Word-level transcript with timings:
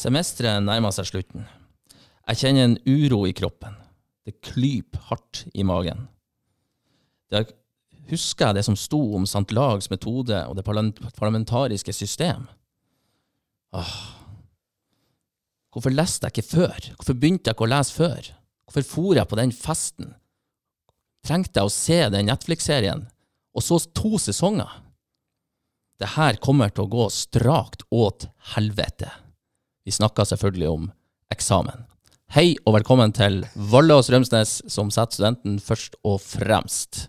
Semesteret 0.00 0.64
nærmer 0.64 0.94
seg 0.96 1.10
slutten. 1.10 1.44
Jeg 2.30 2.40
kjenner 2.40 2.68
en 2.68 2.78
uro 2.88 3.26
i 3.28 3.34
kroppen. 3.36 3.74
Det 4.24 4.38
klyper 4.44 5.02
hardt 5.10 5.42
i 5.52 5.64
magen. 5.66 6.06
Da 7.32 7.42
husker 8.08 8.48
jeg 8.48 8.58
det 8.58 8.64
som 8.66 8.78
sto 8.78 9.00
om 9.18 9.26
St. 9.28 9.44
Lags 9.52 9.90
metode 9.92 10.38
og 10.48 10.56
det 10.56 10.64
parlamentariske 10.64 11.92
system. 11.92 12.46
Åh. 13.76 13.94
Hvorfor 15.70 15.94
leste 15.94 16.26
jeg 16.26 16.38
ikke 16.38 16.48
før? 16.48 16.90
Hvorfor 16.96 17.18
begynte 17.18 17.50
jeg 17.50 17.58
ikke 17.58 17.68
å 17.68 17.72
lese 17.74 17.94
før? 17.94 18.32
Hvorfor 18.66 18.88
for 18.88 19.18
jeg 19.18 19.30
på 19.30 19.38
den 19.38 19.52
festen? 19.54 20.14
Trengte 21.26 21.60
jeg 21.60 21.68
å 21.68 21.74
se 21.74 21.98
den 22.14 22.30
Netflix-serien, 22.30 23.04
og 23.52 23.66
så 23.66 23.78
to 23.94 24.16
sesonger? 24.18 24.70
Det 26.00 26.14
her 26.16 26.40
kommer 26.40 26.72
til 26.72 26.86
å 26.86 26.90
gå 26.90 27.10
strakt 27.12 27.84
åt 27.92 28.30
helvete. 28.54 29.10
Vi 29.84 29.92
snakker 29.96 30.24
selvfølgelig 30.28 30.68
om 30.68 30.90
eksamen. 31.32 31.86
Hei 32.34 32.52
og 32.68 32.74
velkommen 32.76 33.14
til 33.16 33.38
Valle 33.72 33.96
og 33.96 34.04
Strømsnes, 34.04 34.58
som 34.68 34.90
setter 34.92 35.16
studenten 35.16 35.54
først 35.64 35.96
og 36.04 36.18
fremst. 36.20 37.06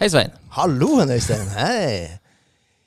Hei, 0.00 0.08
Svein. 0.08 0.32
Hallo, 0.56 1.02
Øystein. 1.04 1.52
Hei. 1.52 2.08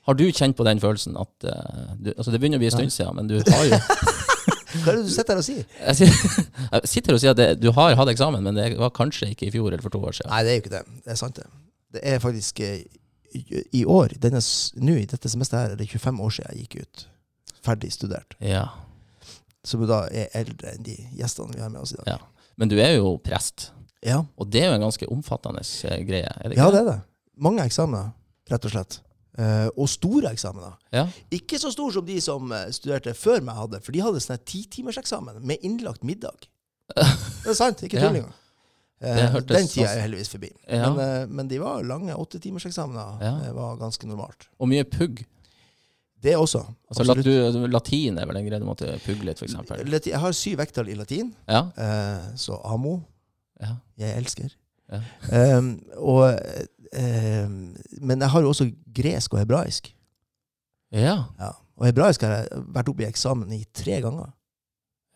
Har 0.02 0.18
du 0.18 0.24
kjent 0.26 0.58
på 0.58 0.66
den 0.66 0.82
følelsen 0.82 1.14
at 1.16 1.46
uh, 1.46 1.94
du, 2.02 2.10
altså 2.16 2.34
Det 2.34 2.42
begynner 2.42 2.58
å 2.58 2.64
bli 2.64 2.72
en 2.72 2.74
stund 2.74 2.90
siden, 2.90 3.14
men 3.14 3.30
du 3.30 3.38
har 3.38 3.64
jo 3.70 3.78
Hva 4.82 4.90
er 4.90 4.98
det 4.98 5.06
du 5.06 5.14
sitter 5.14 5.36
her 5.36 5.38
og 5.38 5.46
sier? 5.46 5.64
Jeg 5.78 5.96
sitter, 6.00 6.44
jeg 6.72 6.92
sitter 6.96 7.14
og 7.14 7.22
sier 7.22 7.36
at 7.36 7.38
det, 7.38 7.48
du 7.62 7.70
har 7.76 7.94
hatt 7.94 8.10
eksamen, 8.10 8.42
men 8.42 8.58
det 8.58 8.70
var 8.80 8.90
kanskje 8.96 9.30
ikke 9.30 9.46
i 9.46 9.54
fjor 9.54 9.68
eller 9.70 9.84
for 9.84 9.94
to 9.94 10.02
år 10.02 10.16
siden. 10.18 10.32
Nei, 10.32 10.42
det 10.42 10.50
er 10.50 10.58
jo 10.58 10.64
ikke 10.64 10.74
det. 10.74 10.84
Det 11.04 11.14
er 11.14 11.20
sant, 11.20 11.38
det. 11.38 11.46
Det 11.94 12.06
er 12.10 12.22
faktisk 12.24 12.64
uh, 12.64 12.78
i, 13.38 13.66
i 13.82 13.84
år, 13.86 14.16
nå 14.82 14.98
i 14.98 15.06
dette 15.06 15.30
semesteret 15.30 15.68
her, 15.68 15.76
er 15.76 15.84
det 15.84 15.92
25 15.92 16.24
år 16.26 16.40
siden 16.40 16.56
jeg 16.56 16.64
gikk 16.66 16.80
ut. 16.82 17.10
Ferdig 17.62 17.92
studert. 17.94 18.34
Ja. 18.42 18.66
Som 19.64 19.84
da 19.86 20.06
er 20.10 20.28
eldre 20.34 20.72
enn 20.74 20.82
de 20.82 20.96
gjestene 21.14 21.54
vi 21.54 21.60
har 21.62 21.70
med 21.70 21.80
oss 21.84 21.92
i 21.94 21.96
dag. 22.00 22.06
Ja. 22.06 22.18
Men 22.58 22.68
du 22.68 22.76
er 22.82 22.96
jo 22.96 23.16
prest, 23.22 23.70
Ja, 24.02 24.24
og 24.36 24.50
det 24.50 24.62
er 24.64 24.72
jo 24.72 24.74
en 24.80 24.82
ganske 24.88 25.06
omfattende 25.08 25.62
eh, 25.62 26.02
greie? 26.04 26.26
Er 26.26 26.48
det 26.50 26.56
ikke 26.56 26.64
ja 26.64 26.70
det 26.74 26.80
er 26.80 26.88
det. 26.90 26.98
Mange 27.38 27.62
eksamener, 27.64 28.08
rett 28.50 28.64
og 28.66 28.72
slett. 28.74 28.96
Eh, 29.38 29.68
og 29.78 29.86
store 29.88 30.32
eksamener. 30.34 30.74
Ja. 30.92 31.06
Ikke 31.32 31.56
så 31.62 31.70
store 31.72 31.92
som 31.94 32.04
de 32.04 32.18
som 32.20 32.50
eh, 32.52 32.66
studerte 32.74 33.14
før 33.14 33.40
meg 33.46 33.54
hadde, 33.56 33.80
for 33.80 33.94
de 33.94 34.02
hadde 34.02 34.20
sånn 34.20 34.42
titimerseksamen 34.44 35.38
med 35.46 35.62
innlagt 35.64 36.02
middag. 36.04 36.48
Det 36.92 37.54
er 37.54 37.56
sant, 37.56 37.80
ikke 37.86 37.96
Ja. 38.02 38.08
tull 38.08 38.18
engang. 38.20 38.34
Eh, 39.00 39.14
Det 39.16 39.28
hørtes 39.32 39.56
Den 39.56 39.68
tida 39.70 39.86
sånn- 39.86 39.96
er 39.96 40.02
heldigvis 40.08 40.28
forbi. 40.34 40.50
Ja. 40.68 40.90
Men, 40.92 41.00
eh, 41.22 41.26
men 41.38 41.48
de 41.48 41.58
var 41.62 41.82
lange 41.86 42.14
åttetimerseksamener. 42.14 43.22
Ja. 43.22 43.32
Det 43.46 43.54
var 43.54 43.76
ganske 43.80 44.06
normalt. 44.10 44.48
Og 44.60 44.68
mye 44.68 44.84
pugg. 44.84 45.24
Det 46.22 46.36
også. 46.38 46.60
Altså, 46.88 47.04
lat, 47.08 47.20
du, 47.26 47.30
altså, 47.32 47.62
latin 47.66 48.18
er 48.22 48.26
vel 48.30 48.36
en 48.38 48.46
greie 48.46 48.60
du 48.62 48.66
måtte 48.68 48.92
pugge 49.06 49.26
litt, 49.26 49.40
f.eks.? 49.42 50.06
Jeg 50.06 50.20
har 50.22 50.36
syv 50.38 50.60
vekttall 50.62 50.88
i 50.92 50.94
latin, 50.98 51.32
Ja. 51.50 51.64
eh, 51.76 52.28
så 52.38 52.60
amo, 52.68 53.00
ja. 53.60 53.72
jeg 53.98 54.16
elsker. 54.20 54.52
Ja. 54.92 55.00
Um, 55.58 55.72
og, 55.96 56.36
um, 56.94 57.56
men 58.04 58.20
jeg 58.22 58.30
har 58.34 58.44
jo 58.44 58.52
også 58.52 58.68
gresk 58.94 59.34
og 59.34 59.40
hebraisk. 59.42 59.90
ja. 60.92 61.24
Ja. 61.40 61.50
Og 61.80 61.86
hebraisk 61.88 62.22
har 62.22 62.34
jeg 62.44 62.60
vært 62.76 62.90
oppe 62.92 63.02
i 63.02 63.06
eksamen 63.08 63.50
i 63.56 63.62
tre 63.74 63.96
ganger. 64.04 64.28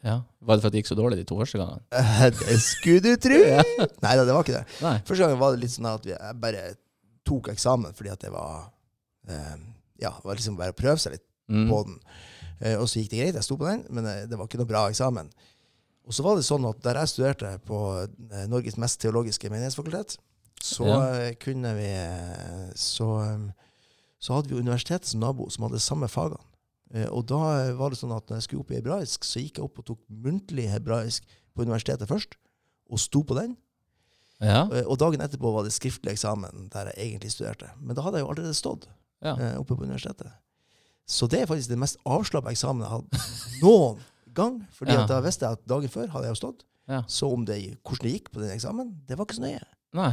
Ja. 0.03 0.17
Var 0.43 0.57
det 0.57 0.63
for 0.65 0.70
at 0.70 0.75
det 0.75 0.81
gikk 0.81 0.89
så 0.89 0.97
dårlig 0.98 1.19
de 1.20 1.27
to 1.29 1.37
første 1.39 1.61
gangene? 1.61 1.83
Det 2.41 2.57
skulle 2.65 3.03
du 3.05 3.13
tro! 3.23 3.39
Ja. 3.55 3.63
Nei 4.03 4.15
da, 4.17 4.25
det 4.25 4.35
var 4.35 4.43
ikke 4.43 4.57
det. 4.57 4.65
Nei. 4.83 4.97
Første 5.07 5.23
gangen 5.23 5.39
var 5.39 5.55
det 5.55 5.61
litt 5.63 5.75
sånn 5.77 5.89
at 5.93 6.09
jeg 6.09 6.39
bare 6.43 6.65
tok 7.29 7.53
eksamen 7.53 7.95
fordi 7.95 8.11
at 8.15 8.25
det 8.25 8.33
var 8.35 8.67
um, 9.29 9.63
Ja, 10.02 10.11
det 10.16 10.25
var 10.25 10.36
liksom 10.39 10.56
bare 10.58 10.72
å 10.75 10.77
prøve 10.78 10.98
seg 11.02 11.12
litt 11.16 11.27
Mm. 11.48 11.69
på 11.70 11.77
den. 11.86 12.00
Eh, 12.61 12.75
og 12.75 12.89
så 12.90 12.98
gikk 12.98 13.11
det 13.12 13.18
greit, 13.20 13.34
jeg 13.39 13.45
sto 13.46 13.55
på 13.57 13.68
den, 13.68 13.84
men 13.95 14.05
eh, 14.11 14.24
det 14.27 14.34
var 14.36 14.48
ikke 14.48 14.58
noe 14.58 14.67
bra 14.67 14.80
eksamen. 14.90 15.29
Og 16.07 16.12
så 16.12 16.24
var 16.27 16.34
det 16.34 16.42
sånn 16.46 16.64
at 16.68 16.80
der 16.83 16.95
jeg 16.98 17.08
studerte 17.12 17.52
på 17.67 17.79
eh, 18.33 18.46
Norges 18.51 18.77
mest 18.77 18.98
teologiske 19.01 19.46
menighetsfakultet, 19.52 20.17
så 20.61 20.86
Ja. 20.89 20.96
eh, 21.14 21.35
kunne 21.39 21.70
vi 21.79 21.86
så, 22.74 23.06
så 24.18 24.35
hadde 24.40 24.48
vi 24.51 24.58
universitetet 24.58 25.06
som 25.06 25.20
nabo, 25.23 25.46
som 25.51 25.68
hadde 25.68 25.79
samme 25.79 26.08
fagene. 26.11 26.42
Og 27.12 27.27
da 27.27 27.73
var 27.79 27.90
det 27.90 27.98
sånn 27.98 28.14
at 28.17 28.27
når 28.30 28.39
jeg 28.40 28.42
skulle 28.48 28.61
opp 28.62 28.70
i 28.70 28.80
hebraisk, 28.80 29.23
så 29.27 29.40
gikk 29.42 29.58
jeg 29.58 29.64
opp 29.67 29.79
og 29.79 29.86
tok 29.86 30.02
muntlig 30.11 30.68
hebraisk 30.70 31.24
på 31.55 31.62
universitetet 31.67 32.08
først, 32.08 32.35
og 32.90 32.98
sto 33.02 33.23
på 33.23 33.35
den. 33.39 33.56
Ja. 34.40 34.64
Og 34.86 34.98
dagen 34.98 35.20
etterpå 35.20 35.51
var 35.55 35.62
det 35.67 35.73
skriftlig 35.74 36.12
eksamen 36.14 36.68
der 36.70 36.90
jeg 36.95 37.12
egentlig 37.12 37.33
studerte. 37.35 37.70
Men 37.80 37.95
da 37.96 38.02
hadde 38.02 38.18
jeg 38.18 38.27
jo 38.27 38.30
allerede 38.35 38.55
stått 38.55 38.86
ja. 39.23 39.35
eh, 39.37 39.55
oppe 39.61 39.77
på 39.77 39.85
universitetet. 39.87 40.33
Så 41.07 41.29
det 41.31 41.41
er 41.43 41.47
faktisk 41.47 41.69
den 41.71 41.79
mest 41.81 41.97
avslappa 42.05 42.51
eksamen 42.51 42.83
jeg 42.83 42.91
har 42.91 43.01
hatt 43.03 43.29
noen 43.63 44.01
gang. 44.35 44.61
Fordi 44.75 44.93
Ja. 44.93 45.03
at 45.05 45.09
da 45.13 45.21
visste 45.25 45.47
jeg 45.47 45.53
at 45.61 45.67
dagen 45.67 45.89
før 45.93 46.09
hadde 46.13 46.27
jeg 46.27 46.35
jo 46.37 46.41
stått. 46.43 46.65
Ja. 46.89 47.03
Så 47.11 47.31
om 47.33 47.45
det, 47.47 47.57
hvordan 47.83 48.03
det 48.07 48.13
gikk 48.17 48.31
på 48.33 48.41
den 48.43 48.51
eksamen, 48.55 48.93
det 49.07 49.17
var 49.19 49.27
ikke 49.27 49.39
så 49.39 49.47
nøye. 49.47 49.63
Nei. 49.95 50.13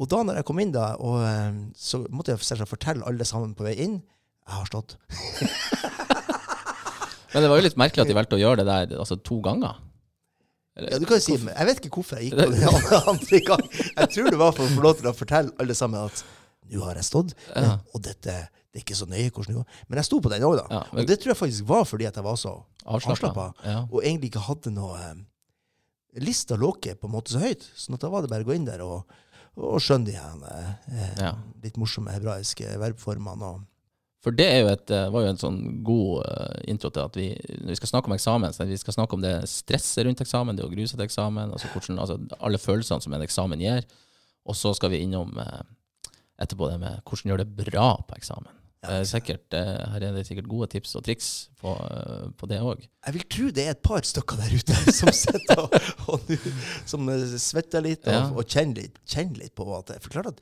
Og 0.00 0.08
da 0.10 0.22
når 0.26 0.34
jeg 0.40 0.44
kom 0.48 0.58
inn, 0.58 0.72
da, 0.74 0.94
og, 0.98 1.20
eh, 1.22 1.52
så 1.78 2.02
måtte 2.10 2.32
jeg 2.34 2.42
selvsagt 2.44 2.68
fortelle 2.72 3.04
alle 3.06 3.24
sammen 3.28 3.54
på 3.54 3.62
vei 3.68 3.76
inn 3.84 4.00
jeg 4.44 4.52
har 4.58 4.66
stått. 4.68 4.96
Men 7.34 7.42
det 7.42 7.48
var 7.50 7.58
jo 7.58 7.64
litt 7.66 7.78
merkelig 7.80 8.04
at 8.04 8.10
de 8.10 8.16
valgte 8.16 8.36
å 8.36 8.42
gjøre 8.42 8.62
det 8.62 8.66
der 8.68 8.98
altså, 9.02 9.16
to 9.26 9.40
ganger. 9.42 9.78
Eller- 10.76 10.90
Ja, 10.92 10.98
du 10.98 11.06
kan 11.06 11.16
jo 11.18 11.22
si, 11.24 11.32
Jeg 11.38 11.66
vet 11.66 11.80
ikke 11.80 11.94
hvorfor 11.98 12.18
jeg 12.18 12.30
gikk 12.30 12.38
på 12.38 12.50
den 12.50 12.68
andre- 12.68 13.00
andre 13.14 13.40
gang. 13.46 13.64
Jeg 13.96 14.08
tror 14.14 14.30
det 14.30 14.38
var 14.38 14.52
for 14.52 14.64
å 14.66 14.74
få 14.74 14.82
lov 14.82 14.94
til 15.00 15.06
å 15.10 15.14
fortelle 15.14 15.50
alle 15.58 15.74
sammen 15.74 16.04
at 16.10 16.24
nå 16.72 16.84
har 16.84 16.94
jeg 16.94 17.04
stått, 17.04 17.34
Ja. 17.54 17.78
og 17.94 18.02
dette 18.02 18.48
det 18.74 18.80
er 18.80 18.84
ikke 18.88 18.96
så 18.98 19.06
nøye 19.06 19.30
hvordan 19.30 19.52
det 19.52 19.54
går. 19.60 19.66
Men 19.88 19.96
jeg 20.00 20.04
sto 20.08 20.18
på 20.20 20.30
den 20.32 20.42
òg, 20.42 20.56
da. 20.58 20.66
Ja, 20.70 20.82
men- 20.92 21.00
Og 21.02 21.06
det 21.06 21.20
tror 21.20 21.30
jeg 21.30 21.36
faktisk 21.38 21.64
var 21.68 21.84
fordi 21.84 22.06
at 22.08 22.14
jeg 22.16 22.24
var 22.24 22.34
så 22.36 22.64
Avslappa. 22.86 23.54
Ja. 23.64 23.86
og 23.90 24.02
egentlig 24.02 24.30
ikke 24.32 24.42
hadde 24.48 24.72
noe 24.74 24.96
eh, 24.98 25.14
Lista 26.20 26.54
lå 26.56 26.72
ikke 26.76 26.94
på 27.00 27.06
en 27.08 27.12
måte 27.14 27.30
så 27.34 27.40
høyt. 27.42 27.62
sånn 27.76 27.94
at 27.94 28.00
da 28.00 28.08
var 28.10 28.22
det 28.22 28.30
bare 28.30 28.44
å 28.44 28.46
gå 28.46 28.54
inn 28.54 28.64
der 28.66 28.80
og, 28.82 29.04
og 29.56 29.80
skjønne 29.80 30.06
de 30.06 30.12
her 30.12 30.76
eh, 30.90 31.32
litt 31.62 31.76
morsomme 31.76 32.10
hebraiske 32.14 32.66
verbformene. 32.78 33.42
Og, 33.42 33.64
For 34.22 34.30
det 34.32 34.46
er 34.46 34.60
jo 34.62 34.68
et, 34.72 34.90
eh, 34.90 35.08
var 35.10 35.22
jo 35.22 35.28
en 35.28 35.36
sånn 35.42 35.82
god 35.84 36.26
eh, 36.26 36.60
intro 36.70 36.90
til 36.90 37.02
at 37.04 37.14
vi, 37.18 37.28
når 37.60 37.74
vi 37.74 37.78
skal 37.80 37.88
snakke 37.92 38.06
om 38.10 38.14
eksamen, 38.16 38.54
så 38.54 38.66
vi 38.66 38.76
skal 38.80 38.94
snakke 38.94 39.14
om 39.18 39.20
det 39.22 39.34
stresset 39.50 40.06
rundt 40.06 40.22
eksamen, 40.24 40.56
det 40.56 40.64
å 40.64 40.70
grue 40.70 40.86
seg 40.86 40.98
til 40.98 41.06
eksamen, 41.06 41.52
altså, 41.52 41.68
hvordan, 41.74 41.98
altså 42.00 42.18
alle 42.40 42.58
følelsene 42.58 43.02
som 43.02 43.12
en 43.14 43.22
eksamen 43.26 43.60
gir. 43.60 43.84
Og 44.46 44.54
så 44.58 44.74
skal 44.74 44.90
vi 44.90 45.02
innom 45.02 45.36
eh, 45.38 45.62
etterpå 46.40 46.70
det 46.72 46.80
med 46.82 47.00
hvordan 47.04 47.30
gjøre 47.32 47.44
det 47.44 47.56
bra 47.70 47.88
på 48.08 48.16
eksamen. 48.20 48.50
Ja, 48.50 48.60
Eh, 48.84 49.04
sikkert, 49.08 49.46
eh, 49.56 49.78
her 49.94 50.02
er 50.04 50.12
det 50.12 50.26
sikkert 50.28 50.44
gode 50.46 50.66
tips 50.68 50.90
og 50.98 51.04
triks 51.06 51.48
på, 51.56 51.70
eh, 51.72 52.26
på 52.36 52.46
det 52.50 52.58
òg. 52.60 52.82
jeg 53.06 53.14
vil 53.14 53.22
tro 53.32 53.46
det 53.50 53.64
er 53.64 53.70
et 53.70 53.82
par 53.82 54.02
stykker 54.04 54.36
der 54.36 54.52
ute 54.52 54.74
som 55.00 55.08
sitter 55.08 55.62
og, 55.62 55.72
og 56.12 56.20
som 56.84 57.08
svetter 57.40 57.80
litt 57.80 58.04
og, 58.06 58.12
Ja. 58.12 58.26
og 58.28 58.44
kjenner, 58.44 58.82
litt, 58.82 58.98
kjenner 59.08 59.38
litt 59.40 59.54
på 59.56 59.64
at 59.78 59.94
For 60.02 60.10
klart 60.12 60.26
at 60.34 60.40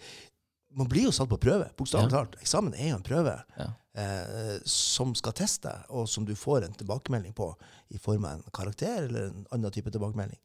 man 0.74 0.88
blir 0.88 1.04
jo 1.04 1.12
satt 1.14 1.28
på 1.30 1.38
prøve, 1.38 1.68
bokstavelig 1.78 2.10
Ja. 2.10 2.16
talt. 2.24 2.34
Eksamen 2.42 2.74
er 2.74 2.88
jo 2.90 2.96
en 2.96 3.06
prøve 3.06 3.36
eh, 3.94 4.58
som 4.66 5.14
skal 5.14 5.32
teste, 5.38 5.70
og 5.90 6.08
som 6.08 6.24
du 6.24 6.34
får 6.34 6.64
en 6.64 6.72
tilbakemelding 6.74 7.34
på 7.38 7.54
i 7.94 7.98
form 7.98 8.24
av 8.24 8.32
en 8.40 8.44
karakter 8.52 9.04
eller 9.06 9.28
en 9.28 9.46
annen 9.52 9.70
type 9.70 9.92
tilbakemelding. 9.92 10.38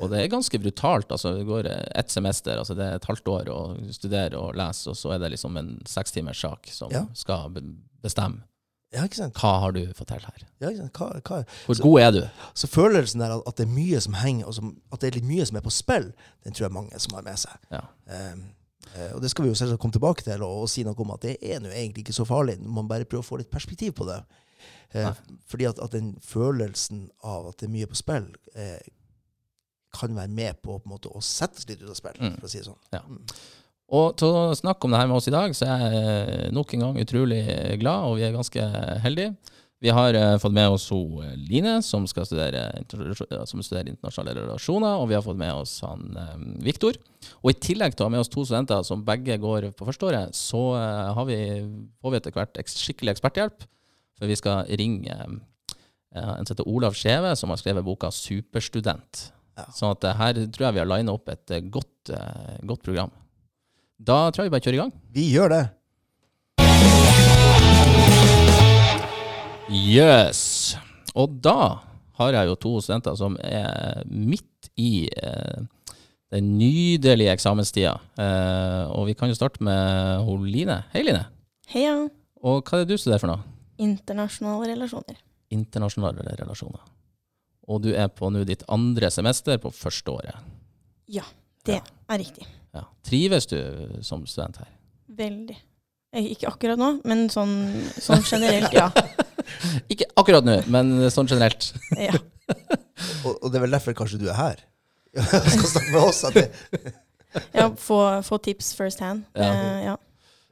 Og 0.00 0.10
det 0.12 0.20
er 0.22 0.28
ganske 0.32 0.58
brutalt. 0.62 1.10
altså 1.10 1.34
Det 1.38 1.46
går 1.46 1.66
eh, 1.70 1.86
ett 2.00 2.10
semester, 2.10 2.58
altså 2.58 2.74
det 2.78 2.84
er 2.86 2.94
et 3.00 3.04
halvt 3.08 3.28
år 3.28 3.48
å 3.54 3.58
studere 3.92 4.38
og 4.38 4.54
lese, 4.58 4.90
og 4.90 4.96
så 4.96 5.14
er 5.14 5.18
det 5.24 5.32
liksom 5.36 5.56
en 5.58 5.72
sekstimers 5.86 6.40
sak 6.40 6.68
som 6.72 6.90
Ja. 6.92 7.06
skal 7.14 7.50
bestemme. 8.02 8.42
Ja, 8.92 9.02
ikke 9.04 9.16
sant? 9.16 9.34
Hva 9.36 9.60
har 9.60 9.72
du 9.72 9.82
fått 9.92 10.08
til 10.08 10.22
her? 10.24 10.44
Ja? 10.60 10.70
Hva, 10.96 11.20
hva, 11.20 11.44
Hvor 11.66 11.74
Så- 11.76 11.82
god 11.82 12.00
er 12.00 12.10
du? 12.12 12.22
Så 12.54 12.66
følelsen 12.66 13.20
der 13.20 13.34
at, 13.46 13.56
det 13.56 13.66
er 13.68 13.72
mye 13.74 14.00
som 14.00 14.14
henger, 14.14 14.46
og 14.46 14.54
som, 14.54 14.76
at 14.92 15.00
det 15.00 15.08
er 15.10 15.20
litt 15.20 15.28
mye 15.28 15.44
som 15.46 15.56
er 15.56 15.60
på 15.60 15.70
spill, 15.70 16.12
den 16.44 16.52
tror 16.54 16.68
jeg 16.68 16.72
mange 16.72 16.98
som 16.98 17.14
har 17.14 17.22
med 17.22 17.36
seg. 17.36 17.52
Ja. 17.70 17.80
Um, 18.32 18.54
og 19.14 19.20
det 19.20 19.28
skal 19.30 19.44
vi 19.44 19.50
jo 19.50 19.54
selvsagt 19.54 19.78
komme 19.80 19.92
tilbake 19.92 20.24
til, 20.24 20.42
og, 20.42 20.62
og 20.62 20.68
si 20.72 20.82
noe 20.82 20.94
om 20.96 21.10
at 21.10 21.20
det 21.20 21.36
er 21.42 21.60
nå 21.60 21.68
egentlig 21.68 22.06
ikke 22.06 22.16
så 22.16 22.24
farlig, 22.24 22.58
man 22.64 22.88
bare 22.88 23.04
prøver 23.04 23.20
å 23.20 23.28
få 23.28 23.36
litt 23.38 23.50
perspektiv 23.50 23.92
på 23.92 24.06
det. 24.08 24.22
Uh, 24.94 25.12
fordi 25.46 25.66
at, 25.68 25.78
at 25.84 25.92
den 25.92 26.14
følelsen 26.24 27.10
av 27.22 27.50
at 27.50 27.58
det 27.60 27.68
er 27.68 27.74
mye 27.74 27.86
på 27.86 27.94
spill, 28.00 28.30
eh, 28.56 28.78
kan 29.98 30.16
være 30.16 30.32
med 30.32 30.60
på, 30.62 30.78
på 30.78 30.88
en 30.88 30.94
måte, 30.94 31.12
å 31.12 31.22
settes 31.24 31.68
litt 31.68 31.82
ut 31.82 31.92
av 31.92 31.98
spill, 31.98 32.18
Mm. 32.18 32.36
for 32.38 32.48
å 32.48 32.52
si 32.52 32.60
det 32.62 32.68
sånn. 32.70 32.82
Ja. 32.94 33.02
Mm. 33.06 33.22
Og 33.98 34.18
til 34.20 34.34
å 34.36 34.56
snakke 34.56 34.84
om 34.84 34.92
det 34.92 34.98
her 35.00 35.08
med 35.08 35.16
oss 35.16 35.30
i 35.30 35.32
dag, 35.32 35.54
så 35.56 35.68
er 35.72 35.84
jeg 35.86 36.50
nok 36.52 36.74
en 36.74 36.82
gang 36.84 36.98
utrolig 37.00 37.40
glad, 37.80 38.04
og 38.04 38.18
vi 38.18 38.26
er 38.26 38.36
ganske 38.36 38.66
heldige. 39.04 39.32
Vi 39.78 39.92
har 39.94 40.16
uh, 40.18 40.34
fått 40.42 40.54
med 40.56 40.74
oss 40.74 40.88
ho, 40.90 41.20
eh, 41.22 41.36
Line, 41.38 41.76
som, 41.86 42.02
skal 42.10 42.26
studere, 42.26 42.64
som 43.46 43.62
studerer 43.62 43.92
internasjonale 43.92 44.42
relasjoner, 44.42 44.98
og 44.98 45.06
vi 45.06 45.14
har 45.14 45.22
fått 45.22 45.38
med 45.38 45.54
oss 45.54 45.76
han 45.86 46.18
um, 46.18 46.48
Viktor. 46.66 46.98
Og 47.44 47.52
i 47.52 47.60
tillegg 47.62 47.94
til 47.94 48.02
å 48.02 48.08
ha 48.08 48.14
med 48.16 48.24
oss 48.24 48.32
to 48.32 48.42
studenter 48.42 48.82
som 48.86 49.04
begge 49.06 49.38
går 49.38 49.70
på 49.78 49.86
førsteåret, 49.86 50.34
så 50.34 50.64
uh, 50.74 51.12
har 51.14 51.28
vi, 51.30 51.38
får 52.02 52.14
vi 52.14 52.20
etter 52.20 52.34
hvert 52.34 52.60
skikkelig 52.74 53.14
eksperthjelp, 53.14 53.68
for 54.18 54.26
vi 54.26 54.40
skal 54.40 54.66
ringe 54.82 55.14
um, 55.22 55.38
en 56.18 56.42
som 56.42 56.56
heter 56.56 56.66
Olav 56.66 56.98
Skjeve, 56.98 57.36
som 57.38 57.54
har 57.54 57.60
skrevet 57.60 57.86
boka 57.86 58.10
'Superstudent'. 58.10 59.28
Ja. 59.58 59.64
Sånn 59.74 59.90
at 59.96 60.04
eh, 60.06 60.14
her 60.20 60.38
tror 60.54 60.68
jeg 60.68 60.76
vi 60.76 60.82
har 60.84 60.90
lina 60.90 61.14
opp 61.16 61.30
et 61.32 61.50
eh, 61.56 61.64
godt, 61.74 62.12
eh, 62.14 62.58
godt 62.68 62.84
program. 62.86 63.10
Da 63.98 64.28
tror 64.30 64.44
jeg 64.44 64.52
vi 64.52 64.54
bare 64.54 64.64
kjører 64.66 64.78
i 64.78 64.82
gang. 64.84 64.92
Vi 65.16 65.24
gjør 65.34 65.54
det. 65.56 65.64
Yes. 69.68 70.76
og 71.18 71.34
da 71.44 71.82
har 72.18 72.32
jeg 72.34 72.48
jo 72.48 72.54
to 72.58 72.70
studenter 72.82 73.16
som 73.18 73.34
er 73.44 74.00
midt 74.08 74.70
i 74.80 75.06
eh, 75.10 75.58
den 76.32 76.54
nydelige 76.58 77.34
eksamenstida. 77.34 77.96
Eh, 78.20 78.84
og 78.94 79.06
vi 79.10 79.14
kan 79.18 79.30
jo 79.30 79.36
starte 79.36 79.62
med 79.64 80.24
hun 80.26 80.46
Line. 80.48 80.80
Hei, 80.94 81.02
Line. 81.06 81.26
Heia. 81.72 81.94
Og 82.42 82.62
hva 82.64 82.78
er 82.80 82.86
det 82.86 82.94
du 82.94 83.00
studerer 83.02 83.22
for 83.22 83.32
noe? 83.32 83.42
Internasjonale 83.82 84.70
relasjoner. 84.72 85.18
Internasjonale 85.54 86.24
relasjoner. 86.40 86.82
Og 87.68 87.82
du 87.84 87.90
er 87.92 88.08
på 88.08 88.30
nå 88.32 88.44
ditt 88.48 88.64
andre 88.72 89.10
semester 89.12 89.58
på 89.60 89.72
første 89.74 90.12
året. 90.14 90.44
Ja, 91.08 91.24
det 91.68 91.80
er 91.82 92.20
riktig. 92.20 92.46
Ja. 92.76 92.86
Trives 93.04 93.48
du 93.50 93.58
som 94.04 94.24
student 94.28 94.60
her? 94.62 94.70
Veldig. 95.18 95.56
Eh, 96.16 96.30
Ikke 96.32 96.48
akkurat 96.48 96.80
nå, 96.80 96.94
men 97.08 97.26
sånn, 97.32 97.52
sånn 98.00 98.24
generelt, 98.24 98.72
ja. 98.76 98.88
Ikke 99.92 100.08
akkurat 100.16 100.46
nå, 100.46 100.58
men 100.72 101.10
sånn 101.12 101.28
generelt. 101.28 101.72
ja. 102.08 102.16
Og, 103.26 103.34
og 103.44 103.50
det 103.52 103.58
er 103.58 103.62
vel 103.62 103.74
derfor 103.76 103.94
kanskje 103.94 104.18
du 104.18 104.24
er 104.30 104.34
her? 104.38 104.62
Skal 105.14 105.68
snakke 105.70 105.92
med 105.92 106.00
oss. 106.00 106.22
Det, 106.34 106.46
ja 107.54 107.68
få, 107.78 107.98
få 108.26 108.38
tips 108.42 108.72
first 108.74 109.02
hand. 109.04 109.26
Ja. 109.36 109.50
uh, 109.52 109.80
ja. 109.84 109.94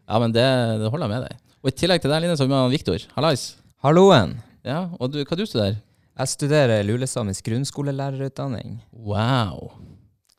Ja, 0.07 0.21
men 0.23 0.35
det, 0.35 0.45
det 0.83 0.91
holder 0.93 1.09
jeg 1.09 1.15
med 1.15 1.25
deg. 1.27 1.41
Og 1.65 1.73
i 1.73 1.75
tillegg 1.81 2.05
til 2.05 2.13
deg, 2.13 2.23
Line, 2.23 2.37
så 2.39 2.45
har 2.45 2.51
vi 2.51 2.55
med 2.55 2.75
Viktor. 2.77 3.07
Hallais. 3.17 3.47
Halloen! 3.83 4.37
Ja, 4.67 4.85
og 5.01 5.11
du, 5.15 5.19
hva 5.27 5.39
du 5.39 5.43
studerer? 5.49 5.81
Jeg 6.17 6.33
studerer 6.33 6.85
lulesamisk 6.87 7.45
grunnskolelærerutdanning. 7.49 8.79
Wow. 8.93 9.75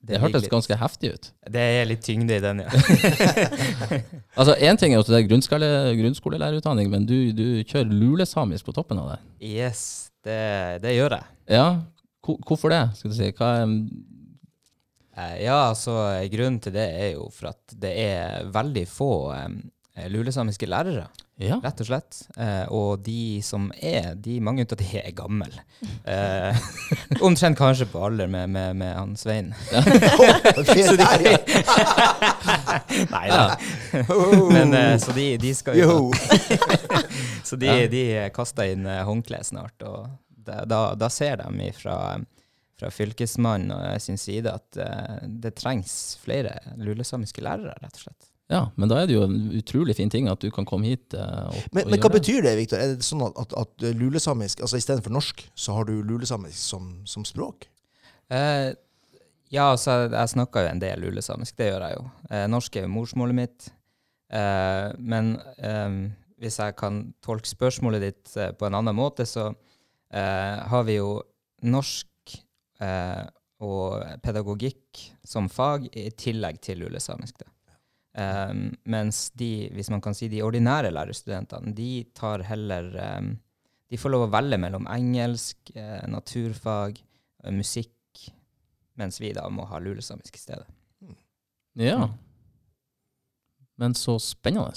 Det, 0.02 0.16
det 0.16 0.22
hørtes 0.24 0.46
litt... 0.46 0.52
ganske 0.54 0.78
heftig 0.80 1.12
ut. 1.14 1.30
Det 1.54 1.64
er 1.78 1.88
litt 1.90 2.02
tyngde 2.06 2.38
i 2.38 2.42
den, 2.42 2.64
ja. 2.64 2.72
Altså, 4.40 4.56
Én 4.64 4.80
ting 4.80 4.94
er 4.96 5.04
at 5.04 5.10
det 5.12 5.24
grunnskole, 5.28 5.70
grunnskolelærerutdanning, 6.00 6.90
men 6.94 7.06
du, 7.10 7.32
du 7.36 7.46
kjører 7.68 7.92
lulesamisk 7.92 8.70
på 8.70 8.76
toppen 8.78 9.02
av 9.02 9.16
det. 9.16 9.20
yes, 9.44 9.82
det, 10.26 10.40
det 10.86 10.96
gjør 10.96 11.18
jeg. 11.20 11.34
Ja, 11.58 11.68
hvorfor 12.24 12.74
det? 12.74 12.84
skal 12.98 13.14
du 13.14 13.18
si? 13.18 13.34
Hva 13.38 13.52
er 13.62 13.76
Eh, 15.18 15.44
Ja, 15.48 15.70
altså 15.72 15.96
grunnen 16.32 16.60
til 16.62 16.76
det 16.78 16.88
er 16.94 17.14
jo 17.16 17.30
for 17.34 17.52
at 17.54 17.78
det 17.82 17.94
er 18.06 18.50
veldig 18.54 18.86
få 18.90 19.12
um, 19.34 19.58
lulesamiske 20.14 20.70
lærere, 20.70 21.08
Ja. 21.38 21.60
rett 21.62 21.82
og 21.84 21.88
slett. 21.90 22.20
Eh, 22.38 22.66
og 22.74 23.04
de 23.06 23.42
som 23.46 23.68
er, 23.78 24.16
de, 24.18 24.40
mange 24.42 24.66
av 24.66 24.78
de 24.80 24.88
er 25.02 25.12
gamle. 25.18 25.52
Eh, 26.08 26.56
omtrent 27.22 27.58
kanskje 27.60 27.86
på 27.92 28.00
alder 28.02 28.30
med, 28.32 28.50
med, 28.50 28.76
med 28.80 28.94
han 28.96 29.12
Svein. 29.20 29.52
Ja. 29.70 29.82
Nei 33.14 33.28
da. 33.30 33.58
Men 34.50 34.74
eh, 34.74 34.96
så 35.04 35.12
de, 35.14 35.28
de 35.42 35.52
skal 35.56 35.78
jo. 35.78 36.14
Så 37.44 37.60
de, 37.60 37.70
de 37.92 38.04
kaster 38.36 38.72
inn 38.74 38.88
eh, 38.90 39.04
håndkle 39.08 39.44
snart, 39.46 39.84
og 39.86 40.08
da, 40.30 40.64
da, 40.66 40.82
da 41.00 41.10
ser 41.12 41.44
de 41.44 41.70
fra, 41.76 41.98
fra 42.80 42.92
fylkesmannen 42.94 43.76
og 43.76 44.02
sin 44.04 44.20
side 44.22 44.52
at 44.54 44.80
eh, 44.82 45.28
det 45.44 45.56
trengs 45.60 46.18
flere 46.24 46.58
lulesamiske 46.80 47.44
lærere, 47.44 47.78
rett 47.84 48.00
og 48.00 48.08
slett. 48.08 48.32
Ja, 48.50 48.62
men 48.80 48.90
da 48.90 49.02
er 49.02 49.08
det 49.10 49.16
jo 49.18 49.24
en 49.26 49.38
utrolig 49.60 49.96
fin 49.98 50.10
ting 50.14 50.30
at 50.32 50.40
du 50.44 50.50
kan 50.56 50.66
komme 50.68 50.88
hit. 50.88 51.14
eh, 51.14 51.48
og, 51.52 51.58
Men, 51.76 51.86
og 51.86 51.92
men 51.92 52.00
hva 52.00 52.10
gjøre 52.10 52.14
det. 52.14 52.20
betyr 52.20 52.42
det, 52.46 52.54
Viktor? 52.62 52.80
Er 52.84 52.94
det 52.96 53.06
sånn 53.08 53.24
at, 53.26 53.40
at, 53.44 53.56
at 53.60 53.88
lulesamisk, 54.00 54.62
altså 54.64 54.80
istedenfor 54.80 55.12
norsk, 55.12 55.44
så 55.56 55.76
har 55.76 55.88
du 55.90 55.98
lulesamisk 56.02 56.58
som, 56.58 56.92
som 57.06 57.26
språk? 57.28 57.68
Eh, 58.32 58.72
ja, 59.52 59.70
altså, 59.72 59.98
jeg 60.12 60.34
snakker 60.36 60.66
jo 60.66 60.72
en 60.74 60.82
del 60.84 61.04
lulesamisk, 61.04 61.56
det 61.60 61.70
gjør 61.72 61.86
jeg 61.88 61.98
jo. 62.00 62.06
Eh, 62.32 62.46
norsk 62.52 62.76
er 62.80 62.88
jo 62.88 62.94
morsmålet 62.96 63.38
mitt. 63.38 63.70
Eh, 64.32 64.90
men 65.00 65.34
eh, 65.64 66.00
hvis 66.44 66.60
jeg 66.60 66.76
kan 66.80 67.02
tolke 67.24 67.48
spørsmålet 67.48 68.04
ditt 68.04 68.36
eh, 68.38 68.52
på 68.56 68.68
en 68.68 68.76
annen 68.80 68.96
måte, 68.96 69.26
så 69.28 69.50
eh, 70.12 70.58
har 70.72 70.88
vi 70.88 71.00
jo 71.00 71.18
norsk 71.68 72.36
eh, 72.84 73.24
og 73.66 74.04
pedagogikk 74.22 75.00
som 75.26 75.48
fag 75.50 75.88
i 75.98 76.10
tillegg 76.14 76.60
til 76.62 76.84
lulesamisk. 76.84 77.40
Da. 77.42 77.48
Eh, 78.18 78.54
mens 78.90 79.28
de, 79.38 79.52
hvis 79.78 79.92
man 79.94 80.02
kan 80.02 80.16
si 80.18 80.30
de 80.32 80.42
ordinære 80.46 80.90
lærerstudentene, 80.94 81.74
de 81.78 81.92
tar 82.18 82.42
heller 82.50 82.90
um, 83.20 83.36
De 83.88 83.96
får 83.96 84.12
lov 84.12 84.26
å 84.26 84.32
velge 84.34 84.58
mellom 84.60 84.88
engelsk, 84.92 85.70
eh, 85.72 86.02
naturfag, 86.12 86.98
eh, 87.44 87.54
musikk, 87.56 88.26
mens 89.00 89.22
vi 89.22 89.30
da 89.32 89.46
må 89.48 89.64
ha 89.70 89.80
lulesamisk 89.80 90.36
i 90.36 90.42
stedet. 90.42 90.66
Ja. 91.80 92.10
Men 93.80 93.96
så 93.96 94.18
spennende. 94.20 94.74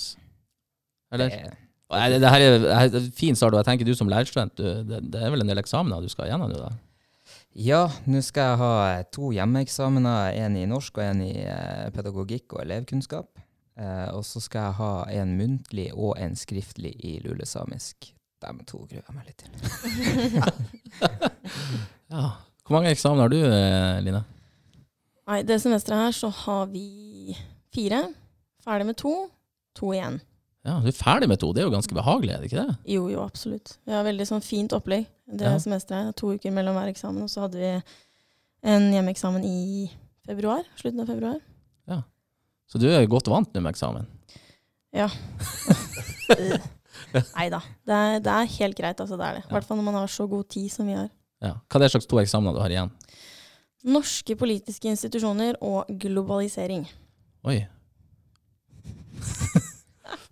Eller? 1.11 1.33
Det, 1.33 1.57
Nei, 1.91 2.05
det, 2.13 2.21
det 2.23 2.31
her 2.31 2.45
er, 2.45 2.59
det 2.63 2.77
her 2.77 3.01
er 3.01 3.09
fin 3.19 3.35
start, 3.35 3.57
og 3.57 3.65
jeg 3.65 3.67
tenker 3.73 3.89
du 3.89 3.97
som 3.99 4.11
lærerstudent, 4.13 4.55
du, 4.55 4.85
det, 4.87 5.01
det 5.11 5.25
er 5.25 5.35
vel 5.35 5.43
en 5.43 5.51
del 5.51 5.59
eksamener 5.59 6.05
du 6.05 6.13
skal 6.13 6.31
gjennom 6.31 6.53
nå? 6.53 6.61
da? 6.61 6.71
Ja, 7.59 7.85
nå 8.07 8.21
skal 8.23 8.53
jeg 8.53 8.59
ha 8.61 8.73
to 9.11 9.31
hjemmeeksamener, 9.35 10.37
en 10.39 10.57
i 10.57 10.67
norsk 10.71 11.01
og 11.01 11.05
en 11.05 11.23
i 11.25 11.33
eh, 11.43 11.89
pedagogikk 11.95 12.55
og 12.55 12.63
elevkunnskap. 12.63 13.43
Eh, 13.81 14.09
og 14.15 14.23
så 14.27 14.43
skal 14.43 14.69
jeg 14.69 14.79
ha 14.79 14.93
en 15.23 15.37
muntlig 15.39 15.89
og 15.95 16.15
en 16.21 16.37
skriftlig 16.39 16.95
i 17.07 17.17
lulesamisk. 17.25 18.13
De 18.41 18.53
to 18.69 18.85
gruer 18.89 19.03
jeg 19.03 19.17
meg 19.17 19.27
litt 19.29 19.45
til. 19.45 19.51
Ja. 22.11 22.25
Hvor 22.67 22.75
mange 22.75 22.91
eksamener 22.91 23.23
har 23.23 23.31
du, 23.31 23.39
eh, 23.39 24.01
Line? 24.03 24.25
Nei, 25.31 25.43
det 25.47 25.61
semesteret 25.63 26.09
her 26.09 26.15
så 26.15 26.27
har 26.35 26.65
vi 26.73 27.37
fire. 27.71 28.01
Ferdig 28.65 28.89
med 28.89 28.99
to. 28.99 29.13
To 29.79 29.93
igjen. 29.95 30.19
Ja, 30.65 30.79
Du 30.81 30.89
er 30.89 30.93
ferdig 30.93 31.29
med 31.29 31.39
to, 31.41 31.53
det 31.57 31.63
er 31.63 31.69
jo 31.71 31.73
ganske 31.73 31.95
behagelig, 31.97 32.35
er 32.35 32.41
det 32.43 32.51
ikke 32.53 32.67
det? 32.67 32.75
Jo, 32.93 33.07
jo, 33.09 33.23
absolutt. 33.25 33.79
Vi 33.87 33.93
har 33.97 34.05
veldig 34.05 34.27
sånn 34.29 34.43
fint 34.45 34.73
opplegg 34.77 35.07
det 35.27 35.47
Ja. 35.47 35.57
semesteret. 35.59 36.15
To 36.17 36.35
uker 36.35 36.51
mellom 36.53 36.75
hver 36.77 36.89
eksamen. 36.93 37.23
Og 37.23 37.29
så 37.33 37.41
hadde 37.47 37.57
vi 37.59 37.83
en 38.63 38.93
hjemmeeksamen 38.93 39.43
i 39.45 39.91
februar. 40.27 40.63
Slutten 40.77 41.01
av 41.01 41.07
februar. 41.07 41.41
Ja. 41.89 42.03
Så 42.69 42.79
du 42.79 42.87
er 42.91 43.07
godt 43.07 43.27
vant 43.33 43.55
med 43.55 43.73
eksamen? 43.73 44.07
Nei 47.37 47.49
da. 47.51 47.61
Det 47.87 48.23
det 48.25 48.33
er 48.35 48.45
helt 48.59 48.77
greit, 48.77 49.01
altså. 49.01 49.17
Det 49.17 49.27
er 49.27 49.35
det. 49.39 49.45
I 49.49 49.53
hvert 49.55 49.65
fall 49.65 49.77
når 49.79 49.85
man 49.89 49.95
har 49.95 50.07
så 50.09 50.27
god 50.29 50.49
tid 50.49 50.69
som 50.71 50.87
vi 50.87 50.93
har. 50.99 51.09
Ja. 51.41 51.55
Hva 51.71 51.77
er 51.77 51.79
det 51.87 51.93
slags 51.95 52.07
to 52.11 52.17
eksamener 52.21 52.53
du 52.55 52.61
har 52.61 52.69
igjen? 52.75 52.91
Norske 53.85 54.37
politiske 54.37 54.91
institusjoner 54.91 55.55
og 55.63 55.87
globalisering. 55.89 56.85
Oi. 57.49 57.67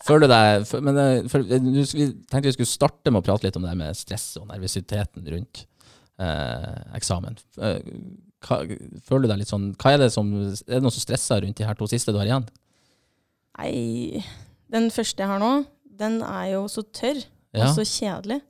Føler 0.09 0.25
du 0.27 0.33
deg 0.33 0.85
Men 0.87 0.99
eh, 1.03 1.29
for, 1.29 1.41
eh, 1.45 1.59
du- 1.61 1.83
vi 1.99 2.07
tenkte 2.31 2.47
vi 2.49 2.55
skulle 2.57 2.71
starte 2.71 3.13
med 3.13 3.21
å 3.23 3.27
prate 3.27 3.45
litt 3.49 3.57
om 3.61 3.67
det 3.67 3.75
med 3.77 3.97
stress 3.99 4.31
og 4.41 4.49
nervøsiteten 4.49 5.27
rundt 5.35 5.65
eh, 6.19 6.81
eksamen. 6.99 7.37
Eh, 7.61 7.79
hva, 8.49 8.61
føler 9.09 9.27
du 9.27 9.29
deg 9.33 9.39
litt 9.43 9.51
sånn 9.53 9.71
hva 9.77 9.93
Er 9.95 9.99
det 10.05 10.13
som, 10.15 10.29
er 10.49 10.77
det 10.79 10.83
noe 10.85 10.95
som 10.95 11.03
stresser 11.05 11.43
rundt 11.45 11.59
de 11.61 11.67
her 11.67 11.75
to 11.79 11.87
siste 11.91 12.13
du 12.15 12.19
har 12.21 12.27
igjen? 12.31 12.47
Nei, 13.59 14.23
den 14.71 14.91
første 14.95 15.25
jeg 15.25 15.31
har 15.31 15.41
nå, 15.43 15.53
den 15.99 16.21
er 16.23 16.53
jo 16.55 16.67
så 16.71 16.85
tørr 16.95 17.25
Ja. 17.57 17.65
og 17.71 17.75
så 17.79 17.83
kjedelig. 17.89 18.41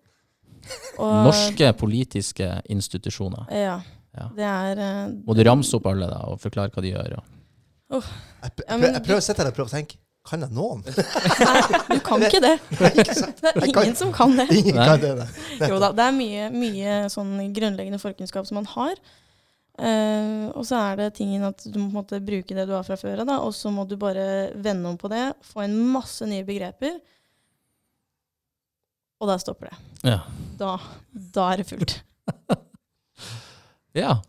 Og- 1.00 1.24
Norske 1.30 1.70
politiske 1.78 2.48
institusjoner. 2.68 3.46
Ja. 3.54 3.78
Ja. 4.18 4.26
Det 4.34 4.44
er 4.44 4.80
eh, 4.82 5.12
Må 5.24 5.34
du 5.36 5.44
ramse 5.46 5.76
opp 5.78 5.86
alle 5.86 6.08
da, 6.10 6.18
og 6.32 6.40
forklare 6.42 6.72
hva 6.74 6.82
de 6.82 6.90
gjør? 6.92 7.18
Og. 7.20 8.04
Jeg, 8.42 8.50
jeg, 8.50 8.52
prøver, 8.66 8.92
jeg 8.92 9.02
prøver 9.06 9.20
å 9.22 9.24
sitte 9.24 9.42
her 9.44 9.50
og 9.52 9.56
prøve 9.56 9.70
å 9.70 9.76
tenke. 9.76 9.96
Kan 10.28 10.44
jeg 10.44 10.52
noen? 10.52 10.82
Nei, 11.48 11.60
du 11.88 12.00
kan 12.04 12.24
ikke 12.26 12.42
det. 12.44 12.56
Ikke? 12.76 13.14
Det 13.40 13.52
er 13.54 13.68
ingen 13.70 13.96
som 13.96 14.10
kan 14.12 14.34
det. 14.36 14.48
Ingen 14.52 14.76
kan 14.76 15.00
det. 15.00 15.14
nei. 15.22 15.70
Jo 15.70 15.78
da, 15.80 15.88
det 15.96 16.04
er 16.04 16.16
mye, 16.16 16.50
mye 16.52 16.98
sånn 17.12 17.32
grunnleggende 17.56 18.00
forkunnskap 18.02 18.48
som 18.48 18.60
man 18.60 18.68
har. 18.74 19.00
Uh, 19.78 20.50
og 20.58 20.64
så 20.66 20.80
er 20.80 20.98
det 20.98 21.12
tingen 21.20 21.44
at 21.46 21.62
du 21.62 21.76
må 21.78 21.86
på 21.86 21.92
en 21.92 21.98
måte 22.00 22.18
bruke 22.26 22.56
det 22.56 22.64
du 22.66 22.74
har 22.74 22.84
fra 22.84 22.98
før 22.98 23.22
av, 23.22 23.30
og 23.46 23.54
så 23.54 23.70
må 23.70 23.86
du 23.86 23.94
bare 24.00 24.50
vende 24.58 24.90
om 24.90 24.98
på 24.98 25.10
det, 25.12 25.22
få 25.46 25.62
inn 25.64 25.76
masse 25.94 26.26
nye 26.26 26.46
begreper, 26.46 26.98
og 29.22 29.30
der 29.30 29.40
stopper 29.42 29.70
det. 29.70 29.78
Ja. 30.10 30.18
Da, 30.58 30.72
da 31.34 31.52
er 31.52 31.62
det 31.62 31.70
fullt. 31.70 32.00
Ja. 33.96 34.20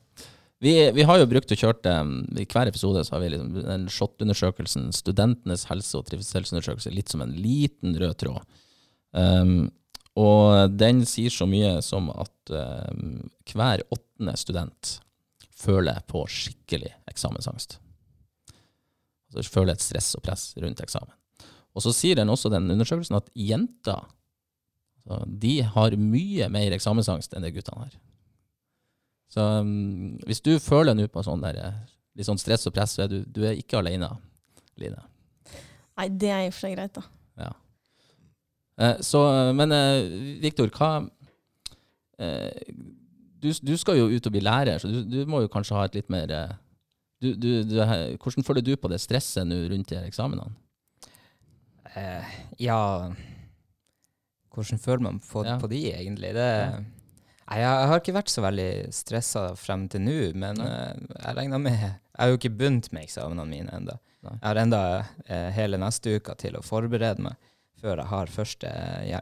Vi, 0.59 0.73
vi 0.91 1.05
har 1.07 1.21
jo 1.21 1.27
brukt 1.31 1.51
og 1.53 1.59
kjørt 1.59 1.87
I 1.87 2.45
hver 2.51 2.67
episode 2.67 3.05
så 3.07 3.15
har 3.15 3.21
vi 3.23 3.31
liksom 3.31 3.53
den 3.63 3.85
SHoT-undersøkelsen, 3.87 4.89
Studentenes 4.95 5.63
helse- 5.69 6.01
og 6.01 6.09
trivselsundersøkelse, 6.09 6.91
litt 6.91 7.11
som 7.11 7.23
en 7.23 7.31
liten 7.39 7.95
rød 7.95 8.17
tråd. 8.19 8.41
Um, 9.15 9.69
og 10.19 10.75
den 10.75 11.05
sier 11.07 11.31
så 11.31 11.47
mye 11.47 11.77
som 11.85 12.09
at 12.11 12.51
um, 12.51 13.21
hver 13.47 13.85
åttende 13.87 14.35
student 14.39 14.97
føler 15.59 16.01
på 16.11 16.25
skikkelig 16.27 16.91
eksamensangst. 17.07 17.77
Altså 19.29 19.53
føler 19.53 19.77
et 19.77 19.85
stress 19.85 20.11
og 20.17 20.25
press 20.25 20.51
rundt 20.59 20.83
eksamen. 20.83 21.15
Og 21.77 21.85
så 21.85 21.93
sier 21.95 22.19
den 22.19 22.31
også, 22.33 22.51
den 22.51 22.67
undersøkelsen, 22.73 23.15
at 23.19 23.31
jenter 23.37 24.01
altså, 25.05 25.23
de 25.39 25.55
har 25.63 25.95
mye 25.95 26.51
mer 26.51 26.75
eksamensangst 26.75 27.35
enn 27.35 27.45
det 27.45 27.53
guttene 27.55 27.85
har. 27.85 27.97
Så 29.29 29.43
um, 29.61 30.17
hvis 30.25 30.41
du 30.41 30.55
føler 30.63 30.95
nå 30.97 31.05
på 31.13 31.21
sånn 31.25 31.43
der, 31.43 31.59
eh, 31.61 31.79
litt 32.17 32.25
sånn 32.27 32.39
stress 32.41 32.65
og 32.69 32.73
press, 32.73 32.95
så 32.97 33.05
er 33.05 33.11
du, 33.11 33.19
du 33.29 33.43
er 33.45 33.57
ikke 33.59 33.77
alene, 33.81 34.09
Line. 34.79 35.01
Nei, 35.99 36.07
det 36.09 36.29
er 36.31 36.45
i 36.45 36.47
og 36.49 36.53
for 36.55 36.63
seg 36.65 36.75
greit, 36.77 36.95
da. 36.95 37.03
Ja. 37.43 37.49
Eh, 38.79 39.01
så, 39.03 39.21
eh, 39.27 39.51
men 39.59 39.73
eh, 39.75 40.13
Viktor, 40.41 40.71
hva 40.71 40.89
eh, 42.17 42.73
du, 43.39 43.51
du 43.51 43.73
skal 43.79 43.99
jo 43.99 44.07
ut 44.11 44.25
og 44.29 44.33
bli 44.33 44.41
lærer, 44.43 44.79
så 44.81 44.87
du, 44.91 45.01
du 45.07 45.19
må 45.29 45.43
jo 45.43 45.51
kanskje 45.51 45.75
ha 45.77 45.85
et 45.89 45.99
litt 45.99 46.09
mer 46.11 46.31
eh, 46.31 46.55
du, 47.19 47.33
du, 47.35 47.49
du, 47.67 47.75
Hvordan 47.83 48.45
føler 48.47 48.63
du 48.63 48.73
på 48.79 48.87
det 48.91 49.01
stresset 49.03 49.43
nå 49.47 49.57
rundt 49.73 49.89
de 49.91 49.97
her 49.99 50.07
eksamenene? 50.07 50.47
Eh, 51.99 52.35
ja 52.63 52.79
Hvordan 54.55 54.79
føler 54.79 55.03
man 55.03 55.19
på, 55.19 55.43
Ja. 55.45 55.57
på 55.59 55.67
de, 55.71 55.81
egentlig? 55.91 56.31
Det, 56.37 56.47
Ja. 56.47 56.79
Nei, 57.49 57.63
jeg 57.63 57.89
har 57.89 57.97
ikke 57.97 58.13
vært 58.13 58.29
så 58.29 58.43
veldig 58.45 58.71
stressa 58.93 59.43
frem 59.57 59.87
til 59.89 60.03
nå, 60.05 60.17
men 60.37 60.59
eh, 60.61 60.99
jeg 61.15 61.37
regner 61.39 61.61
med 61.63 61.79
Jeg 61.79 62.19
har 62.21 62.29
jo 62.29 62.37
ikke 62.37 62.53
begynt 62.59 62.91
med 62.93 63.07
eksamene 63.07 63.45
mine 63.49 63.73
ennå. 63.73 63.95
Jeg 64.21 64.43
har 64.43 64.59
enda 64.59 64.81
uh, 64.99 65.49
hele 65.55 65.79
neste 65.79 66.17
uke 66.19 66.35
til 66.37 66.57
å 66.59 66.63
forberede 66.65 67.23
meg 67.23 67.37
før 67.79 68.01
jeg 68.01 68.11
har 68.11 68.31
første 68.33 68.71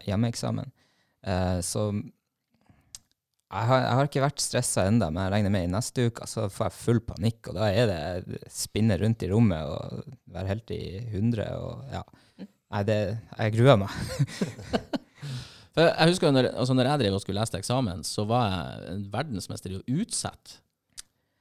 hjemmeeksamen. 0.07 0.71
Uh, 1.21 1.59
så 1.61 1.91
jeg 1.93 3.69
har, 3.69 3.83
jeg 3.85 3.95
har 3.99 4.09
ikke 4.09 4.25
vært 4.25 4.43
stressa 4.43 4.87
ennå, 4.89 5.07
men 5.13 5.21
jeg 5.23 5.35
regner 5.35 5.53
med 5.53 5.67
i 5.69 5.71
neste 5.77 6.09
uke 6.09 6.27
så 6.27 6.49
får 6.51 6.67
jeg 6.67 6.77
full 6.81 7.01
panikk, 7.07 7.39
og 7.47 7.59
da 7.61 7.69
er 7.69 7.91
det 7.93 8.41
spinne 8.51 8.97
rundt 8.99 9.23
i 9.23 9.31
rommet 9.31 9.71
og 9.71 10.15
være 10.33 10.51
helt 10.51 10.73
i 10.75 10.83
hundre 11.13 11.47
og 11.61 11.93
ja. 11.93 12.03
Nei, 12.41 12.83
det 12.83 12.97
Jeg 13.13 13.53
gruer 13.55 13.77
meg. 13.85 13.93
Jeg- 15.77 16.09
husker 16.09 16.31
når, 16.33 16.47
altså 16.57 16.73
når 16.73 16.89
jeg 16.91 16.99
drev 17.03 17.13
og 17.17 17.21
skulle 17.21 17.39
lese 17.39 17.51
til 17.53 17.59
eksamen, 17.61 18.03
så 18.07 18.25
var 18.27 18.47
jeg 18.49 18.95
en 18.95 19.03
verdensmester 19.13 19.69
i 19.75 19.77
å 19.77 19.83
utsette. 20.01 20.57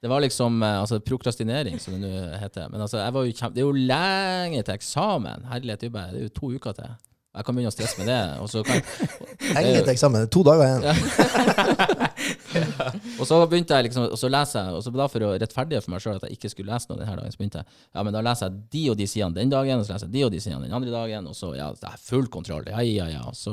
Det 0.03 0.11
var 0.13 0.21
liksom 0.21 0.61
eh, 0.63 0.77
altså 0.83 1.01
prokrastinering, 1.01 1.81
som 1.81 1.95
det 1.97 2.03
nå 2.05 2.39
heter. 2.39 2.69
Men 2.71 2.81
altså, 2.85 2.99
jeg 3.01 3.13
var 3.17 3.25
jo 3.25 3.33
det 3.33 3.63
er 3.63 3.67
jo 3.67 3.73
lenge 3.73 4.63
til 4.63 4.75
eksamen. 4.77 5.47
Herlighet, 5.51 5.81
det 5.81 5.89
er 5.89 5.91
jo 5.91 5.97
bare- 5.97 6.13
det 6.13 6.23
jo 6.29 6.35
to 6.37 6.53
uker 6.53 6.73
til. 6.77 6.93
Jeg 7.37 7.45
kan 7.45 7.55
begynne 7.57 7.69
å 7.69 7.75
stresse 7.75 7.99
med 8.01 8.07
det. 8.09 8.21
Og 8.41 8.49
så, 8.49 8.63
kan, 8.65 8.81
Lenge 9.57 9.81
til 9.83 9.93
eksamen. 9.93 10.29
To 10.33 10.43
dager 10.47 10.63
igjen. 10.65 11.97
og 13.21 13.27
så 13.29 13.41
begynte 13.49 13.77
jeg 13.77 13.89
liksom, 13.89 14.07
og 14.13 14.19
så 14.21 14.31
leser 14.33 14.63
jeg, 14.69 14.77
og 14.79 14.85
så 14.85 14.93
da 14.95 15.07
for 15.13 15.27
å 15.27 15.33
rettferdige 15.41 15.83
for 15.85 15.93
meg 15.93 16.01
sjøl 16.05 16.17
at 16.21 16.25
jeg 16.29 16.37
ikke 16.39 16.51
skulle 16.53 16.73
lese 16.73 16.89
noe 16.91 17.01
denne 17.01 17.17
dagen, 17.19 17.33
så 17.35 17.41
begynte 17.41 17.61
jeg 17.61 17.69
ja, 17.97 18.05
men 18.07 18.17
da 18.17 18.23
leser 18.25 18.49
jeg 18.49 18.63
de 18.77 18.85
og 18.93 18.97
de 19.01 19.07
sidene 19.11 19.37
den 19.37 19.53
dagen, 19.53 19.83
og 19.83 19.85
så 19.89 19.93
leser 19.97 20.09
jeg 20.09 20.15
de 20.17 20.25
og 20.29 20.33
de 20.37 20.41
sidene 20.45 20.65
den 20.69 20.77
andre 20.79 20.95
dagen, 20.95 21.29
og 21.29 21.37
så 21.37 21.53
ja, 21.59 21.69
det 21.77 21.91
er 21.91 22.01
full 22.09 22.27
kontroll. 22.33 22.65
Ja, 22.73 22.81
ja, 22.85 23.09
ja. 23.19 23.25
Så, 23.37 23.53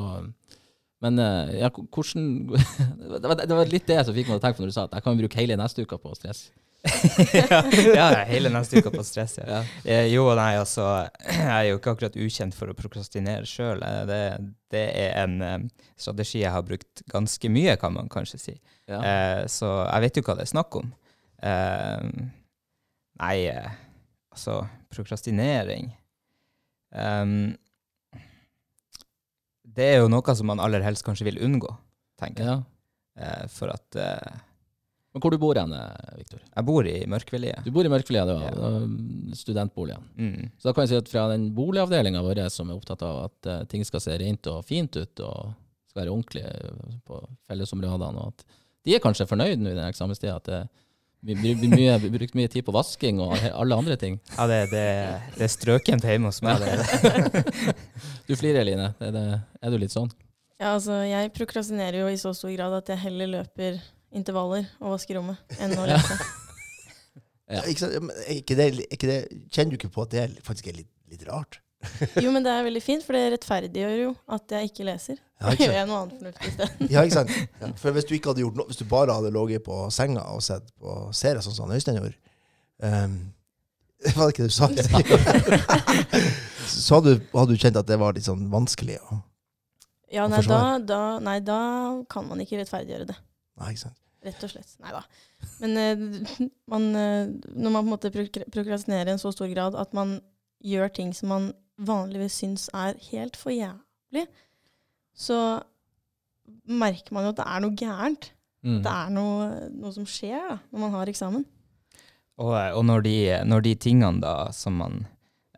men 1.04 1.20
eh, 1.20 1.54
ja, 1.60 1.70
hvordan 1.70 2.28
det, 3.20 3.24
var, 3.28 3.40
det 3.44 3.54
var 3.54 3.70
litt 3.70 3.88
det 3.88 4.00
som 4.06 4.16
fikk 4.16 4.30
meg 4.30 4.38
til 4.38 4.40
å 4.40 4.44
tenke 4.44 4.58
på 4.58 4.64
når 4.64 4.72
du 4.72 4.76
sa 4.76 4.84
at 4.88 4.94
jeg 4.96 5.06
kan 5.06 5.18
bruke 5.18 5.40
hele 5.40 5.58
neste 5.60 5.84
uka 5.84 5.98
på 6.00 6.14
stress. 6.16 6.46
ja, 7.32 7.60
ja, 7.98 8.06
hele 8.28 8.52
neste 8.52 8.80
uke 8.80 8.92
på 8.92 9.04
stress. 9.06 9.38
Ja. 9.40 9.62
ja. 9.88 10.02
jo 10.08 10.26
og 10.30 10.38
nei, 10.40 10.52
altså. 10.60 10.86
Jeg 11.28 11.48
er 11.48 11.66
jo 11.70 11.80
ikke 11.80 11.94
akkurat 11.94 12.18
ukjent 12.26 12.56
for 12.56 12.72
å 12.72 12.76
prokrastinere 12.76 13.48
sjøl. 13.48 13.84
Det, 14.08 14.20
det 14.72 14.84
er 15.04 15.18
en 15.24 15.36
eh, 15.44 15.58
strategi 16.00 16.42
jeg 16.42 16.52
har 16.54 16.64
brukt 16.66 17.04
ganske 17.12 17.52
mye, 17.52 17.76
kan 17.80 17.96
man 17.96 18.12
kanskje 18.12 18.40
si. 18.40 18.56
Ja. 18.88 19.00
Eh, 19.00 19.42
så 19.52 19.74
jeg 19.86 20.06
vet 20.06 20.20
jo 20.20 20.24
hva 20.28 20.38
det 20.38 20.48
er 20.48 20.54
snakk 20.54 20.80
om. 20.80 20.92
Eh, 21.44 22.08
nei, 23.20 23.36
eh, 23.52 23.76
altså 24.32 24.62
Prokrastinering 24.94 25.92
Ehm, 26.94 27.56
Det 29.74 29.86
er 29.92 30.00
jo 30.02 30.08
noe 30.12 30.34
som 30.38 30.46
man 30.50 30.62
aller 30.62 30.84
helst 30.86 31.04
kanskje 31.06 31.26
vil 31.30 31.40
unngå, 31.44 31.70
tenker 32.20 32.44
jeg. 32.46 32.58
ja. 32.58 32.62
Eh, 33.14 33.44
for 33.54 33.70
at 33.70 33.94
eh, 34.00 34.40
Men 35.14 35.22
hvor 35.22 35.30
du 35.30 35.38
bor 35.38 35.54
hen, 35.54 35.70
Viktor? 36.18 36.40
jeg 36.42 36.66
bor 36.66 36.86
i 36.90 36.94
Mørkvilje. 37.06 37.60
Du 37.62 37.70
bor 37.74 37.86
i 37.86 37.90
Mørkvilje, 37.92 38.24
du, 38.26 38.32
Ja. 38.42 38.50
ja. 38.50 39.34
studentboligen. 39.38 40.02
Mm. 40.18 40.48
Så 40.58 40.66
da 40.68 40.72
kan 40.74 40.82
jeg 40.86 40.90
si 40.94 40.96
at 40.98 41.10
fra 41.12 41.28
den 41.30 41.44
boligavdelinga 41.54 42.22
vår 42.26 42.42
som 42.50 42.70
er 42.70 42.78
opptatt 42.80 43.02
av 43.06 43.20
at 43.28 43.46
eh, 43.52 43.64
ting 43.70 43.84
skal 43.86 44.02
se 44.02 44.16
rent 44.18 44.46
og 44.50 44.64
fint 44.66 44.96
ut, 44.98 45.20
og 45.22 45.54
skal 45.90 46.02
være 46.02 46.14
ordentlig 46.16 46.42
eh, 46.42 46.98
på 47.06 47.20
fellesområdene, 47.46 48.24
og 48.26 48.34
at 48.34 48.44
de 48.84 48.96
er 48.96 49.00
kanskje 49.04 49.28
fornøyd 49.30 49.62
nå 49.62 49.70
i 49.70 49.78
den 49.78 49.86
eksamenstida, 49.86 50.36
at 50.42 50.50
det 50.50 50.62
vi 51.24 51.86
har 51.88 52.02
brukt 52.04 52.34
mye 52.36 52.50
tid 52.52 52.66
på 52.66 52.74
vasking 52.74 53.20
og 53.24 53.32
alle 53.48 53.78
andre 53.80 53.96
ting. 54.00 54.18
Ja, 54.34 54.44
det, 54.50 54.58
det, 54.74 54.84
det 55.38 55.46
er 55.46 55.52
strøkent 55.52 56.04
hjemme 56.04 56.28
hos 56.28 56.42
meg. 56.44 56.60
Det. 56.60 57.44
Du 58.28 58.34
flirer, 58.36 58.64
Line. 58.64 58.90
Er, 59.00 59.10
det, 59.12 59.24
er 59.60 59.72
du 59.72 59.76
litt 59.80 59.92
sånn? 59.92 60.10
Ja, 60.60 60.74
altså, 60.74 61.00
jeg 61.04 61.32
prokrastinerer 61.36 62.04
jo 62.04 62.12
i 62.12 62.20
så 62.20 62.32
stor 62.36 62.52
grad 62.54 62.76
at 62.76 62.92
jeg 62.92 63.02
heller 63.02 63.32
løper 63.38 63.80
intervaller 64.14 64.68
og 64.80 64.94
vasker 64.94 65.18
rommet 65.18 65.56
enn 65.60 65.76
å 65.76 65.86
lese. 65.88 66.16
Ja. 67.50 67.60
Ikke 67.68 67.82
sant? 67.82 67.98
Men 68.00 68.16
er 68.24 68.38
ikke 68.38 68.56
det, 68.56 68.66
ikke 68.88 69.08
det, 69.10 69.18
kjenner 69.52 69.74
du 69.74 69.76
ikke 69.76 69.92
på 69.92 70.06
at 70.06 70.14
det 70.14 70.22
faktisk 70.46 70.70
er 70.70 70.78
litt, 70.78 70.92
litt 71.12 71.24
rart? 71.28 71.60
Jo, 72.24 72.30
men 72.34 72.44
det 72.46 72.52
er 72.52 72.64
veldig 72.66 72.82
fint, 72.84 73.04
for 73.06 73.16
det 73.16 73.22
rettferdiggjør 73.34 73.94
jo 74.02 74.10
at 74.36 74.54
jeg 74.56 74.70
ikke 74.70 74.86
leser. 74.88 75.18
Ja, 75.40 75.52
ikke 75.52 75.66
gjør 75.68 75.76
jeg 75.78 75.88
noe 75.90 75.98
annet 76.04 76.18
fornuftig 76.20 76.50
isteden. 76.52 76.90
Ja, 76.94 77.02
ikke 77.04 77.16
sant? 77.18 77.32
Ja. 77.62 77.70
For 77.80 77.96
hvis 77.96 78.06
du 78.08 78.14
ikke 78.16 78.32
hadde 78.32 78.44
gjort 78.44 78.58
noe, 78.60 78.68
hvis 78.70 78.80
du 78.80 78.84
bare 78.90 79.16
hadde 79.18 79.32
ligget 79.34 79.64
på 79.66 79.78
senga 79.94 80.22
og 80.34 80.42
sett 80.46 80.68
på 80.80 80.96
serier 81.16 81.42
sånn 81.44 81.56
som 81.58 81.72
Øystein 81.74 81.98
gjorde 82.00 82.16
um, 82.84 83.16
Var 84.16 84.20
det 84.20 84.32
ikke 84.34 84.44
det 84.44 84.52
du 84.52 84.56
sa? 84.56 84.68
så 86.66 86.94
hadde, 86.98 87.14
du- 87.18 87.38
hadde 87.38 87.52
du 87.54 87.60
kjent 87.60 87.76
at 87.80 87.86
det 87.88 87.98
var 88.00 88.14
litt 88.16 88.26
sånn 88.26 88.46
vanskelig 88.52 88.98
å 89.04 89.20
Ja, 90.14 90.26
nei 90.28 90.38
da, 90.38 90.42
forsvare. 90.42 90.80
da, 90.86 91.00
nei, 91.24 91.38
da 91.42 91.58
kan 92.12 92.26
man 92.28 92.38
ikke 92.44 92.60
rettferdiggjøre 92.60 93.06
det. 93.08 93.16
Nei, 93.58 93.72
ikke 93.74 93.82
sant? 93.88 93.98
Rett 94.24 94.44
og 94.46 94.50
slett. 94.52 94.70
Nei 94.80 94.92
da. 94.94 95.00
Men 95.60 95.74
uh, 95.76 96.44
man, 96.70 96.84
uh, 96.96 97.26
når 97.52 97.74
man 97.74 97.82
på 97.82 97.88
en 97.88 97.92
måte 97.92 98.10
prok- 98.14 98.44
prokrastinerer 98.54 99.10
i 99.10 99.14
en 99.16 99.20
så 99.20 99.32
stor 99.34 99.50
grad 99.52 99.74
at 99.76 99.90
man 99.96 100.14
gjør 100.64 100.88
ting 100.96 101.10
som 101.16 101.28
man 101.34 101.48
vanligvis 101.80 102.40
syns 102.42 102.68
er 102.74 102.98
helt 103.10 103.36
for 103.38 103.54
jævlig, 103.54 104.26
så 105.14 105.38
merker 106.68 107.14
man 107.14 107.26
jo 107.26 107.32
at 107.34 107.40
det 107.40 107.48
er 107.48 107.64
noe 107.64 107.78
gærent. 107.78 108.30
Mm. 108.64 108.78
Det 108.84 108.92
er 108.92 109.10
noe, 109.12 109.48
noe 109.76 109.92
som 109.92 110.06
skjer 110.08 110.46
da, 110.48 110.58
når 110.72 110.84
man 110.86 110.94
har 110.96 111.10
eksamen. 111.12 111.44
Og, 112.40 112.54
og 112.54 112.82
når, 112.88 113.04
de, 113.06 113.16
når 113.46 113.66
de 113.66 113.74
tingene 113.78 114.22
da 114.22 114.48
som 114.56 114.80
man 114.80 115.04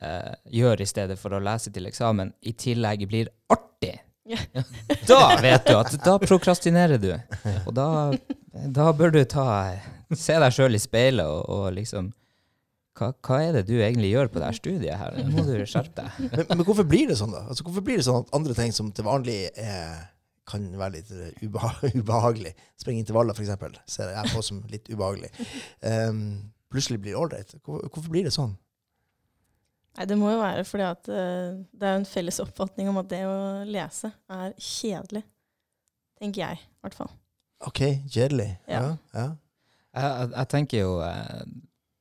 eh, 0.02 0.34
gjør 0.52 0.82
i 0.82 0.88
stedet 0.88 1.16
for 1.20 1.36
å 1.36 1.40
lese 1.40 1.72
til 1.72 1.88
eksamen, 1.88 2.34
i 2.44 2.52
tillegg 2.52 3.06
blir 3.08 3.32
artig, 3.52 4.00
Ja. 4.26 4.38
da 5.06 5.36
vet 5.38 5.68
du 5.68 5.76
at 5.78 5.92
da 6.02 6.16
prokrastinerer 6.18 6.98
du. 6.98 7.12
Og 7.62 7.68
da, 7.76 8.10
da 8.74 8.88
bør 8.90 9.12
du 9.14 9.20
ta 9.30 9.44
se 10.10 10.34
deg 10.42 10.54
sjøl 10.54 10.74
i 10.74 10.80
speilet 10.82 11.26
og, 11.30 11.44
og 11.46 11.68
liksom 11.76 12.08
hva, 12.96 13.10
hva 13.26 13.38
er 13.44 13.58
det 13.58 13.66
du 13.68 13.76
egentlig 13.76 14.10
gjør 14.14 14.30
på 14.32 14.40
det 14.40 14.48
her 14.48 14.56
studiet 14.56 15.00
her? 15.00 15.16
Nå 15.20 15.32
må 15.34 15.44
du 15.46 15.54
skjerpe 15.68 16.02
deg. 16.02 16.20
Men, 16.32 16.44
men 16.48 16.66
hvorfor 16.66 16.86
blir 16.88 17.10
det 17.10 17.18
sånn, 17.20 17.34
da? 17.34 17.44
Altså, 17.50 17.64
hvorfor 17.66 17.84
blir 17.84 18.00
det 18.00 18.06
sånn 18.08 18.22
at 18.24 18.36
andre 18.36 18.56
ting 18.56 18.72
som 18.74 18.88
til 18.94 19.06
vanlig 19.06 19.38
er, 19.60 20.06
kan 20.48 20.64
være 20.78 20.94
litt 20.98 21.10
eh, 21.12 21.42
ubeha 21.44 21.72
ubehagelig, 22.00 22.54
springe 22.80 23.04
intervaller 23.04 23.36
f.eks., 23.36 23.80
ser 23.92 24.14
jeg 24.14 24.32
på 24.32 24.44
som 24.46 24.62
litt 24.72 24.88
ubehagelig, 24.88 25.32
um, 25.84 26.22
plutselig 26.72 27.02
blir 27.04 27.18
ålreit? 27.20 27.52
Hvor, 27.60 27.84
hvorfor 27.90 28.08
blir 28.12 28.28
det 28.28 28.34
sånn? 28.36 28.56
Nei, 29.96 30.08
Det 30.08 30.18
må 30.20 30.32
jo 30.32 30.40
være 30.40 30.64
fordi 30.68 30.88
at 30.88 31.12
uh, 31.12 31.60
det 31.72 31.88
er 31.90 32.00
en 32.00 32.08
felles 32.08 32.40
oppfatning 32.44 32.90
om 32.92 33.00
at 33.02 33.12
det 33.12 33.22
å 33.28 33.38
lese 33.68 34.12
er 34.32 34.56
kjedelig. 34.56 35.24
Tenker 36.16 36.46
jeg, 36.46 36.64
i 36.64 36.84
hvert 36.84 36.96
fall. 36.96 37.12
OK, 37.68 37.82
kjedelig. 38.08 38.54
Ja. 38.68 38.80
Ja. 38.80 38.92
ja. 39.16 39.28
Jeg, 39.96 40.12
jeg, 40.12 40.30
jeg 40.34 40.48
tenker 40.52 40.82
jo 40.82 40.96
eh, 41.04 41.44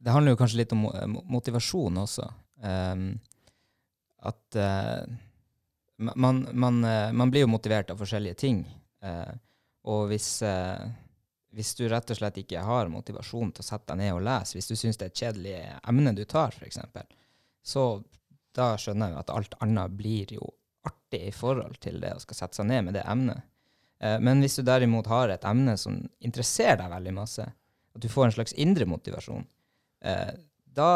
Det 0.05 0.13
handler 0.13 0.35
jo 0.35 0.39
kanskje 0.39 0.59
litt 0.61 0.73
om 0.75 0.83
mo- 0.85 1.23
motivasjon 1.37 1.97
også. 2.03 2.27
Um, 2.61 3.07
at 4.25 4.57
uh, 4.61 5.01
man, 5.97 6.43
man, 6.53 6.77
eh, 6.85 7.11
man 7.13 7.31
blir 7.33 7.45
jo 7.45 7.49
motivert 7.49 7.89
av 7.93 7.99
forskjellige 8.01 8.37
ting. 8.41 8.61
Uh, 9.05 9.33
og 9.89 10.07
hvis, 10.11 10.27
uh, 10.45 10.81
hvis 11.55 11.73
du 11.77 11.85
rett 11.89 12.09
og 12.13 12.19
slett 12.19 12.37
ikke 12.41 12.63
har 12.65 12.91
motivasjon 12.93 13.53
til 13.55 13.65
å 13.65 13.67
sette 13.67 13.93
deg 13.93 14.01
ned 14.03 14.13
og 14.17 14.25
lese, 14.25 14.57
hvis 14.57 14.69
du 14.69 14.75
syns 14.77 14.99
det 15.01 15.07
er 15.07 15.13
et 15.13 15.23
kjedelig 15.23 15.55
emne 15.89 16.13
du 16.17 16.23
tar, 16.29 16.53
f.eks., 16.57 16.81
så 17.65 17.85
da 18.55 18.75
skjønner 18.79 19.11
jeg 19.13 19.21
at 19.23 19.33
alt 19.33 19.57
annet 19.65 19.97
blir 19.97 20.35
jo 20.37 20.47
artig 20.85 21.23
i 21.29 21.33
forhold 21.33 21.79
til 21.81 21.99
det 22.03 22.13
å 22.15 22.21
skal 22.21 22.37
sette 22.43 22.59
seg 22.59 22.69
ned 22.69 22.87
med 22.87 22.97
det 22.97 23.03
emnet. 23.09 23.41
Eh, 23.99 24.19
Men 24.19 24.41
hvis 24.43 24.59
du 24.59 24.63
derimot 24.67 25.07
har 25.09 25.33
et 25.33 25.45
emne 25.47 25.77
som 25.81 25.97
interesserer 26.19 26.77
deg 26.81 26.93
veldig 26.93 27.13
masse, 27.17 27.45
at 27.95 28.01
du 28.03 28.07
får 28.11 28.27
en 28.27 28.35
slags 28.37 28.53
indre 28.61 28.85
motivasjon, 28.89 29.45
eh, 29.45 29.54
da, 30.75 30.89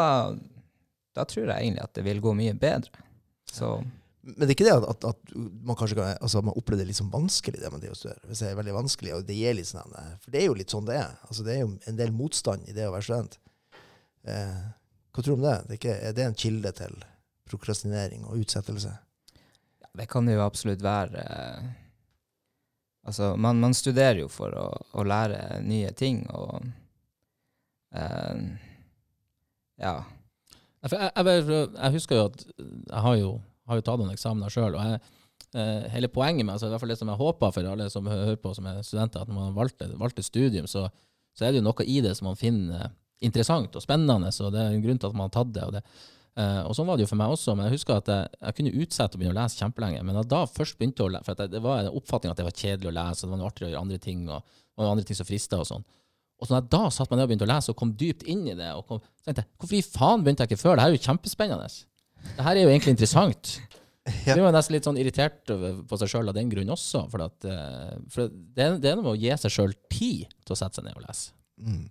da 1.16 1.24
tror 1.26 1.48
jeg 1.48 1.56
egentlig 1.56 1.82
at 1.82 1.96
det 1.96 2.04
vil 2.06 2.22
gå 2.22 2.34
mye 2.38 2.54
bedre. 2.58 3.06
Så 3.50 3.80
Men 4.22 4.44
det 4.44 4.50
er 4.50 4.54
ikke 4.54 4.66
det 4.68 4.74
at, 4.76 5.04
at, 5.08 5.30
man 5.34 5.78
kanskje 5.78 5.96
kan, 5.98 6.10
altså 6.20 6.42
man 6.44 6.54
opplever 6.54 6.84
det 6.84 6.90
litt 6.90 6.98
sånn 7.00 7.12
vanskelig, 7.12 7.58
det 7.58 7.70
med 7.72 7.82
det 7.82 7.90
å 7.90 7.96
studere. 7.98 8.20
Hvis 8.28 8.42
det 8.44 8.50
er 8.50 8.58
veldig 8.58 8.76
vanskelig, 8.76 9.14
og 9.16 9.24
det 9.26 9.38
gir 9.38 9.56
litt 9.56 9.70
sånn 9.70 9.96
eh, 9.96 10.10
For 10.20 10.34
det 10.34 10.42
er 10.42 10.50
jo 10.50 10.58
litt 10.58 10.74
sånn 10.74 10.86
det 10.86 10.98
er. 11.00 11.14
Altså 11.26 11.46
det 11.46 11.54
er 11.54 11.62
jo 11.64 11.70
en 11.90 11.98
del 11.98 12.12
motstand 12.14 12.68
i 12.68 12.76
det 12.76 12.86
å 12.86 12.92
være 12.94 13.08
student. 13.08 13.38
Eh, 14.28 14.58
hva 15.10 15.24
tror 15.24 15.34
du 15.34 15.40
om 15.40 15.46
det? 15.48 15.56
det 15.66 15.74
er, 15.74 15.80
ikke, 15.80 15.96
er 16.10 16.18
det 16.18 16.26
en 16.26 16.40
kilde 16.44 16.74
til 16.76 16.98
prokrastinering 17.50 18.28
og 18.28 18.44
utsettelse? 18.44 18.92
ja, 19.80 19.88
det 19.98 20.06
kan 20.12 20.28
det 20.28 20.36
jo 20.36 20.44
absolutt 20.44 20.84
være. 20.84 21.24
eh, 21.24 21.70
Altså, 23.08 23.36
man, 23.36 23.60
man 23.60 23.74
studerer 23.74 24.18
jo 24.20 24.28
for 24.28 24.52
å, 24.54 24.66
å 24.92 25.04
lære 25.08 25.62
nye 25.64 25.88
ting, 25.96 26.20
og 26.36 26.66
eh, 27.96 28.42
Ja. 29.80 29.94
Jeg, 30.84 30.96
jeg, 30.96 31.40
jeg 31.48 31.94
husker 31.96 32.16
jo 32.16 32.28
at 32.30 32.44
jeg 32.58 33.02
har 33.06 33.16
jo, 33.20 33.32
har 33.68 33.80
jo 33.80 33.86
tatt 33.86 34.00
noen 34.00 34.14
eksamener 34.14 34.52
sjøl, 34.52 34.76
og 34.76 34.86
jeg, 34.86 35.00
eh, 35.54 35.88
hele 35.92 36.08
poenget 36.12 36.46
med 36.46 36.54
altså, 36.54 36.70
i 36.70 36.72
hvert 36.72 36.84
fall 36.84 36.92
det 36.94 37.00
som 37.00 37.10
jeg 37.12 37.20
håper 37.20 37.52
for 37.56 37.72
alle 37.72 37.90
som 37.92 38.08
hører 38.08 38.38
på 38.40 38.54
som 38.56 38.68
er 38.70 38.80
studenter, 38.86 39.24
at 39.24 39.28
når 39.28 39.40
man 39.40 39.58
valgte, 39.58 39.90
valgte 40.00 40.24
studium, 40.24 40.68
så, 40.70 40.86
så 41.36 41.46
er 41.46 41.52
det 41.52 41.60
jo 41.60 41.68
noe 41.68 41.86
i 41.86 42.00
det 42.04 42.14
som 42.16 42.30
man 42.30 42.40
finner 42.40 42.90
interessant 43.20 43.76
og 43.76 43.84
spennende, 43.84 44.32
så 44.32 44.48
det 44.52 44.62
er 44.62 44.72
en 44.72 44.82
grunn 44.84 45.00
til 45.00 45.10
at 45.10 45.16
man 45.16 45.28
har 45.28 45.36
tatt 45.36 45.52
det. 45.52 45.66
Og, 45.66 45.76
det. 45.76 45.84
Eh, 46.40 46.62
og 46.64 46.74
sånn 46.76 46.88
var 46.88 46.96
det 46.96 47.04
jo 47.04 47.10
for 47.10 47.20
meg 47.20 47.34
også, 47.34 47.54
men 47.56 47.68
jeg 47.68 47.76
husker 47.76 48.00
at 48.00 48.08
jeg, 48.08 48.32
jeg 48.38 48.56
kunne 48.56 48.84
utsette 48.84 49.16
å 49.16 49.20
begynne 49.20 49.36
å 49.36 49.40
lese 49.42 49.60
kjempelenge. 49.60 50.02
Men 50.06 50.20
da 50.30 50.42
først 50.48 50.78
begynte 50.80 51.04
å 51.04 51.12
lese, 51.12 51.26
for 51.28 51.40
det, 51.52 51.62
var 51.64 51.82
en 51.82 52.00
oppfatning 52.00 52.32
at 52.32 52.40
det 52.40 52.46
var 52.48 52.56
kjedelig 52.56 52.92
å 52.92 52.96
lese, 52.96 53.24
og 53.24 53.26
det 53.26 53.34
var 53.34 53.42
noe 53.42 53.50
artigere 53.50 53.68
å 53.68 53.74
gjøre 53.74 53.84
andre 53.84 54.00
ting, 54.06 54.22
og 54.28 54.60
var 54.80 54.92
andre 54.94 55.08
ting 55.08 55.18
som 55.18 55.28
frista 55.28 55.60
og 55.60 55.68
sånn. 55.68 55.84
Og 56.40 56.48
så 56.48 56.60
da 56.72 56.82
satt 56.92 57.10
man 57.10 57.20
ned 57.20 57.26
og 57.26 57.32
begynte 57.32 57.46
å 57.46 57.50
lese 57.50 57.72
og 57.72 57.78
kom 57.78 57.92
dypt 58.00 58.24
inn 58.30 58.46
i 58.48 58.56
det, 58.56 58.70
og 58.76 58.86
kom, 58.88 59.02
tenkte 59.26 59.44
hvorfor 59.60 59.76
i 59.76 59.84
faen 59.84 60.24
begynte 60.24 60.46
jeg 60.46 60.52
ikke 60.52 60.62
før? 60.62 60.78
Det 60.78 60.86
her 60.86 60.92
er 60.92 60.96
jo 60.96 61.04
kjempespennende. 61.04 61.68
Det 62.30 62.46
her 62.46 62.56
er 62.56 62.64
jo 62.64 62.72
egentlig 62.72 62.96
interessant. 62.96 63.56
Ja. 64.24 64.32
Jeg 64.32 64.42
var 64.42 64.54
nesten 64.54 64.74
litt 64.74 64.86
sånn 64.88 64.96
irritert 64.98 65.44
på 65.46 65.96
seg 66.00 66.08
sjøl 66.10 66.30
av 66.32 66.34
den 66.34 66.48
grunn 66.50 66.72
også. 66.72 67.02
For, 67.12 67.22
at, 67.22 67.44
eh, 67.46 67.98
for 68.10 68.32
det, 68.32 68.66
det 68.82 68.88
er 68.90 68.96
noe 68.96 69.04
med 69.04 69.10
å 69.12 69.20
gi 69.20 69.30
seg 69.38 69.52
sjøl 69.54 69.74
tid 69.92 70.32
til 70.40 70.54
å 70.54 70.58
sette 70.58 70.80
seg 70.80 70.86
ned 70.88 70.96
og 70.96 71.04
lese. 71.04 71.34
Mm. 71.60 71.84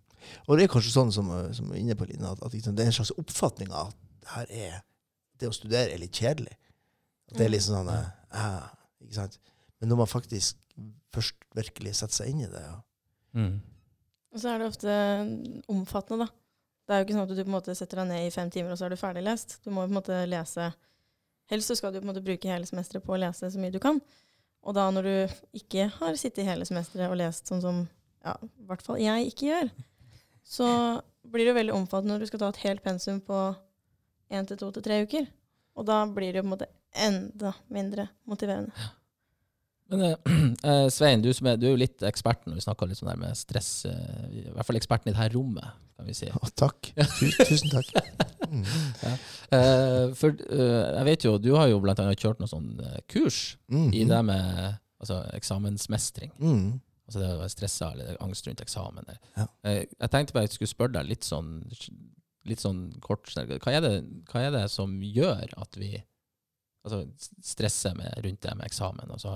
Og 0.48 0.58
det 0.58 0.66
er 0.66 0.72
kanskje 0.74 0.94
sånn 0.96 1.14
som, 1.16 1.30
uh, 1.32 1.46
som 1.56 1.70
er 1.72 1.80
inne 1.80 1.96
på 1.96 2.10
Lina, 2.10 2.34
at, 2.34 2.42
at 2.44 2.58
liksom, 2.58 2.76
det 2.76 2.84
er 2.84 2.92
en 2.92 2.98
slags 2.98 3.14
oppfatning 3.22 3.70
av 3.72 3.94
at 3.94 4.02
det 4.26 4.34
her 4.34 4.54
er 4.66 4.76
det 5.40 5.50
å 5.50 5.56
studere 5.56 5.94
er 5.94 6.02
litt 6.02 6.20
kjedelig. 6.20 6.58
At 7.30 7.40
det 7.40 7.46
er 7.46 7.54
litt 7.54 7.64
sånn 7.66 7.88
ja. 7.88 8.02
eh, 8.34 8.68
ikke 9.06 9.20
sant? 9.22 9.40
Men 9.80 9.94
når 9.94 10.02
man 10.02 10.12
faktisk 10.12 10.60
først 11.14 11.38
virkelig 11.58 11.96
setter 12.02 12.22
seg 12.22 12.34
inn 12.34 12.44
i 12.44 12.52
det 12.52 12.62
ja. 12.66 12.76
Og 14.34 14.42
så 14.42 14.52
er 14.52 14.62
det 14.62 14.70
ofte 14.70 14.94
omfattende, 15.72 16.28
da. 16.28 16.36
Det 16.86 16.96
er 16.96 17.02
jo 17.02 17.06
ikke 17.06 17.16
sånn 17.18 17.26
at 17.28 17.32
du 17.34 17.42
på 17.44 17.50
en 17.50 17.56
måte 17.56 17.76
setter 17.78 18.02
deg 18.02 18.10
ned 18.10 18.28
i 18.28 18.34
fem 18.34 18.50
timer, 18.54 18.74
og 18.74 18.80
så 18.80 18.88
er 18.88 18.94
du 18.94 19.00
ferdig 19.02 19.22
lest. 19.26 19.60
Du 19.66 19.70
må 19.70 19.84
på 19.84 19.92
en 19.92 20.00
måte 20.00 20.24
lese 20.30 20.72
Helst 21.50 21.72
så 21.72 21.76
skal 21.80 21.90
du 21.90 21.98
på 21.98 22.06
en 22.06 22.12
måte 22.12 22.22
bruke 22.22 22.50
hele 22.50 22.68
semesteret 22.70 23.02
på 23.02 23.16
å 23.16 23.18
lese 23.18 23.48
så 23.50 23.58
mye 23.58 23.74
du 23.74 23.80
kan. 23.82 23.98
Og 24.62 24.76
da 24.78 24.84
når 24.94 25.08
du 25.08 25.38
ikke 25.58 25.88
har 25.96 26.18
sittet 26.20 26.46
hele 26.46 26.68
semesteret 26.68 27.10
og 27.10 27.18
lest 27.18 27.50
sånn 27.50 27.64
som 27.64 27.80
ja, 28.22 28.36
i 28.38 28.68
hvert 28.70 28.84
fall 28.86 29.00
jeg 29.02 29.32
ikke 29.32 29.48
gjør, 29.48 29.72
så 30.46 30.68
blir 31.30 31.50
det 31.50 31.56
veldig 31.58 31.74
omfattende 31.74 32.14
når 32.14 32.26
du 32.26 32.30
skal 32.30 32.44
ta 32.44 32.52
et 32.54 32.62
helt 32.68 32.86
pensum 32.86 33.18
på 33.26 33.40
én 34.30 34.46
til 34.46 34.62
to 34.62 34.70
til 34.76 34.86
tre 34.86 35.02
uker. 35.08 35.26
Og 35.74 35.90
da 35.90 36.04
blir 36.06 36.34
det 36.34 36.42
jo 36.42 36.46
på 36.46 36.52
en 36.52 36.54
måte 36.54 36.70
enda 36.94 37.56
mindre 37.74 38.10
motiverende. 38.30 38.90
Men 39.90 40.04
eh, 40.70 40.88
Svein, 40.94 41.22
du, 41.26 41.32
som 41.34 41.50
er, 41.50 41.58
du 41.60 41.68
er 41.68 41.74
jo 41.74 41.82
litt 41.82 42.04
eksperten 42.06 42.52
når 42.52 42.60
vi 42.60 42.66
snakker 42.68 42.90
litt 42.90 43.00
sånn 43.00 43.12
der 43.12 43.22
med 43.22 43.38
stress. 43.38 43.72
Uh, 43.90 44.26
I 44.30 44.44
hvert 44.54 44.68
fall 44.68 44.78
eksperten 44.80 45.12
i 45.12 45.16
dette 45.16 45.34
rommet, 45.34 45.78
kan 45.98 46.08
vi 46.10 46.16
si. 46.18 46.30
Å, 46.30 46.52
takk. 46.60 46.92
Tusen 47.46 47.74
takk. 47.74 47.94
Mm. 48.50 48.64
Eh, 49.54 50.12
for 50.18 50.32
eh, 50.34 50.86
jeg 50.96 51.06
vet 51.06 51.26
jo, 51.28 51.34
du 51.38 51.52
har 51.54 51.68
jo 51.70 51.78
blant 51.84 52.00
annet 52.02 52.18
kjørt 52.18 52.40
noe 52.42 52.50
sånn 52.50 52.72
kurs 53.12 53.60
Mm. 53.70 53.92
i 53.94 54.00
det 54.10 54.20
med 54.26 54.48
altså, 55.04 55.20
eksamensmestring. 55.38 56.32
Mm. 56.42 56.80
Altså 57.06 57.22
det 57.22 57.28
å 57.36 57.38
være 57.44 57.52
stressa 57.54 57.92
eller 57.94 58.18
angst 58.26 58.48
rundt 58.48 58.64
eksamen. 58.64 59.12
Ja. 59.38 59.46
Jeg 59.68 60.10
tenkte 60.10 60.34
bare 60.34 60.48
jeg 60.48 60.56
skulle 60.56 60.72
spørre 60.72 60.96
deg 60.98 61.12
litt 61.12 61.28
sånn, 61.28 61.52
litt 62.50 62.64
sånn 62.64 62.82
kort 63.06 63.30
sånn, 63.30 63.52
hva 63.60 63.76
er, 63.76 63.86
det, 63.86 63.94
hva 64.32 64.48
er 64.48 64.56
det 64.56 64.66
som 64.74 64.98
gjør 65.04 65.46
at 65.60 65.78
vi 65.78 65.92
altså, 66.88 67.04
stresser 67.46 67.94
med, 68.00 68.18
rundt 68.26 68.42
det 68.48 68.56
med 68.58 68.66
eksamen? 68.72 69.14
Altså, 69.14 69.36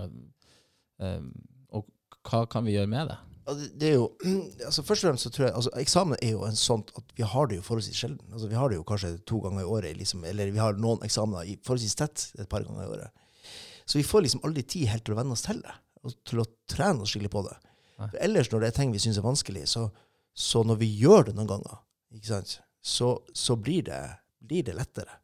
og 1.73 1.85
hva 2.27 2.43
kan 2.49 2.65
vi 2.67 2.75
gjøre 2.77 2.91
med 2.91 3.11
det? 3.11 3.19
Det, 3.43 3.65
det 3.79 3.89
er 3.89 3.97
jo, 3.97 4.05
altså 4.67 4.85
Først 4.87 5.03
og 5.03 5.09
fremst 5.09 5.27
så 5.27 5.31
tror 5.35 5.45
jeg 5.49 5.55
altså 5.59 5.73
Eksamen 5.81 6.21
er 6.23 6.31
jo 6.31 6.45
en 6.47 6.59
sånn 6.59 6.85
at 6.95 7.11
vi 7.17 7.25
har 7.27 7.49
det 7.51 7.59
jo 7.59 7.65
forholdsvis 7.65 7.99
sjelden. 7.99 8.23
Altså 8.31 8.47
Vi 8.51 8.59
har 8.59 8.71
det 8.71 8.79
jo 8.79 8.85
kanskje 8.87 9.17
to 9.29 9.41
ganger 9.43 9.65
i 9.65 9.73
året, 9.75 9.97
liksom, 9.99 10.23
eller 10.29 10.53
vi 10.53 10.63
har 10.63 10.79
noen 10.79 11.03
eksamener 11.05 11.49
i 11.49 11.57
forholdsvis 11.59 11.99
tett 11.99 12.25
et 12.39 12.49
par 12.51 12.65
ganger 12.67 12.85
i 12.85 12.93
året. 12.97 13.51
Så 13.83 13.99
vi 13.99 14.07
får 14.07 14.23
liksom 14.23 14.43
aldri 14.47 14.63
tid 14.63 14.87
helt 14.93 15.03
til 15.03 15.15
å 15.15 15.19
venne 15.19 15.35
oss 15.35 15.43
til 15.43 15.59
det, 15.59 15.73
og 16.03 16.15
til 16.29 16.39
å 16.39 16.47
trene 16.71 17.03
oss 17.03 17.11
skikkelig 17.11 17.33
på 17.33 17.43
det. 17.49 17.55
For 17.99 18.19
ellers, 18.23 18.49
når 18.51 18.63
det 18.63 18.69
er 18.69 18.77
ting 18.77 18.93
vi 18.93 19.01
syns 19.03 19.19
er 19.19 19.25
vanskelig, 19.25 19.65
så, 19.69 19.87
så 20.33 20.63
når 20.65 20.79
vi 20.81 20.89
gjør 21.01 21.27
det 21.27 21.35
noen 21.37 21.51
ganger, 21.51 21.81
ikke 22.15 22.31
sant, 22.31 22.55
så, 22.83 23.15
så 23.35 23.57
blir, 23.59 23.83
det, 23.87 23.99
blir 24.43 24.63
det 24.67 24.75
lettere. 24.77 25.19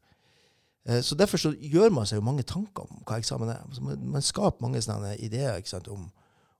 Eh, 0.90 1.00
Så 1.06 1.14
Derfor 1.18 1.38
så 1.38 1.52
gjør 1.54 1.92
man 1.94 2.08
seg 2.10 2.18
jo 2.18 2.26
mange 2.26 2.42
tanker 2.48 2.88
om 2.88 3.02
hva 3.06 3.20
eksamen 3.20 3.52
er. 3.52 3.62
Altså 3.66 3.84
man, 3.86 4.02
man 4.16 4.24
skaper 4.26 4.64
mange 4.64 4.82
sånne 4.82 5.14
ideer 5.22 5.60
ikke 5.60 5.72
sant, 5.76 5.88
om, 5.92 6.08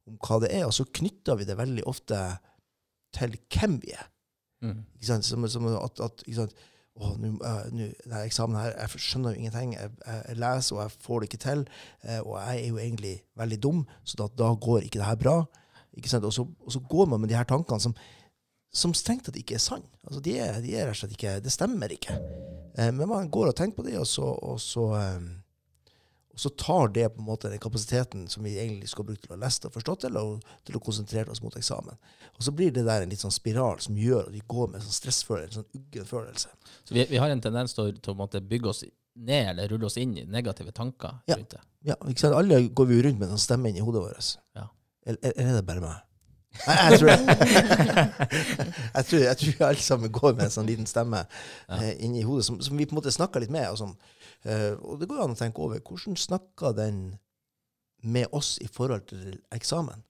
om 0.07 0.19
hva 0.23 0.39
det 0.45 0.53
er, 0.55 0.65
og 0.69 0.75
så 0.77 0.87
knytter 0.87 1.39
vi 1.41 1.49
det 1.49 1.59
veldig 1.59 1.87
ofte 1.91 2.21
til 3.17 3.35
hvem 3.51 3.81
vi 3.83 3.95
er. 3.97 4.07
Mm. 4.63 4.85
Ikke 4.99 5.09
sant? 5.09 5.27
Som, 5.27 5.49
som 5.51 5.67
at, 5.73 6.01
at 6.05 6.23
ikke 6.27 6.43
sant? 6.45 6.55
Å, 7.01 7.15
nu, 7.23 7.29
eh, 7.47 7.67
nå, 7.73 7.87
denne 8.05 8.21
eksamen 8.27 8.59
her, 8.61 8.75
jeg 8.77 9.01
skjønner 9.01 9.33
jo 9.33 9.41
ingenting. 9.41 9.73
Jeg, 9.79 9.93
jeg, 10.05 10.23
jeg 10.29 10.41
leser, 10.43 10.77
og 10.77 10.83
jeg 10.83 10.97
får 11.07 11.21
det 11.23 11.29
ikke 11.31 11.43
til. 11.47 11.63
eh, 12.05 12.21
og 12.21 12.35
jeg 12.43 12.63
er 12.65 12.69
jo 12.69 12.81
egentlig 12.83 13.15
veldig 13.41 13.61
dum, 13.63 13.85
så 14.05 14.21
da, 14.21 14.27
da 14.43 14.51
går 14.69 14.85
ikke 14.87 15.01
det 15.01 15.07
her 15.09 15.21
bra. 15.23 15.37
Ikke 15.97 16.11
sant? 16.13 16.27
Og, 16.29 16.35
så, 16.37 16.45
og 16.45 16.75
så 16.75 16.83
går 16.91 17.09
man 17.11 17.23
med 17.23 17.33
de 17.33 17.39
her 17.39 17.49
tankene 17.49 17.81
som, 17.83 17.95
som 18.75 18.93
strengt 18.95 19.25
tatt 19.27 19.39
ikke 19.41 19.57
er 19.57 19.65
sanne. 19.65 19.89
Altså, 20.07 20.21
de, 20.27 20.37
de 20.67 20.75
er 20.77 20.87
rett 20.91 20.99
og 20.99 21.01
slett 21.01 21.17
ikke 21.17 21.39
Det 21.43 21.55
stemmer 21.55 21.95
ikke. 21.97 22.19
Eh, 22.77 22.91
men 22.93 23.09
man 23.09 23.31
går 23.31 23.51
og 23.51 23.57
tenker 23.59 23.81
på 23.83 23.87
det, 23.89 23.97
og 23.99 24.07
så, 24.07 24.23
og 24.23 24.61
så, 24.63 24.85
eh, 24.99 25.21
og 26.31 26.39
så 26.45 26.53
tar 26.57 26.89
det 26.95 27.09
på 27.15 27.21
en 27.21 27.27
måte 27.27 27.51
den 27.51 27.59
kapasiteten 27.63 28.29
som 28.31 28.45
vi 28.47 28.55
egentlig 28.59 28.89
skal 28.93 29.05
bruke 29.09 29.21
til 29.25 29.35
å 29.35 29.41
leste 29.41 29.67
og 29.69 29.75
forstå 29.75 29.97
til, 30.05 30.17
og 30.21 30.45
til 30.65 30.79
å 30.79 30.83
konsentrere 30.85 31.33
oss 31.35 31.43
mot 31.43 31.57
eksamen. 31.59 31.99
Og 32.39 32.47
så 32.47 32.55
blir 32.55 32.71
det 32.73 32.87
der 32.87 33.03
en 33.03 33.11
litt 33.13 33.21
sånn 33.25 33.35
spiral 33.35 33.81
som 33.83 33.99
gjør 33.99 34.29
at 34.29 34.33
vi 34.37 34.45
går 34.49 34.71
med 34.71 34.81
en 34.81 34.87
sånn 34.87 34.99
stressfølelse, 35.01 35.51
en 35.51 35.65
sånn 35.65 35.81
uggen 35.83 36.07
følelse. 36.09 36.49
Så 36.85 36.95
vi, 36.97 37.05
vi 37.11 37.21
har 37.21 37.31
en 37.35 37.43
tendens 37.45 37.75
til 37.77 37.91
å, 37.91 37.93
til 37.99 38.15
å 38.15 38.45
bygge 38.55 38.71
oss 38.73 38.85
ned 39.21 39.51
eller 39.53 39.69
rulle 39.69 39.89
oss 39.91 39.99
inn 40.01 40.15
i 40.17 40.25
negative 40.25 40.73
tanker 40.73 41.19
Ja. 41.27 41.37
rundt 41.37 41.51
det. 41.57 41.61
Ja, 41.91 41.97
ikke 42.09 42.21
sant? 42.23 42.37
Alle 42.39 42.63
går 42.69 42.87
vi 42.87 43.03
rundt 43.03 43.19
med 43.19 43.29
en 43.29 43.35
sånn 43.37 43.47
stemme 43.49 43.69
inni 43.73 43.83
hodet 43.85 44.03
vårt. 44.05 44.31
Ja. 44.57 44.69
Eller, 45.07 45.33
eller 45.35 45.51
er 45.51 45.59
det 45.59 45.67
bare 45.67 45.83
meg? 45.85 45.99
Nei, 46.67 46.75
jeg 46.91 46.99
tror, 46.99 47.11
jeg, 47.11 49.05
tror, 49.09 49.21
jeg 49.23 49.37
tror 49.41 49.67
alle 49.69 49.85
sammen 49.87 50.13
går 50.13 50.35
med 50.37 50.45
en 50.49 50.55
sånn 50.55 50.69
liten 50.69 50.89
stemme 50.91 51.23
Ja. 51.23 51.79
eh, 51.79 51.93
inni 52.05 52.25
hodet 52.27 52.45
som, 52.49 52.59
som 52.65 52.77
vi 52.77 52.87
på 52.91 52.95
en 52.97 53.01
måte 53.01 53.13
snakker 53.15 53.41
litt 53.45 53.53
med. 53.55 53.69
Og, 53.71 53.79
sånn. 53.81 53.95
eh, 54.45 54.75
og 54.83 54.99
det 55.01 55.09
går 55.11 55.23
an 55.25 55.37
å 55.37 55.39
tenke 55.39 55.63
over 55.63 55.81
hvordan 55.87 56.19
snakker 56.19 56.75
den 56.77 56.99
med 58.03 58.29
oss 58.37 58.57
i 58.65 58.69
forhold 58.73 59.07
til 59.13 59.39
eksamen? 59.55 60.03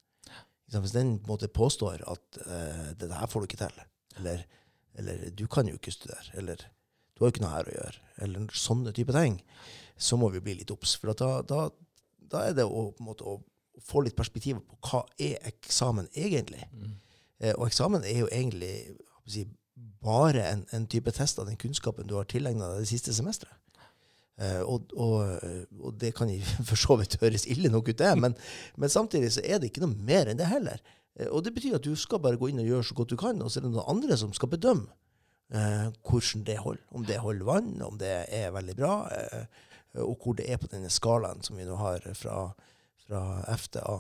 Hvis 0.71 0.93
den 0.95 1.17
på 1.19 1.27
en 1.27 1.33
måte 1.35 1.49
påstår 1.51 2.05
at 2.09 2.41
eh, 2.47 2.91
det 2.99 3.11
her 3.11 3.27
får 3.31 3.43
du 3.43 3.49
ikke 3.51 3.61
til, 3.65 3.81
eller, 4.21 4.45
eller 5.03 5.25
du 5.35 5.45
kan 5.51 5.67
jo 5.67 5.75
ikke 5.75 5.91
studere, 5.95 6.31
eller 6.39 6.61
du 6.63 7.25
har 7.25 7.27
jo 7.29 7.35
ikke 7.35 7.43
noe 7.43 7.55
her 7.57 7.67
å 7.69 7.75
gjøre, 7.75 8.03
eller 8.23 8.53
sånne 8.55 8.93
type 8.97 9.13
ting, 9.17 9.41
så 10.01 10.17
må 10.17 10.31
vi 10.31 10.41
bli 10.45 10.55
litt 10.61 10.71
obs. 10.71 10.95
For 11.03 11.11
da, 11.19 11.41
da, 11.43 11.65
da 12.31 12.45
er 12.47 12.55
det 12.57 12.65
å, 12.71 12.87
på 12.95 13.03
en 13.03 13.09
måte, 13.11 13.27
å 13.27 13.43
få 13.87 14.05
litt 14.07 14.19
perspektiv 14.19 14.61
på 14.65 14.79
hva 14.89 15.05
er 15.21 15.39
eksamen 15.51 16.11
egentlig. 16.15 16.67
Mm. 16.73 16.93
Eh, 17.41 17.55
og 17.57 17.67
eksamen 17.69 18.05
er 18.05 18.23
jo 18.25 18.29
egentlig 18.33 18.75
si, 19.27 19.47
bare 20.03 20.45
en, 20.51 20.67
en 20.77 20.87
type 20.91 21.13
test 21.17 21.41
av 21.41 21.49
den 21.49 21.59
kunnskapen 21.61 22.09
du 22.09 22.17
har 22.19 22.29
tilegna 22.29 22.73
deg 22.73 22.85
det 22.85 22.93
siste 22.93 23.15
semesteret. 23.17 23.57
Eh, 24.41 24.63
og, 24.65 24.93
og, 24.97 25.45
og 25.81 25.99
det 26.01 26.15
kan 26.17 26.31
for 26.69 26.81
så 26.81 26.97
vidt 27.01 27.19
høres 27.21 27.49
ille 27.51 27.73
nok 27.73 27.93
ut, 27.93 27.99
det, 27.99 28.15
men, 28.19 28.37
men 28.77 28.93
samtidig 28.93 29.35
så 29.37 29.45
er 29.45 29.61
det 29.61 29.71
ikke 29.71 29.85
noe 29.85 30.09
mer 30.09 30.31
enn 30.31 30.41
det 30.41 30.49
heller. 30.51 30.81
Eh, 31.19 31.29
og 31.29 31.45
det 31.45 31.55
betyr 31.57 31.79
at 31.79 31.87
du 31.87 31.95
skal 31.99 32.23
bare 32.23 32.41
gå 32.41 32.51
inn 32.51 32.63
og 32.63 32.71
gjøre 32.71 32.89
så 32.89 32.97
godt 32.99 33.15
du 33.15 33.19
kan, 33.21 33.41
og 33.43 33.51
så 33.51 33.61
er 33.61 33.67
det 33.67 33.75
noen 33.75 33.91
andre 33.91 34.19
som 34.21 34.33
skal 34.37 34.53
bedømme 34.53 34.89
eh, 35.55 35.89
hvordan 36.07 36.47
det 36.47 36.59
holder. 36.63 36.87
Om 36.91 37.07
det 37.09 37.21
holder 37.25 37.49
vann, 37.49 37.75
om 37.87 37.99
det 38.01 38.15
er 38.29 38.55
veldig 38.55 38.77
bra, 38.79 38.95
eh, 39.15 39.45
og 40.01 40.23
hvor 40.23 40.37
det 40.39 40.47
er 40.47 40.61
på 40.63 40.71
denne 40.71 40.91
skalaen 40.93 41.43
som 41.43 41.59
vi 41.59 41.67
nå 41.67 41.77
har 41.81 42.05
fra, 42.15 42.53
fra 43.11 43.43
FDA. 43.51 43.99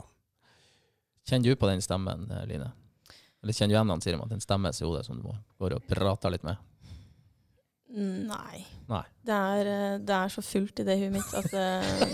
Kjenner 1.27 1.51
du 1.51 1.59
på 1.59 1.69
den 1.71 1.83
stemmen, 1.83 2.31
eh, 2.31 2.47
Line? 2.47 2.71
Eller 3.43 3.57
kjenner 3.57 3.73
du 3.73 3.77
igjen 3.79 3.91
han 3.91 4.23
at 4.23 4.35
den 4.35 4.43
stemmen 4.45 4.73
i 4.75 4.85
hodet 4.85 5.07
som 5.07 5.19
du 5.19 5.25
må 5.27 5.35
går 5.59 5.79
og 5.79 5.87
prater 5.89 6.31
litt 6.31 6.47
med? 6.47 6.61
Nei. 7.91 8.63
Nei. 8.87 9.03
Det 9.27 9.35
er, 9.35 9.67
eh, 9.67 9.99
det 9.99 10.15
er 10.15 10.31
så 10.31 10.43
fullt 10.45 10.83
i 10.83 10.87
det 10.87 10.97
huet 11.01 11.15
mitt 11.17 11.35
at 11.35 11.49
det, 11.51 11.67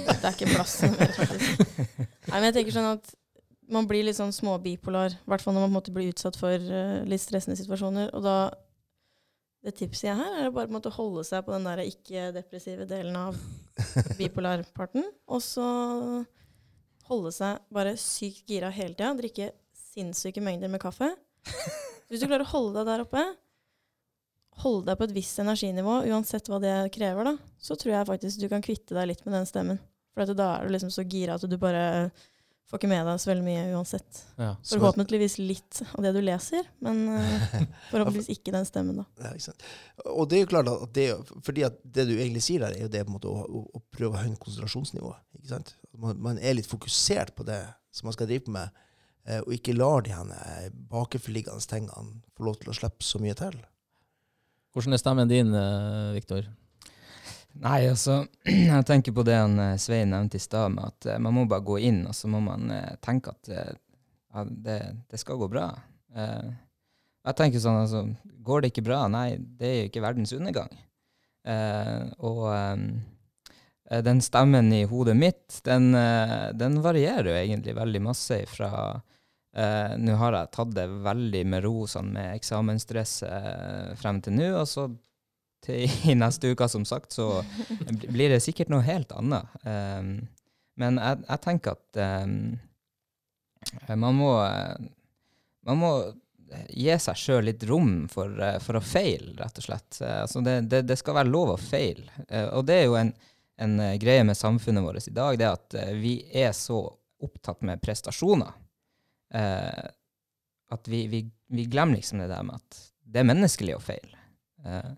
det 0.09 0.25
er 0.25 0.33
ikke 0.33 0.55
plass 0.55 0.79
til 0.81 0.95
mer, 0.95 1.13
faktisk. 1.13 1.65
Nei, 2.31 2.39
men 2.39 2.49
jeg 2.49 2.57
tenker 2.57 2.77
sånn 2.79 2.93
at 2.95 3.11
man 3.77 3.89
blir 3.91 4.07
litt 4.07 4.17
sånn 4.17 4.33
småbipolar, 4.33 5.13
i 5.19 5.29
hvert 5.29 5.43
fall 5.43 5.57
når 5.57 5.67
man 5.67 5.75
måtte 5.77 5.93
bli 5.93 6.07
måte 6.07 6.15
blir 6.15 6.15
utsatt 6.15 6.39
for 6.41 6.55
eh, 6.55 7.03
litt 7.09 7.23
stressende 7.23 7.59
situasjoner. 7.61 8.15
Og 8.17 8.25
da 8.25 8.39
Det 9.67 9.73
tipset 9.75 10.07
jeg 10.07 10.15
her, 10.15 10.35
er 10.39 10.47
å 10.47 10.55
bare 10.55 10.71
måte 10.71 10.93
holde 10.95 11.25
seg 11.27 11.43
på 11.43 11.51
den 11.51 11.65
der 11.67 11.81
ikke-depressive 11.83 12.85
delen 12.87 13.17
av 13.19 13.35
bipolarparten. 14.21 15.03
Og 15.27 15.43
så 15.43 15.65
holde 17.09 17.33
seg 17.35 17.63
bare 17.75 17.97
sykt 18.01 18.47
gira 18.51 18.71
hele 18.75 18.95
tida. 18.95 19.15
Drikke 19.19 19.51
sinnssyke 19.77 20.43
mengder 20.45 20.73
med 20.73 20.83
kaffe. 20.83 21.13
Hvis 22.09 22.23
du 22.23 22.29
klarer 22.29 22.47
å 22.47 22.53
holde 22.53 22.79
deg 22.81 22.89
der 22.91 23.05
oppe, 23.07 23.25
holde 24.63 24.89
deg 24.89 24.99
på 24.99 25.07
et 25.09 25.17
visst 25.17 25.43
energinivå, 25.43 25.99
uansett 26.09 26.49
hva 26.49 26.61
det 26.63 26.75
krever, 26.95 27.29
da, 27.29 27.35
så 27.61 27.77
tror 27.77 27.97
jeg 27.97 28.09
faktisk 28.09 28.41
du 28.41 28.49
kan 28.53 28.65
kvitte 28.65 28.97
deg 28.97 29.11
litt 29.11 29.25
med 29.27 29.37
den 29.37 29.49
stemmen. 29.49 29.81
For 30.17 30.33
da 30.33 30.47
er 30.55 30.67
du 30.67 30.73
liksom 30.73 30.93
så 30.95 31.05
gira 31.05 31.37
at 31.37 31.45
du 31.45 31.57
bare 31.61 32.09
får 32.67 32.81
ikke 32.81 32.89
med 32.91 33.05
deg 33.07 33.21
så 33.23 33.31
veldig 33.31 33.45
mye 33.47 33.65
uansett. 33.77 34.21
Ja. 34.41 34.49
Så- 34.63 34.77
Forhåpentligvis 34.79 35.37
litt 35.39 35.83
av 35.93 36.03
det 36.03 36.13
du 36.17 36.21
leser, 36.25 36.67
men 36.83 37.03
eh, 37.15 37.45
forhåpentligvis 37.93 38.31
ikke 38.35 38.55
den 38.57 38.67
stemmen, 38.67 38.97
da. 39.03 39.05
Ja, 39.23 39.31
ikke 39.37 39.47
sant? 39.49 39.67
Og 40.11 40.27
det 40.31 40.39
er 40.41 40.43
jo 40.45 40.51
klart 40.51 40.71
at 40.73 40.93
det, 40.99 41.07
fordi 41.47 41.65
at 41.69 41.79
det 41.85 42.09
du 42.11 42.17
egentlig 42.17 42.43
sier 42.47 42.65
der, 42.67 42.75
er 42.75 42.89
jo 42.89 42.93
det 42.93 43.05
på 43.07 43.13
en 43.13 43.19
måte 43.19 43.31
å, 43.31 43.63
å, 43.71 43.83
prøve 43.95 44.19
å 44.19 44.25
høyne 44.25 44.41
konsentrasjonsnivået. 44.43 45.23
Ikke 45.39 45.53
sant? 45.55 45.73
Man, 45.95 46.19
man 46.27 46.43
er 46.43 46.59
litt 46.59 46.69
fokusert 46.71 47.35
på 47.39 47.47
det 47.47 47.61
som 47.95 48.11
man 48.11 48.17
skal 48.19 48.29
drive 48.33 48.51
med, 48.53 48.83
eh, 49.31 49.41
og 49.47 49.55
ikke 49.55 49.77
lar 49.77 50.03
de 50.07 50.17
henne 50.17 50.43
bakenforliggende 50.91 51.63
tingene 51.71 52.21
få 52.37 52.51
lov 52.51 52.59
til 52.61 52.75
å 52.75 52.79
slippe 52.83 53.07
så 53.07 53.23
mye 53.23 53.39
til. 53.39 53.55
Hvordan 54.75 54.93
er 54.93 55.01
stemmen 55.01 55.31
din, 55.31 55.55
Viktor? 56.13 56.51
Nei, 57.63 57.87
altså, 57.89 58.21
jeg 58.45 58.87
tenker 58.89 59.15
på 59.17 59.25
det 59.27 59.37
han 59.39 59.59
eh, 59.63 59.79
Svein 59.81 60.13
nevnte 60.13 60.41
i 60.41 60.43
stad, 60.43 60.75
med 60.75 60.93
at 60.93 61.09
eh, 61.11 61.21
man 61.23 61.37
må 61.37 61.47
bare 61.49 61.65
gå 61.65 61.79
inn, 61.89 62.03
og 62.09 62.17
så 62.17 62.29
må 62.31 62.43
man 62.45 62.71
eh, 62.75 62.97
tenke 63.05 63.33
at 63.33 63.51
ja, 63.53 64.45
det, 64.45 64.81
det 65.11 65.21
skal 65.21 65.41
gå 65.41 65.49
bra. 65.49 65.71
Jeg 66.17 67.37
tenker 67.37 67.61
sånn, 67.61 67.83
altså, 67.83 68.03
går 68.45 68.63
det 68.63 68.71
ikke 68.73 68.87
bra? 68.87 69.03
Nei, 69.13 69.37
det 69.37 69.69
er 69.69 69.77
jo 69.79 69.91
ikke 69.91 70.05
verdens 70.05 70.33
undergang. 70.37 70.73
Og 72.25 72.43
den 74.07 74.21
stemmen 74.25 74.71
i 74.77 74.83
hodet 74.89 75.17
mitt, 75.19 75.59
den, 75.67 75.91
den 76.57 76.79
varierer 76.85 77.31
jo 77.31 77.37
egentlig 77.41 77.77
veldig 77.77 78.03
masse 78.09 78.41
fra 78.51 78.73
Uh, 79.57 79.95
Nå 79.97 80.19
har 80.21 80.35
jeg 80.37 80.53
tatt 80.53 80.73
det 80.77 80.85
veldig 81.01 81.41
med 81.49 81.63
ro 81.65 81.87
sånn 81.89 82.11
med 82.13 82.35
eksamensstresset 82.37 83.25
uh, 83.25 83.95
frem 83.97 84.19
til 84.21 84.35
nå, 84.37 84.51
og 84.61 84.67
så 84.69 84.85
til 85.67 85.85
i 86.11 86.15
neste 86.19 86.53
uke, 86.55 86.69
som 86.73 86.87
sagt, 86.89 87.13
så 87.17 87.43
blir 88.07 88.33
det 88.33 88.43
sikkert 88.45 88.71
noe 88.73 88.87
helt 88.87 89.13
annet. 89.17 89.51
Um, 89.67 90.13
men 90.81 91.01
jeg, 91.03 91.23
jeg 91.27 91.43
tenker 91.45 91.77
at 91.77 92.01
um, 92.27 92.39
man 93.99 94.15
må 94.23 94.31
Man 95.67 95.81
må 95.83 95.89
gi 96.71 96.93
seg 97.03 97.17
sjøl 97.19 97.49
litt 97.49 97.65
rom 97.67 98.05
for, 98.07 98.31
for 98.63 98.79
å 98.79 98.83
feile, 98.85 99.33
rett 99.41 99.57
og 99.59 99.65
slett. 99.65 99.97
Altså 99.99 100.39
det, 100.47 100.61
det, 100.71 100.85
det 100.87 100.95
skal 101.01 101.17
være 101.17 101.33
lov 101.33 101.57
å 101.57 101.57
feile. 101.59 102.07
Eh, 102.29 102.47
Og 102.55 102.63
det 102.69 102.77
er 102.77 102.85
jo 102.87 102.95
en, 103.01 103.11
en 103.59 103.75
greie 103.99 104.23
med 104.29 104.39
samfunnet 104.39 104.85
vårt 104.85 105.09
i 105.11 105.15
dag, 105.17 105.35
det 105.41 105.49
at 105.51 105.75
eh, 105.75 105.91
vi 105.99 106.13
er 106.31 106.53
så 106.55 106.79
opptatt 107.27 107.67
med 107.67 107.83
prestasjoner 107.83 108.53
eh, 109.35 109.91
at 110.71 110.93
vi, 110.93 111.03
vi, 111.11 111.25
vi 111.51 111.67
glemmer 111.67 111.99
liksom 111.99 112.23
det 112.23 112.31
der 112.31 112.47
med 112.47 112.63
at 112.63 112.79
det 113.03 113.25
er 113.25 113.31
menneskelig 113.33 113.75
å 113.75 113.83
feile. 113.83 114.23
Eh, 114.63 114.93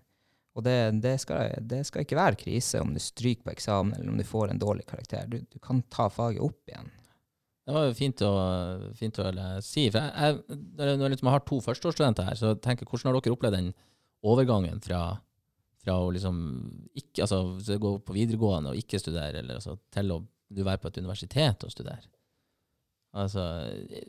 og 0.59 0.65
det, 0.65 0.77
det, 1.03 1.15
skal, 1.23 1.53
det 1.71 1.85
skal 1.87 2.03
ikke 2.03 2.19
være 2.19 2.39
krise 2.41 2.81
om 2.83 2.91
du 2.93 2.99
stryker 3.01 3.45
på 3.47 3.53
eksamen 3.53 3.95
eller 3.95 4.11
om 4.11 4.19
du 4.19 4.27
får 4.27 4.51
en 4.51 4.61
dårlig 4.61 4.85
karakter. 4.89 5.29
Du, 5.31 5.39
du 5.47 5.59
kan 5.63 5.81
ta 5.91 6.09
faget 6.11 6.43
opp 6.43 6.59
igjen. 6.67 6.91
Det 7.69 7.75
var 7.75 7.85
jo 7.85 7.93
fint 7.93 8.21
å, 8.25 8.33
fint 8.97 9.19
å 9.21 9.29
si. 9.61 9.85
For 9.93 10.01
jeg, 10.01 10.11
jeg, 10.49 10.61
når 10.75 11.03
jeg, 11.05 11.13
liksom 11.13 11.29
har 11.29 11.43
to 11.45 11.59
førsteårsstudenter 11.61 12.25
her, 12.25 12.37
så 12.39 12.55
tenker 12.57 12.81
jeg, 12.81 12.89
hvordan 12.89 13.11
har 13.11 13.19
dere 13.19 13.35
opplevd 13.35 13.57
den 13.59 13.67
overgangen 14.25 14.81
fra, 14.81 15.01
fra 15.83 15.99
å 16.01 16.07
liksom 16.15 16.39
ikke, 16.97 17.27
altså, 17.27 17.43
gå 17.85 17.91
på 18.07 18.15
videregående 18.15 18.73
og 18.73 18.79
ikke 18.81 19.01
studere, 19.01 19.43
eller 19.43 19.59
altså, 19.61 19.77
til 19.93 20.15
å 20.15 20.23
du 20.49 20.63
være 20.65 20.81
på 20.81 20.89
et 20.89 20.97
universitet 20.97 21.67
og 21.67 21.75
studere? 21.75 22.09
Altså, 23.21 23.45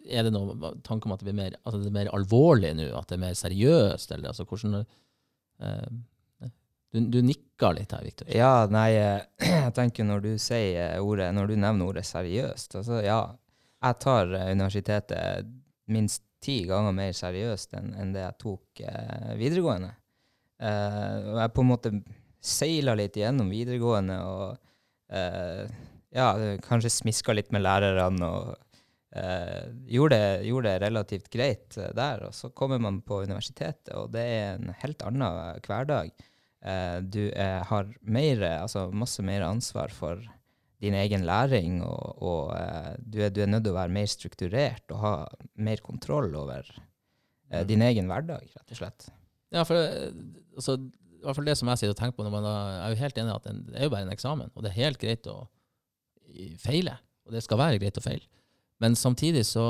er 0.09 0.25
det 0.25 0.33
noen 0.33 0.81
tanke 0.85 1.09
om 1.09 1.15
at 1.15 1.21
det 1.21 1.29
blir 1.29 1.39
mer, 1.43 1.61
altså, 1.61 1.83
det 1.85 1.93
er 1.93 1.99
mer 2.01 2.15
alvorlig 2.17 2.73
nå, 2.77 2.89
at 2.97 3.13
det 3.13 3.17
er 3.17 3.25
mer 3.27 3.37
seriøst, 3.37 4.17
eller 4.17 4.33
altså, 4.33 4.49
hvordan 4.49 4.81
eh, 4.81 5.87
du, 6.93 7.01
du 7.07 7.21
nikker 7.23 7.77
litt 7.77 7.93
her, 7.95 8.03
Victor. 8.07 8.31
Ja, 8.35 8.67
nei, 8.71 8.89
eh, 8.99 9.23
jeg 9.67 9.75
tenker 9.77 10.07
når 10.09 10.25
du 10.27 10.33
sier 10.43 10.99
ordet, 11.03 11.31
når 11.37 11.53
du 11.53 11.61
nevner 11.61 11.93
ordet 11.93 12.07
seriøst, 12.09 12.81
altså 12.81 13.03
ja, 13.05 13.21
jeg 13.81 14.01
tar 14.03 14.35
eh, 14.37 14.51
universitetet 14.53 15.51
minst 15.91 16.25
ti 16.41 16.63
ganger 16.69 16.95
mer 16.97 17.13
seriøst 17.17 17.75
enn 17.77 17.93
enn 18.01 18.15
det 18.15 18.25
jeg 18.25 18.39
tok 18.41 18.83
eh, 18.87 19.35
videregående. 19.41 19.93
Eh, 20.61 21.29
jeg 21.41 21.53
på 21.57 21.65
en 21.65 21.71
måte 21.71 21.93
seila 22.41 22.97
litt 22.97 23.17
gjennom 23.21 23.53
videregående 23.53 24.17
og 24.25 24.43
eh, 25.13 25.63
ja, 26.17 26.33
kanskje 26.65 26.93
smiska 26.93 27.37
litt 27.37 27.53
med 27.55 27.65
lærerne 27.65 28.29
og 28.29 28.51
eh, 29.17 29.69
gjorde, 29.93 30.21
gjorde 30.49 30.73
det 30.73 30.83
relativt 30.87 31.31
greit 31.33 31.77
der. 31.77 32.27
Og 32.29 32.35
så 32.37 32.51
kommer 32.57 32.81
man 32.83 33.01
på 33.07 33.23
universitetet, 33.23 33.93
og 33.97 34.11
det 34.17 34.25
er 34.25 34.57
en 34.57 34.75
helt 34.83 35.05
annen 35.07 35.61
hverdag. 35.67 36.13
Eh, 36.61 36.99
du 37.01 37.23
er, 37.31 37.65
har 37.71 37.89
mer, 38.03 38.45
altså 38.61 38.89
masse 38.93 39.25
mer 39.25 39.47
ansvar 39.47 39.93
for 39.95 40.21
din 40.81 40.97
egen 40.97 41.27
læring, 41.29 41.81
og, 41.85 42.23
og 42.25 42.55
eh, 42.57 42.95
du, 43.01 43.21
er, 43.21 43.33
du 43.33 43.43
er 43.45 43.51
nødt 43.53 43.67
til 43.67 43.75
å 43.75 43.79
være 43.79 43.93
mer 43.93 44.09
strukturert 44.09 44.95
og 44.95 45.03
ha 45.05 45.13
mer 45.61 45.83
kontroll 45.85 46.33
over 46.41 46.65
eh, 47.53 47.65
din 47.69 47.85
egen 47.85 48.09
hverdag, 48.09 48.49
rett 48.49 48.73
og 48.73 48.81
slett. 48.81 49.11
Ja, 49.53 49.67
for 49.69 49.77
eh, 49.77 50.09
altså, 50.57 50.79
i 51.21 51.25
hvert 51.27 51.37
fall 51.37 51.49
det 51.51 51.57
som 51.61 51.69
jeg 51.69 51.83
sitter 51.83 51.95
og 51.95 52.01
tenker 52.01 52.17
på, 52.17 52.25
når 52.25 52.33
man 52.33 52.47
da, 52.49 52.57
jeg 52.73 52.83
er 52.83 52.95
jo 52.95 53.01
helt 53.05 53.21
enig 53.21 53.33
i 53.33 53.37
at 53.37 53.49
det 53.51 53.77
er 53.77 53.89
jo 53.89 53.93
bare 53.93 54.09
en 54.09 54.15
eksamen, 54.15 54.53
og 54.55 54.65
det 54.65 54.73
er 54.73 54.79
helt 54.81 55.01
greit 55.03 55.29
å 55.29 55.39
feile, 56.63 56.97
og 57.27 57.35
det 57.35 57.43
skal 57.45 57.61
være 57.61 57.81
greit 57.83 57.99
å 58.01 58.05
feile. 58.05 58.25
Men 58.81 58.97
samtidig 58.97 59.45
så, 59.51 59.67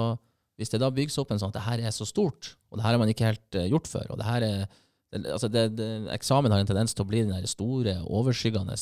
hvis 0.60 0.70
det 0.70 0.78
da 0.82 0.92
bygges 0.94 1.18
opp 1.18 1.32
en 1.34 1.40
sånn 1.42 1.50
at 1.50 1.58
det 1.58 1.66
her 1.66 1.82
er 1.88 1.94
så 1.94 2.06
stort, 2.06 2.54
og 2.70 2.78
det 2.78 2.86
her 2.86 2.94
har 2.94 3.02
man 3.02 3.10
ikke 3.10 3.32
helt 3.32 3.58
eh, 3.58 3.66
gjort 3.72 3.90
før, 3.90 4.12
og 4.12 4.20
det 4.20 4.28
her 4.28 4.46
er, 4.46 4.80
altså 5.18 5.48
det, 5.50 5.64
det, 5.78 5.88
eksamen 6.14 6.52
har 6.52 6.62
en 6.62 6.68
tendens 6.68 6.94
til 6.94 7.04
å 7.04 7.10
bli 7.10 7.24
den 7.24 7.34
der 7.34 7.48
store, 7.50 7.96
overskyggende 8.06 8.76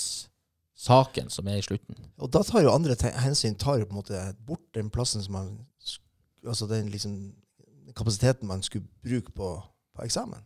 saken 0.79 1.31
som 1.33 1.49
er 1.51 1.59
i 1.59 1.65
slutten. 1.65 1.97
Og 2.23 2.31
da 2.35 2.45
tar 2.47 2.63
jo 2.63 2.75
andre 2.75 2.97
hensyn 3.25 3.57
tar 3.59 3.81
jo 3.81 3.89
på 3.89 3.97
en 3.97 4.01
måte 4.03 4.23
bort 4.47 4.67
den 4.77 4.93
plassen 4.95 5.25
som 5.25 5.39
man 5.41 5.57
Altså 6.47 6.69
den 6.71 6.87
liksom 6.89 7.15
kapasiteten 7.99 8.47
man 8.49 8.63
skulle 8.63 8.87
bruke 9.03 9.33
på, 9.35 9.49
på 9.97 10.05
eksamen. 10.05 10.39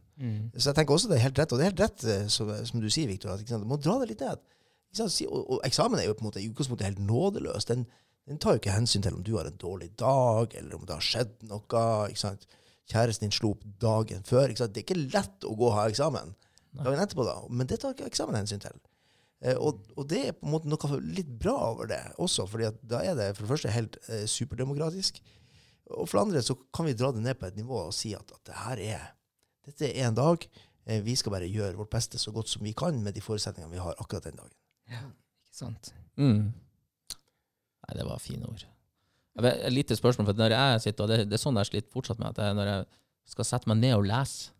Så 0.56 0.70
jeg 0.70 0.76
tenker 0.76 0.94
også 0.94 1.10
det 1.10 1.18
er 1.18 1.26
helt 1.26 1.38
rett, 1.38 1.52
og 1.52 1.60
det 1.60 1.64
er 1.64 1.70
helt 1.70 1.82
rett 1.82 2.04
eh, 2.08 2.24
som, 2.32 2.48
som 2.66 2.80
du 2.80 2.88
sier, 2.90 3.10
Victor, 3.10 3.34
at 3.34 3.42
ikke 3.42 3.52
sant, 3.52 3.64
du 3.66 3.70
må 3.70 3.76
dra 3.76 3.98
det 4.00 4.08
litt 4.08 4.24
ned. 4.24 4.40
Ikke 4.88 5.02
sant? 5.02 5.18
Og, 5.28 5.42
og 5.56 5.66
eksamen 5.68 6.00
er 6.00 6.08
jo 6.08 6.16
på 6.16 6.24
en 6.24 6.28
måte 6.30 6.40
i 6.42 6.48
utgangspunktet 6.48 6.88
helt 6.88 7.04
nådeløs. 7.04 7.68
Den, 7.68 7.84
den 8.28 8.40
tar 8.40 8.56
jo 8.56 8.62
ikke 8.62 8.74
hensyn 8.76 9.04
til 9.04 9.18
om 9.18 9.24
du 9.26 9.34
har 9.36 9.48
en 9.50 9.60
dårlig 9.60 9.90
dag, 10.00 10.56
eller 10.58 10.78
om 10.78 10.88
det 10.88 10.96
har 10.96 11.06
skjedd 11.06 11.36
noe. 11.50 11.84
ikke 12.08 12.22
sant? 12.24 12.48
Kjæresten 12.90 13.28
din 13.28 13.34
slo 13.34 13.52
opp 13.54 13.66
dagen 13.80 14.24
før. 14.26 14.48
ikke 14.50 14.64
sant? 14.64 14.74
Det 14.74 14.82
er 14.82 14.88
ikke 14.88 15.12
lett 15.14 15.46
å 15.46 15.54
gå 15.58 15.68
og 15.68 15.76
ha 15.78 15.84
eksamen 15.90 16.34
dagen 16.72 17.02
etterpå, 17.02 17.24
da. 17.28 17.36
Men 17.52 17.68
det 17.68 17.80
tar 17.82 17.94
ikke 17.94 18.08
eksamen 18.08 18.38
hensyn 18.38 18.62
til. 18.62 18.78
Eh, 19.42 19.58
og, 19.58 19.84
og 19.98 20.08
det 20.10 20.20
er 20.28 20.36
på 20.38 20.46
en 20.46 20.54
måte 20.54 20.70
noe 20.70 20.98
litt 21.02 21.30
bra 21.42 21.54
over 21.72 21.90
det 21.90 22.00
også, 22.22 22.46
fordi 22.48 22.70
da 22.88 23.02
er 23.04 23.16
det 23.18 23.32
for 23.36 23.44
det 23.44 23.52
første 23.52 23.74
helt 23.74 23.98
eh, 24.08 24.24
superdemokratisk. 24.30 25.20
Og 25.92 26.06
for 26.08 26.16
det 26.16 26.24
andre 26.26 26.44
så 26.46 26.56
kan 26.74 26.88
vi 26.88 26.96
dra 26.96 27.10
det 27.12 27.24
ned 27.24 27.38
på 27.40 27.48
et 27.50 27.58
nivå 27.58 27.88
og 27.88 27.96
si 27.96 28.14
at, 28.16 28.30
at 28.32 28.44
det 28.48 28.60
her 28.62 28.84
er, 28.96 29.08
dette 29.66 29.90
er 29.90 30.08
en 30.08 30.18
dag. 30.18 30.46
Eh, 30.86 31.02
vi 31.04 31.16
skal 31.18 31.34
bare 31.34 31.50
gjøre 31.50 31.78
vårt 31.78 31.92
beste 31.92 32.20
så 32.22 32.32
godt 32.34 32.50
som 32.52 32.64
vi 32.66 32.74
kan 32.76 33.02
med 33.02 33.18
de 33.18 33.24
forutsetningene 33.24 33.74
vi 33.74 33.82
har 33.82 33.98
akkurat 33.98 34.30
den 34.30 34.38
dagen. 34.40 34.56
Ja, 34.90 35.04
Ikke 35.52 35.58
sant? 35.58 35.92
Mm. 36.16 36.52
Nei, 37.82 37.96
det 37.98 38.06
var 38.06 38.22
fine 38.22 38.48
ord. 38.48 38.64
Et 39.40 39.72
lite 39.72 39.96
spørsmål, 39.96 40.26
for 40.28 40.36
når 40.36 40.52
jeg 40.52 40.80
sitter, 40.84 41.04
og 41.04 41.08
det, 41.12 41.20
det 41.30 41.38
er 41.38 41.40
sånn 41.40 41.56
jeg 41.56 41.70
sliter 41.70 41.92
fortsatt 41.94 42.18
med, 42.20 42.34
at 42.34 42.42
jeg, 42.44 42.56
når 42.58 42.68
jeg 42.68 42.84
skal 43.32 43.46
sette 43.48 43.70
meg 43.70 43.78
ned 43.80 43.94
og 43.96 44.04
lese, 44.04 44.50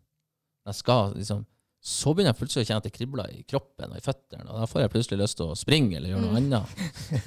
jeg 0.65 0.77
skal 0.79 1.11
liksom, 1.13 1.43
så 1.83 2.13
begynner 2.15 2.31
jeg 2.31 2.39
plutselig 2.39 2.63
å 2.63 2.67
kjenne 2.69 2.81
at 2.81 2.87
det 2.87 2.93
kribler 2.95 3.31
i 3.35 3.43
kroppen 3.43 3.91
og 3.91 3.99
i 3.99 4.03
føttene, 4.05 4.47
og 4.49 4.61
da 4.63 4.67
får 4.71 4.81
jeg 4.85 4.91
plutselig 4.95 5.19
lyst 5.19 5.37
til 5.37 5.51
å 5.51 5.57
springe 5.59 5.97
eller 5.99 6.13
gjøre 6.13 6.23
noe 6.23 6.39
annet. 6.39 6.83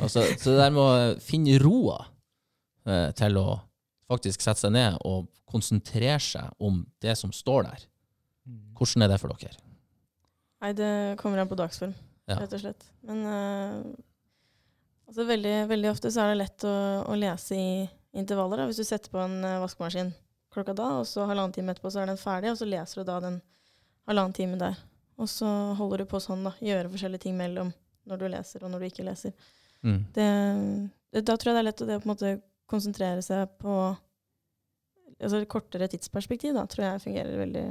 Så, 0.08 0.24
så 0.24 0.54
det 0.54 0.56
der 0.62 0.72
med 0.74 0.80
å 0.82 1.20
finne 1.22 1.58
roa 1.62 1.98
eh, 2.88 3.10
til 3.20 3.36
å 3.42 3.46
faktisk 4.08 4.40
sette 4.42 4.64
seg 4.64 4.72
ned 4.74 4.96
og 5.06 5.28
konsentrere 5.46 6.16
seg 6.22 6.50
om 6.66 6.80
det 7.04 7.14
som 7.20 7.30
står 7.36 7.68
der, 7.68 7.84
hvordan 8.78 9.04
er 9.06 9.12
det 9.12 9.20
for 9.22 9.36
dere? 9.36 9.54
Nei, 10.64 10.72
det 10.78 10.90
kommer 11.20 11.42
an 11.44 11.50
på 11.52 11.58
dagsform, 11.58 11.92
Ja. 12.26 12.40
rett 12.40 12.56
og 12.56 12.62
slett. 12.64 12.88
Men 13.06 13.22
eh, 13.28 13.82
altså 15.08 15.26
veldig, 15.28 15.54
veldig 15.70 15.90
ofte 15.90 16.10
så 16.12 16.24
er 16.24 16.32
det 16.34 16.40
lett 16.42 16.66
å, 16.68 16.74
å 17.06 17.16
lese 17.18 17.56
i 17.58 17.68
intervaller. 18.16 18.62
Da. 18.62 18.66
Hvis 18.70 18.80
du 18.80 18.86
setter 18.88 19.12
på 19.12 19.20
en 19.22 19.38
eh, 19.44 19.58
vaskemaskin 19.62 20.12
klokka 20.54 20.74
da, 20.76 20.90
og 21.00 21.06
så 21.08 21.26
halvannen 21.28 21.52
time 21.52 21.74
etterpå 21.74 21.90
så 21.92 22.00
er 22.02 22.10
den 22.10 22.20
ferdig, 22.20 22.52
og 22.54 22.60
så 22.60 22.68
leser 22.68 23.02
du 23.02 23.08
da 23.10 23.18
den 23.24 23.40
halvannen 24.08 24.36
time 24.36 24.56
der. 24.60 24.78
Og 25.20 25.28
så 25.32 25.48
holder 25.78 26.02
du 26.04 26.08
på 26.10 26.20
sånn, 26.20 26.44
da. 26.46 26.52
Gjøre 26.64 26.90
forskjellige 26.92 27.26
ting 27.26 27.36
mellom 27.38 27.72
når 28.06 28.20
du 28.20 28.26
leser 28.30 28.64
og 28.64 28.70
når 28.72 28.82
du 28.84 28.88
ikke 28.90 29.04
leser. 29.06 29.32
Mm. 29.82 30.00
Det, 30.14 30.26
det, 31.12 31.22
da 31.28 31.36
tror 31.36 31.50
jeg 31.50 31.56
det 31.56 31.62
er 31.62 31.68
lett 31.70 31.82
å 31.84 31.88
det 31.88 31.98
på 32.02 32.06
en 32.08 32.12
måte 32.12 32.32
konsentrere 32.70 33.22
seg 33.24 33.50
på 33.62 33.74
altså 35.16 35.40
et 35.40 35.48
kortere 35.50 35.88
tidsperspektiv. 35.90 36.54
Da 36.56 36.66
tror 36.70 36.86
jeg 36.90 37.04
fungerer 37.06 37.38
veldig, 37.40 37.66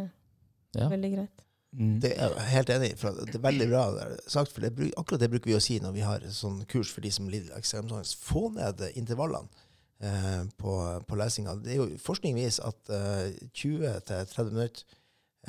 Ja. 0.76 0.89
veldig 0.91 1.12
greit. 1.13 1.44
Mm. 1.75 1.95
Det 2.03 2.13
er 2.15 2.31
jeg 2.31 2.51
helt 2.53 2.71
enig 2.71 2.89
i. 2.93 2.95
for 2.99 3.17
Det 3.19 3.35
er 3.35 3.43
veldig 3.43 3.67
bra 3.67 3.83
det 3.91 4.03
er 4.05 4.15
sagt, 4.31 4.53
for 4.53 4.63
det, 4.63 4.91
akkurat 4.95 5.21
det 5.21 5.29
bruker 5.33 5.51
vi 5.51 5.57
å 5.57 5.63
si 5.63 5.79
når 5.83 5.95
vi 5.95 6.05
har 6.07 6.23
sånn 6.31 6.61
kurs 6.71 6.91
for 6.93 7.03
de 7.03 7.11
som 7.11 7.27
lider 7.31 7.51
av 7.51 7.59
eksamensangst. 7.59 8.15
Få 8.23 8.47
ned 8.55 8.83
intervallene 8.95 9.51
eh, 9.99 10.45
på, 10.61 10.77
på 11.09 11.19
lesinga. 11.19 11.57
Forskning 12.03 12.38
viser 12.39 12.71
at 12.71 12.95
eh, 12.95 13.35
20-30 13.51 14.53
minutter 14.53 14.88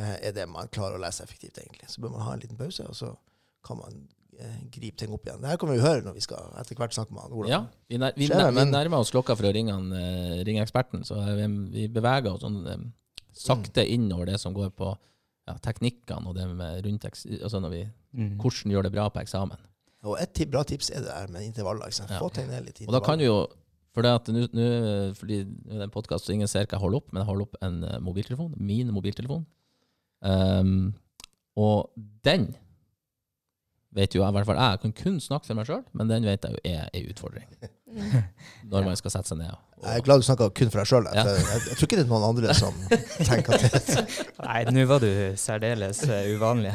eh, 0.01 0.19
er 0.19 0.37
det 0.37 0.49
man 0.51 0.73
klarer 0.75 0.99
å 0.99 1.05
lese 1.05 1.23
effektivt, 1.27 1.63
egentlig. 1.63 1.89
Så 1.93 2.03
bør 2.03 2.17
man 2.17 2.27
ha 2.27 2.35
en 2.35 2.43
liten 2.43 2.59
pause, 2.59 2.89
og 2.91 2.99
så 2.99 3.15
kan 3.67 3.79
man 3.85 4.05
eh, 4.41 4.61
gripe 4.75 4.99
ting 4.99 5.15
opp 5.15 5.27
igjen. 5.27 5.43
Det 5.43 5.55
her 5.55 5.63
kan 5.63 5.71
vi 5.71 5.79
jo 5.79 5.87
høre 5.87 6.05
når 6.07 6.19
vi 6.19 6.27
skal 6.27 6.51
etter 6.59 6.79
hvert 6.79 6.95
snakke 6.97 7.15
med 7.15 7.27
han 7.29 7.39
Ola. 7.39 7.51
Ja, 7.55 7.65
vi, 7.87 8.03
nær, 8.03 8.19
vi, 8.19 8.31
nær, 8.35 8.51
vi 8.51 8.67
nærmer 8.71 9.03
oss 9.03 9.15
klokka 9.15 9.39
for 9.39 9.47
å 9.47 9.55
ringe, 9.55 9.75
han, 9.79 9.93
eh, 9.95 10.41
ringe 10.47 10.67
eksperten, 10.67 11.07
så 11.07 11.23
vi, 11.39 11.51
vi 11.75 11.91
beveger 11.93 12.35
oss 12.35 12.43
sånn 12.43 12.65
eh, 12.67 12.89
sakte 13.37 13.85
inn 13.85 14.09
over 14.11 14.33
det 14.33 14.41
som 14.43 14.55
går 14.57 14.73
på 14.75 14.97
ja, 15.47 15.55
teknikkene 15.63 16.27
og 16.31 16.35
det 16.37 16.47
med 16.57 16.85
rundt 16.87 17.05
altså 17.43 17.61
når 17.63 17.71
vi, 17.77 17.85
Mm. 18.17 18.39
hvordan 18.41 18.73
gjør 18.73 18.83
det 18.87 18.93
bra 18.95 19.09
på 19.13 19.21
eksamen. 19.21 19.59
Og 20.09 20.17
et 20.23 20.39
bra 20.51 20.63
tips 20.65 20.89
er 20.91 21.03
det 21.05 21.11
der 21.11 21.27
med 21.35 21.43
intervaller. 21.45 21.91
Ja. 21.93 22.19
Få 22.19 22.31
til 22.33 22.49
litt 22.49 22.81
Og 22.87 22.93
da 22.95 23.01
kan 23.05 23.19
intervaller. 23.19 23.19
du 23.19 23.25
jo 23.25 23.47
for 23.93 24.03
det 24.03 24.13
at 24.15 24.29
nu, 24.29 24.41
nu, 24.53 25.13
fordi 25.17 25.45
nå 25.45 25.73
er 25.75 25.79
det 25.79 25.83
en 25.89 25.91
podkast 25.91 26.25
så 26.25 26.33
ingen 26.33 26.49
ser 26.49 26.65
hva 26.67 26.77
jeg 26.77 26.81
holder 26.81 26.97
opp, 26.97 27.13
men 27.13 27.21
jeg 27.21 27.27
holder 27.27 27.43
opp 27.47 27.57
en 27.63 27.77
eh, 27.85 27.99
mobiltelefon. 28.01 28.55
Min 28.57 28.91
mobiltelefon. 28.93 29.47
Um, 30.23 30.95
og 31.57 31.91
den 32.25 32.55
vet 33.97 34.15
jo 34.15 34.21
jeg, 34.23 34.29
i 34.29 34.37
hvert 34.37 34.47
fall 34.49 34.61
jeg 34.61 34.81
kan 34.85 34.93
kun 35.03 35.17
snakke 35.25 35.49
for 35.49 35.59
meg 35.59 35.67
sjøl, 35.69 35.83
men 35.97 36.11
den 36.13 36.27
vet 36.29 36.45
jeg 36.45 36.53
jo 36.57 36.61
er 36.69 36.87
en 36.93 37.11
utfordring. 37.11 37.49
Mm. 37.97 38.17
Når 38.69 38.85
man 38.85 38.97
skal 38.99 39.13
sette 39.15 39.31
seg 39.31 39.39
ned. 39.41 39.53
Og, 39.79 39.85
Jeg 39.87 40.01
er 40.01 40.05
glad 40.05 40.21
du 40.21 40.27
snakker 40.27 40.51
kun 40.59 40.73
for 40.73 40.83
deg 40.83 40.89
sjøl. 40.91 41.07
Jeg, 41.17 41.25
Jeg, 41.47 41.61
jeg 41.71 41.77
tror 41.79 41.87
ikke 41.89 41.97
det 41.97 42.05
er 42.05 42.11
noen 42.11 42.27
andre 42.29 42.57
som 42.59 42.77
tenker 43.25 43.57
at 43.57 43.65
det 43.87 44.05
Nei, 44.47 44.59
nå 44.77 44.85
var 44.91 45.01
du 45.05 45.09
særdeles 45.41 46.03
eh, 46.09 46.29
uvanlig. 46.37 46.75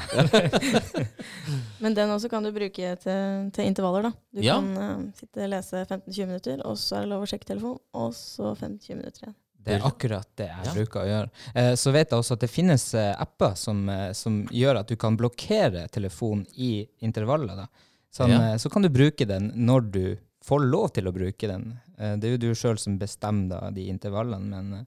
Men 1.84 1.98
den 1.98 2.14
også 2.14 2.30
kan 2.32 2.46
du 2.46 2.52
bruke 2.56 2.96
til, 3.04 3.52
til 3.54 3.70
intervaller, 3.70 4.10
da. 4.10 4.14
Du 4.34 4.42
Ja. 4.46 4.58
kan 4.58 4.72
uh, 4.78 5.06
sitte 5.18 5.46
og 5.46 5.54
lese 5.54 5.84
15-20 5.86 6.26
minutter, 6.32 6.66
og 6.66 6.78
så 6.82 6.98
er 7.02 7.06
det 7.06 7.14
lov 7.14 7.26
å 7.26 7.30
sjekke 7.30 7.50
telefon, 7.54 7.78
og 7.94 8.14
så 8.18 8.54
15-20 8.56 8.98
minutter 9.02 9.28
igjen. 9.28 9.38
Det 9.64 9.76
er 9.78 9.84
akkurat 9.86 10.28
det 10.36 10.48
jeg 10.48 10.66
Ja. 10.66 10.74
bruker 10.74 11.00
å 11.04 11.06
gjøre. 11.06 11.30
Eh, 11.56 11.74
så 11.78 11.92
vet 11.94 12.10
jeg 12.10 12.18
også 12.20 12.34
at 12.34 12.40
det 12.40 12.50
finnes 12.50 12.94
eh, 12.98 13.14
apper 13.22 13.56
som, 13.56 13.88
eh, 13.90 14.12
som 14.14 14.40
gjør 14.48 14.80
at 14.80 14.88
du 14.88 14.96
kan 14.96 15.16
blokkere 15.18 15.88
telefonen 15.94 16.48
i 16.58 16.88
intervaller. 17.02 17.68
Sånn, 18.12 18.30
Ja. 18.30 18.42
eh, 18.54 18.58
så 18.58 18.72
kan 18.72 18.82
du 18.82 18.90
bruke 18.90 19.26
den 19.28 19.52
når 19.56 19.92
du 19.92 20.18
får 20.44 20.60
lov 20.72 20.94
til 20.94 21.06
å 21.06 21.14
bruke 21.14 21.48
den. 21.48 21.80
Eh, 22.00 22.16
det 22.18 22.24
er 22.26 22.32
jo 22.38 22.38
du 22.38 22.52
sjøl 22.56 22.80
som 22.80 22.98
bestemmer 22.98 23.50
da, 23.50 23.70
de 23.70 23.88
intervallene, 23.88 24.50
men 24.50 24.74
eh, 24.74 24.86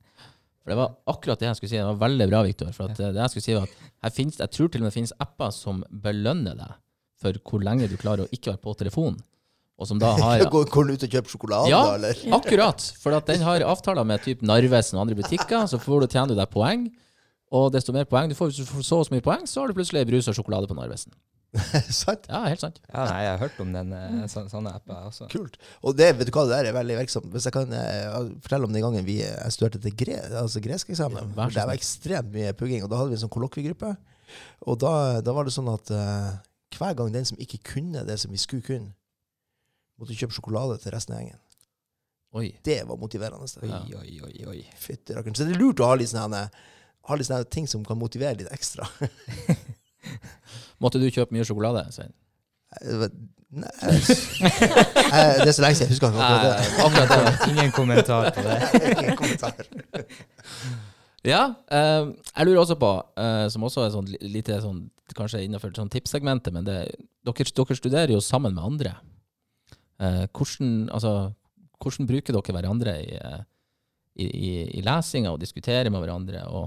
for 0.65 0.71
det 0.71 0.77
var 0.77 0.97
akkurat 1.07 1.39
det 1.39 1.47
jeg 1.47 1.57
skulle 1.57 1.71
si. 1.71 1.77
Det 1.77 1.85
var 1.99 2.09
veldig 2.09 2.29
bra, 2.31 2.43
Viktor. 2.43 2.73
For 2.73 2.85
at 2.91 2.99
eh, 2.99 3.13
det 3.13 3.21
jeg 3.23 3.31
skulle 3.31 3.43
si 3.45 3.55
var 3.55 3.69
at 4.03 4.13
finnes, 4.17 4.39
jeg 4.39 4.51
tror 4.51 4.69
til 4.73 4.81
og 4.81 4.85
med 4.87 4.91
det 4.93 4.99
finnes 4.99 5.13
apper 5.21 5.53
som 5.53 5.85
belønner 5.91 6.57
deg 6.57 6.75
for 7.21 7.33
hvor 7.45 7.63
lenge 7.63 7.89
du 7.89 7.97
klarer 7.97 8.25
å 8.27 8.33
ikke 8.33 8.51
være 8.57 8.63
på 8.65 8.75
telefonen. 8.83 9.21
Og 9.79 9.89
som 9.91 9.99
da 9.99 10.13
har 10.19 10.45
Går 10.55 10.69
går 10.71 10.87
den 10.89 10.99
ut 10.99 11.07
og 11.07 11.15
kjøper 11.17 11.33
sjokolade, 11.35 11.71
Ja. 11.73 11.81
da, 11.89 11.95
eller? 11.99 12.21
Akkurat. 12.39 12.85
For 13.03 13.17
at 13.17 13.27
den 13.31 13.43
har 13.43 13.65
avtaler 13.67 14.07
med 14.07 14.23
typ 14.23 14.43
Narvesen 14.47 14.99
og 14.99 15.07
andre 15.07 15.19
butikker, 15.19 15.67
så 15.71 15.81
får 15.83 16.05
du 16.05 16.13
tjener 16.15 16.35
du 16.35 16.39
deg 16.39 16.51
poeng. 16.53 16.89
Og 17.55 17.71
desto 17.75 17.93
mer 17.95 18.07
poeng 18.11 18.31
du 18.31 18.35
får, 18.39 18.51
hvis 18.53 18.63
du 18.63 18.69
får 18.71 18.87
så 18.87 18.99
og 19.03 19.07
så 19.09 19.15
mye 19.15 19.25
poeng, 19.25 19.47
så 19.51 19.63
har 19.63 19.71
du 19.71 19.77
plutselig 19.77 20.07
brus 20.09 20.31
og 20.31 20.37
sjokolade 20.39 20.71
på 20.71 20.77
Narvesen. 20.79 21.13
Sant? 21.95 22.25
Ja, 22.27 22.41
helt 22.51 22.63
sant. 22.65 22.81
ja, 22.89 23.05
nei, 23.07 23.19
jeg 23.23 23.31
har 23.31 23.43
hørt 23.45 23.59
om 23.63 23.69
den, 23.71 23.93
eh, 23.95 24.25
så, 24.31 24.43
sånne 24.51 24.73
apper 24.75 25.05
også. 25.07 25.29
Kult. 25.31 25.55
Og 25.87 25.95
det, 25.95 26.09
vet 26.19 26.27
du 26.27 26.33
hva, 26.35 26.43
det 26.49 26.57
der 26.57 26.71
er 26.73 26.75
veldig 26.75 26.97
virksomt. 26.99 27.29
Hvis 27.31 27.47
jeg 27.47 27.55
kan 27.55 27.71
jeg 27.71 28.33
fortelle 28.43 28.67
om 28.67 28.75
den 28.75 28.83
gangen 28.83 29.07
vi 29.07 29.21
jeg 29.21 29.55
studerte 29.55 29.79
til 29.85 29.95
gre, 30.01 30.19
altså 30.41 30.63
gresk 30.65 30.91
eksamen. 30.91 31.31
Ja, 31.37 31.47
det 31.55 31.67
var 31.71 31.77
ekstremt 31.79 32.33
mye 32.35 32.51
pugging. 32.59 32.83
Og 32.83 32.91
da 32.91 32.99
hadde 32.99 33.13
vi 33.15 33.19
en 33.21 33.23
sånn 33.23 33.35
kollokviegruppe. 33.37 33.93
Og 34.67 34.81
da, 34.83 34.95
da 35.23 35.35
var 35.37 35.47
det 35.47 35.55
sånn 35.55 35.71
at 35.71 35.95
uh, 35.95 36.35
hver 36.75 36.97
gang 36.99 37.15
den 37.15 37.29
som 37.29 37.39
ikke 37.39 37.61
kunne 37.77 38.03
det 38.09 38.19
som 38.25 38.35
vi 38.35 38.41
skulle 38.43 38.67
kunne, 38.67 38.91
måtte 40.05 40.17
kjøpe 40.21 40.37
sjokolade 40.37 40.79
til 40.83 40.95
resten 40.95 41.17
av 41.17 41.23
gjengen. 41.25 41.40
Oi. 42.35 42.49
Det 42.67 42.81
var 42.88 42.99
motiverende. 42.99 43.47
Ja. 43.62 43.83
oi, 44.01 44.17
oi, 44.27 44.35
oi. 44.51 44.61
Fytti 44.79 45.14
rakkeren. 45.14 45.37
Så 45.38 45.47
det 45.47 45.55
er 45.55 45.61
lurt 45.62 45.81
å 45.83 45.90
ha 45.93 45.95
litt 45.99 46.11
sånne, 46.11 46.40
ha 47.09 47.17
litt 47.19 47.29
sånne 47.29 47.47
ting 47.51 47.69
som 47.71 47.85
kan 47.87 47.99
motivere 48.01 48.37
litt 48.40 48.51
ekstra. 48.55 48.87
Måtte 50.83 50.99
du 51.01 51.07
kjøpe 51.14 51.33
mye 51.37 51.47
sjokolade, 51.47 51.87
Svein? 51.95 52.11
Nei, 53.55 53.71
det 55.38 55.47
er 55.47 55.55
så 55.55 55.62
lenge 55.62 55.77
siden 55.79 55.87
jeg 55.87 55.93
husker 55.95 56.11
akkurat 56.11 56.43
det. 56.43 56.55
akkurat 56.87 57.09
det. 57.14 57.53
Ingen 57.53 57.71
kommentar 57.77 58.31
på 58.35 58.43
det. 58.43 58.57
Ingen 58.99 59.17
kommentar. 59.21 59.55
Ja, 61.25 61.45
eh, 61.73 62.11
jeg 62.35 62.49
lurer 62.49 62.64
også 62.64 62.77
på, 62.81 62.90
eh, 63.23 63.47
som 63.55 63.64
også 63.64 63.87
er 63.87 63.95
sånn 63.95 64.11
li- 64.11 64.21
lite 64.35 64.59
sånn, 64.61 64.83
kanskje 65.17 65.45
innenfor 65.47 65.71
sånn 65.77 65.88
tipssegmentet, 65.93 66.53
men 66.53 66.67
det, 66.67 66.77
dere, 67.25 67.47
dere 67.57 67.79
studerer 67.79 68.12
jo 68.12 68.21
sammen 68.25 68.53
med 68.59 68.64
andre. 68.67 68.93
Eh, 70.02 70.24
hvordan, 70.35 70.88
altså, 70.90 71.33
hvordan 71.78 72.09
bruker 72.09 72.35
dere 72.35 72.57
hverandre 72.57 72.94
i, 73.02 73.18
eh, 73.18 73.42
i, 74.14 74.26
i, 74.26 74.54
i 74.78 74.83
lesinga 74.87 75.35
og 75.35 75.42
diskuterer 75.42 75.90
med 75.92 76.02
hverandre 76.02 76.42
og, 76.50 76.66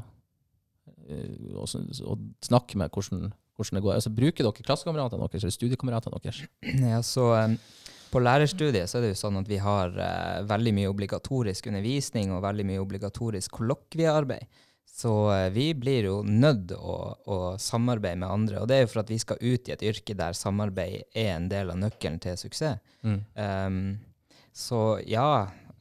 eh, 1.09 1.33
og, 1.55 1.67
og 2.07 2.23
snakker 2.45 2.79
med 2.79 2.93
hvordan, 2.93 3.27
hvordan 3.57 3.79
det 3.79 3.83
går? 3.83 3.97
Altså, 3.97 4.13
bruker 4.15 4.47
dere 4.47 4.67
klassekameratene 4.69 5.27
deres 5.27 5.43
eller 5.43 5.57
studiekameratene 5.57 6.23
deres? 6.23 6.45
Ja, 6.87 7.01
så 7.03 7.33
um, 7.35 7.57
på 8.13 8.23
lærerstudiet 8.23 8.87
så 8.87 8.99
er 8.99 9.07
det 9.07 9.15
jo 9.15 9.19
sånn 9.19 9.41
at 9.41 9.51
vi 9.51 9.59
har 9.59 9.91
uh, 9.91 10.47
veldig 10.47 10.75
mye 10.79 10.93
obligatorisk 10.93 11.67
undervisning 11.67 12.31
og 12.31 12.45
veldig 12.47 12.67
mye 12.69 12.83
obligatorisk 12.83 13.59
kollokviearbeid. 13.59 14.47
Så 14.97 15.11
eh, 15.29 15.51
vi 15.53 15.69
blir 15.77 16.07
jo 16.09 16.17
nødt 16.25 16.73
å, 16.73 16.97
å 17.29 17.37
samarbeide 17.61 18.17
med 18.23 18.33
andre. 18.33 18.63
Og 18.63 18.69
det 18.69 18.79
er 18.79 18.85
jo 18.85 18.91
for 18.95 19.03
at 19.03 19.13
vi 19.13 19.19
skal 19.21 19.41
ut 19.43 19.69
i 19.69 19.75
et 19.75 19.85
yrke 19.85 20.15
der 20.17 20.33
samarbeid 20.37 21.05
er 21.13 21.35
en 21.35 21.47
del 21.51 21.69
av 21.69 21.77
nøkkelen 21.77 22.17
til 22.23 22.39
suksess. 22.39 22.81
Mm. 23.05 23.19
Um, 23.37 23.81
så 24.57 24.81
ja, 25.05 25.29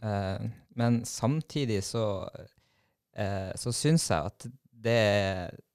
Uh, 0.07 0.49
men 0.77 1.05
samtidig 1.05 1.85
så, 1.85 2.29
uh, 3.19 3.53
så 3.57 3.73
syns 3.73 4.11
jeg 4.11 4.31
at 4.31 4.47
det, 4.87 5.01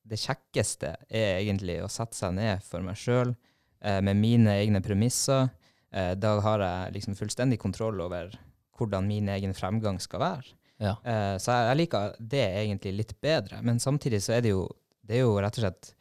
det 0.07 0.19
kjekkeste 0.21 0.93
er 1.09 1.41
egentlig 1.41 1.79
å 1.83 1.89
sette 1.91 2.17
seg 2.17 2.35
ned 2.37 2.61
for 2.65 2.85
meg 2.85 2.99
sjøl 2.99 3.33
med 3.81 4.13
mine 4.13 4.53
egne 4.61 4.77
premisser. 4.85 5.47
Da 5.89 6.31
har 6.45 6.61
jeg 6.61 6.91
liksom 6.93 7.15
fullstendig 7.17 7.57
kontroll 7.59 7.97
over 8.05 8.29
hvordan 8.77 9.07
min 9.09 9.31
egen 9.33 9.55
fremgang 9.57 9.97
skal 9.99 10.21
være. 10.21 10.53
Ja. 10.81 10.95
Eh, 11.05 11.35
så 11.37 11.53
jeg, 11.53 11.67
jeg 11.69 11.79
liker 11.83 12.15
det 12.33 12.45
egentlig 12.63 12.93
litt 12.97 13.17
bedre. 13.21 13.61
Men 13.65 13.79
samtidig 13.79 14.21
så 14.25 14.37
er 14.37 14.45
det 14.45 14.55
jo, 14.55 14.65
det 15.05 15.19
er 15.19 15.25
jo 15.27 15.35
rett 15.37 15.59
og 15.59 15.65
slett 15.65 15.91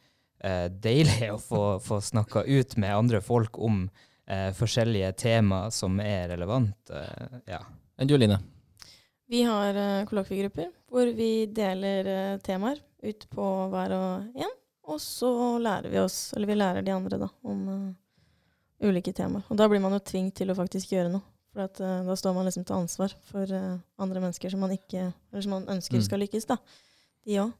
eh, 0.41 0.65
deilig 0.73 1.29
å 1.35 1.41
få, 1.41 1.65
få 1.83 2.01
snakka 2.01 2.45
ut 2.47 2.77
med 2.81 2.95
andre 2.95 3.21
folk 3.21 3.59
om 3.61 3.83
eh, 4.25 4.49
forskjellige 4.57 5.13
temaer 5.21 5.69
som 5.75 5.99
er 6.03 6.31
relevante. 6.33 6.97
Eh, 6.97 7.37
ja. 7.53 7.61
Enn 8.01 8.09
du, 8.09 8.17
Line? 8.17 8.39
Vi 9.31 9.45
har 9.47 9.77
uh, 9.77 10.05
kollokviegrupper 10.09 10.71
hvor 10.91 11.07
vi 11.15 11.45
deler 11.47 12.07
uh, 12.09 12.39
temaer 12.43 12.81
ut 13.05 13.21
på 13.31 13.45
hver 13.71 13.93
og 13.95 14.41
en. 14.43 14.57
Og 14.91 14.97
så 14.99 15.29
lærer 15.61 15.93
vi 15.93 16.01
oss, 16.01 16.33
eller 16.35 16.49
vi 16.49 16.57
lærer 16.57 16.83
de 16.83 16.91
andre, 16.91 17.19
da, 17.21 17.29
om 17.47 17.61
uh, 17.69 18.89
ulike 18.89 19.13
temaer. 19.15 19.45
Og 19.47 19.55
da 19.55 19.69
blir 19.71 19.79
man 19.79 19.95
jo 19.95 20.01
tvunget 20.03 20.35
til 20.41 20.51
å 20.51 20.57
faktisk 20.57 20.91
gjøre 20.97 21.13
noe. 21.13 21.23
For 21.51 21.65
at, 21.65 21.81
uh, 21.83 22.01
da 22.07 22.15
står 22.15 22.35
man 22.37 22.47
liksom 22.47 22.63
til 22.67 22.77
ansvar 22.77 23.13
for 23.27 23.49
uh, 23.51 23.79
andre 23.99 24.21
mennesker 24.23 24.53
som 24.53 24.61
man 24.63 24.71
ikke, 24.75 25.09
eller 25.31 25.43
som 25.43 25.51
man 25.57 25.67
ønsker 25.67 25.97
Mm. 25.99 26.05
skal 26.05 26.19
lykkes. 26.23 26.45
da. 26.47 26.57
De 27.27 27.39
òg. 27.43 27.51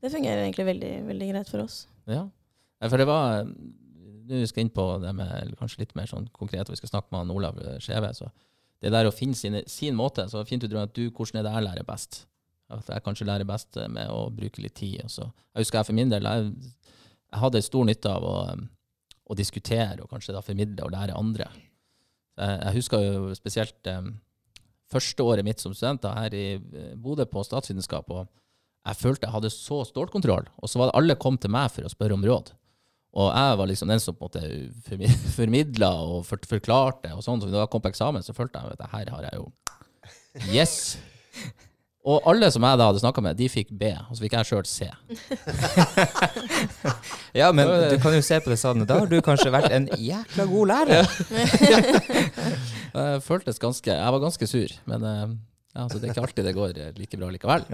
Det 0.00 0.12
fungerer 0.12 0.44
egentlig 0.44 0.66
veldig, 0.66 0.92
veldig 1.08 1.28
greit 1.32 1.48
for 1.48 1.64
oss. 1.64 1.86
Ja. 2.06 2.28
For 2.84 2.96
det 3.00 3.06
var 3.08 3.46
Nå 4.24 4.46
skal 4.48 4.62
jeg 4.62 4.66
inn 4.68 4.72
på 4.72 4.84
det 5.02 5.10
med 5.14 5.54
kanskje 5.60 5.82
litt 5.82 5.94
mer 5.96 6.06
sånn 6.08 6.30
konkret, 6.32 6.64
og 6.68 6.72
vi 6.72 6.78
skal 6.80 6.88
snakke 6.94 7.10
med 7.12 7.18
han 7.20 7.30
Olav 7.34 7.58
Skjeve. 7.84 8.08
Så 8.16 8.30
det 8.80 8.92
der 8.92 9.04
å 9.04 9.12
finne 9.12 9.36
sine, 9.36 9.60
sin 9.68 9.94
måte, 9.94 10.24
så 10.32 10.40
fint 10.48 10.64
du 10.64 10.78
at 10.80 10.94
du, 10.96 11.10
hvordan 11.10 11.40
er 11.40 11.44
det 11.44 11.52
jeg 11.52 11.64
lærer 11.66 11.84
best? 11.84 12.22
At 12.72 12.88
jeg 12.88 13.04
kanskje 13.04 13.26
lærer 13.28 13.44
best 13.44 13.76
med 13.92 14.08
å 14.08 14.30
bruke 14.32 14.62
litt 14.64 14.74
tid. 14.80 15.02
Og 15.04 15.10
så. 15.12 15.26
Jeg 15.52 15.66
husker 15.66 15.78
jeg 15.82 15.88
for 15.90 15.98
min 15.98 16.08
del, 16.08 16.24
jeg, 16.24 16.72
jeg 17.34 17.42
hadde 17.42 17.62
stor 17.66 17.84
nytte 17.84 18.08
av 18.16 18.24
å, 18.24 18.34
å 19.28 19.36
diskutere 19.36 20.00
og 20.00 20.08
kanskje 20.08 20.32
da 20.32 20.40
formidle 20.40 20.86
og 20.86 20.94
lære 20.96 21.20
andre. 21.20 21.50
Jeg, 22.38 22.74
husker 22.74 23.02
jo 23.04 23.34
spesielt 23.36 23.90
um, 23.92 24.14
første 24.90 25.22
året 25.22 25.46
mitt 25.46 25.62
som 25.62 25.74
student 25.74 26.06
her 26.10 26.34
i 26.34 26.46
eh, 26.56 26.94
Bodø 26.98 27.26
på 27.30 27.44
statsvitenskap. 27.46 28.10
og 28.10 28.26
jeg 28.84 28.98
følte 29.00 29.26
jeg 29.28 29.32
hadde 29.32 29.50
så 29.54 29.80
stålkontroll, 29.88 30.48
og 30.60 30.68
så 30.68 30.80
var 30.80 30.90
det 30.90 30.98
alle 30.98 31.16
kom 31.16 31.38
til 31.40 31.52
meg 31.54 31.70
for 31.72 31.86
å 31.86 31.92
spørre 31.92 32.18
om 32.18 32.26
råd. 32.26 32.52
Og 33.14 33.30
jeg 33.30 33.58
var 33.60 33.70
liksom 33.70 33.92
den 33.92 34.02
som 34.02 34.16
på 34.18 34.26
en 34.26 34.28
måte 34.28 34.82
formi- 34.88 35.18
formidla 35.38 35.90
og 36.02 36.26
forklarte, 36.26 37.14
og 37.14 37.22
sånn. 37.24 37.40
Så 37.40 37.52
da 37.52 37.62
jeg 37.62 37.70
kom 37.72 37.84
på 37.84 37.92
eksamen, 37.94 38.26
så 38.26 38.34
følte 38.36 38.60
jeg 38.60 38.76
at 38.76 38.88
her 38.92 39.12
har 39.14 39.28
jeg 39.30 39.40
jo 39.40 39.50
Yes! 40.50 40.96
Og 42.04 42.26
alle 42.28 42.50
som 42.52 42.64
jeg 42.66 42.76
da 42.76 42.90
hadde 42.90 43.00
snakka 43.00 43.22
med, 43.24 43.38
de 43.38 43.46
fikk 43.48 43.70
B, 43.80 43.88
og 43.96 44.12
så 44.12 44.26
fikk 44.26 44.34
jeg 44.36 44.48
sjøl 44.50 44.66
C. 44.68 44.90
ja, 47.40 47.48
men 47.56 47.70
du 47.88 47.96
kan 48.02 48.12
jo 48.12 48.20
se 48.24 48.36
på 48.44 48.52
det 48.52 48.58
sånn, 48.60 48.84
da 48.84 48.98
har 49.00 49.08
du 49.08 49.16
kanskje 49.24 49.52
vært 49.54 49.72
en 49.72 49.88
jækla 49.96 50.44
god 50.50 50.72
lærer. 50.74 51.08
Jeg 52.94 53.22
føltes 53.24 53.58
ganske 53.58 53.90
Jeg 53.90 54.12
var 54.14 54.22
ganske 54.22 54.46
sur, 54.46 54.74
men 54.86 55.06
eh, 55.08 55.32
ja, 55.74 55.88
så 55.90 55.98
det 55.98 56.06
er 56.06 56.12
ikke 56.12 56.26
alltid 56.28 56.46
det 56.46 56.52
går 56.54 56.76
eh, 56.78 56.92
like 56.94 57.18
bra 57.18 57.30
likevel. 57.34 57.64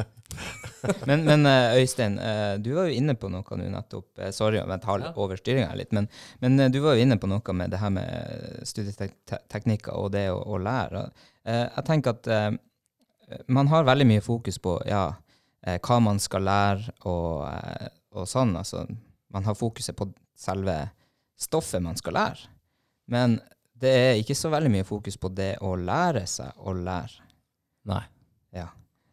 Men, 1.10 1.26
men 1.26 1.44
eh, 1.44 1.74
Øystein, 1.82 2.14
du 2.64 2.70
var 2.72 2.86
jo 2.88 2.96
inne 2.96 3.12
på 3.20 3.28
noe 3.28 3.56
nå 3.58 3.66
nettopp. 3.74 4.22
Sorry 4.32 4.62
om 4.62 4.70
jeg 4.72 4.80
tar 4.86 5.02
overstyringa 5.10 5.74
litt, 5.76 5.90
men, 5.92 6.06
men 6.40 6.56
du 6.72 6.78
var 6.80 6.96
jo 6.96 7.04
inne 7.04 7.18
på 7.20 7.28
noe 7.28 7.54
med 7.58 7.74
det 7.74 7.82
her 7.82 7.92
med 7.92 8.62
studieteknikker 8.64 9.92
og 9.92 10.14
det 10.14 10.30
å, 10.32 10.38
å 10.40 10.56
lære. 10.62 11.02
Jeg 11.44 11.84
tenker 11.90 12.16
at 12.16 12.56
man 13.46 13.68
har 13.68 13.86
veldig 13.88 14.06
mye 14.06 14.24
fokus 14.24 14.58
på 14.62 14.76
ja, 14.88 15.04
eh, 15.66 15.78
hva 15.82 16.00
man 16.02 16.20
skal 16.22 16.44
lære 16.46 16.94
og, 17.08 17.46
eh, 17.48 17.90
og 18.16 18.28
sånn. 18.28 18.56
Altså, 18.58 18.84
man 19.30 19.46
har 19.46 19.58
fokuset 19.58 19.96
på 19.96 20.08
selve 20.38 20.76
stoffet 21.40 21.82
man 21.82 21.98
skal 21.98 22.16
lære. 22.18 22.50
Men 23.10 23.38
det 23.80 23.92
er 23.96 24.18
ikke 24.20 24.36
så 24.36 24.50
veldig 24.52 24.72
mye 24.72 24.88
fokus 24.88 25.16
på 25.20 25.30
det 25.32 25.54
å 25.64 25.74
lære 25.78 26.26
seg 26.28 26.66
å 26.66 26.74
lære. 26.76 27.24
Nei. 27.90 28.02
Ja. 28.54 28.68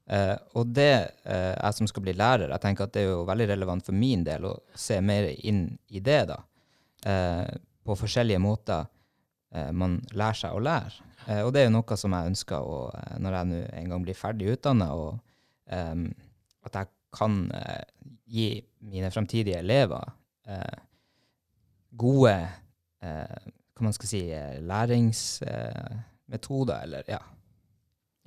Uh, 0.08 0.36
og 0.60 0.70
det, 0.72 0.92
uh, 1.28 1.54
jeg 1.56 1.76
som 1.76 1.88
skal 1.92 2.04
bli 2.06 2.14
lærer, 2.16 2.52
jeg 2.54 2.64
tenker 2.64 2.88
at 2.88 2.94
det 2.96 3.02
er 3.04 3.10
jo 3.10 3.26
veldig 3.28 3.48
relevant 3.50 3.84
for 3.84 3.96
min 3.96 4.24
del 4.28 4.46
å 4.48 4.54
se 4.76 5.02
mer 5.04 5.28
inn 5.36 5.66
i 5.92 6.00
det, 6.04 6.22
da. 6.30 6.38
Uh, 7.04 7.48
på 7.88 7.96
forskjellige 7.96 8.44
måter. 8.44 8.88
man 9.72 9.94
lærer 10.12 10.36
seg 10.36 10.52
å 10.52 10.60
lære. 10.60 11.06
Eh, 11.28 11.44
og 11.44 11.52
det 11.54 11.62
er 11.62 11.68
jo 11.68 11.76
noe 11.76 11.96
som 12.00 12.14
jeg 12.16 12.30
ønsker 12.32 12.60
å, 12.64 12.78
eh, 12.96 13.18
når 13.24 13.32
jeg 13.36 13.46
nå 13.50 13.58
en 13.82 13.90
gang 13.92 14.02
blir 14.06 14.18
ferdig 14.18 14.54
utdanna, 14.56 14.88
um, 14.96 16.04
at 16.68 16.74
jeg 16.80 16.88
kan 17.18 17.34
uh, 17.52 17.84
gi 18.28 18.50
mine 18.88 19.10
fremtidige 19.12 19.62
elever 19.62 20.04
uh, 20.48 20.78
gode 21.98 22.38
uh, 23.04 23.38
hva 23.78 23.84
man 23.86 23.94
skal 23.96 24.10
si, 24.10 24.22
læringsmetoder, 24.68 26.78
eller 26.84 27.04
ja. 27.12 27.22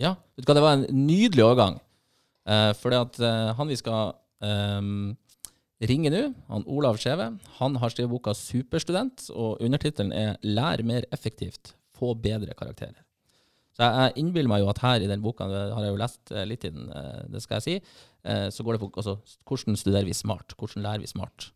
Ja, 0.00 0.10
vet 0.36 0.44
du 0.44 0.48
hva, 0.48 0.56
det 0.56 0.64
var 0.64 0.74
en 0.78 0.88
nydelig 0.94 1.44
overgang. 1.44 1.76
Uh, 2.48 2.72
fordi 2.80 2.96
at 3.00 3.14
han 3.58 3.68
vi 3.68 3.80
skal 3.80 4.02
um, 4.40 5.16
ringe 5.90 6.10
nå, 6.12 6.22
han 6.48 6.68
Olav 6.68 6.96
Skjeve, 7.00 7.26
han 7.58 7.72
har 7.82 7.88
skrevet 7.92 8.12
boka 8.12 8.30
'Superstudent', 8.36 9.22
og 9.32 9.50
undertittelen 9.60 10.12
er 10.12 10.36
'Lær 10.42 10.82
mer 10.84 11.02
effektivt, 11.12 11.74
få 12.00 12.14
bedre 12.18 12.56
karakterer'. 12.58 13.04
Så 13.76 13.86
jeg, 13.86 14.12
innbiller 14.20 14.50
meg 14.50 14.64
jo 14.64 14.70
at 14.72 14.82
her 14.82 15.00
i 15.00 15.08
den 15.08 15.22
boka, 15.22 15.46
det 15.46 15.60
har 15.72 15.84
jeg 15.86 15.92
jo 15.94 16.00
lest 16.00 16.32
uh, 16.34 16.42
litt 16.44 16.64
i 16.66 16.72
den, 16.74 16.88
det 17.30 17.40
skal 17.44 17.60
jeg 17.60 17.66
si, 17.66 17.76
så 18.52 18.64
går 18.66 18.76
det 18.76 18.80
på 18.82 18.90
altså, 19.00 19.14
hvordan 19.48 19.78
studerer 19.80 20.04
vi 20.04 20.12
smart? 20.12 20.52
Hvordan 20.58 20.82
lærer 20.84 21.00
vi 21.00 21.08
smart? 21.08 21.46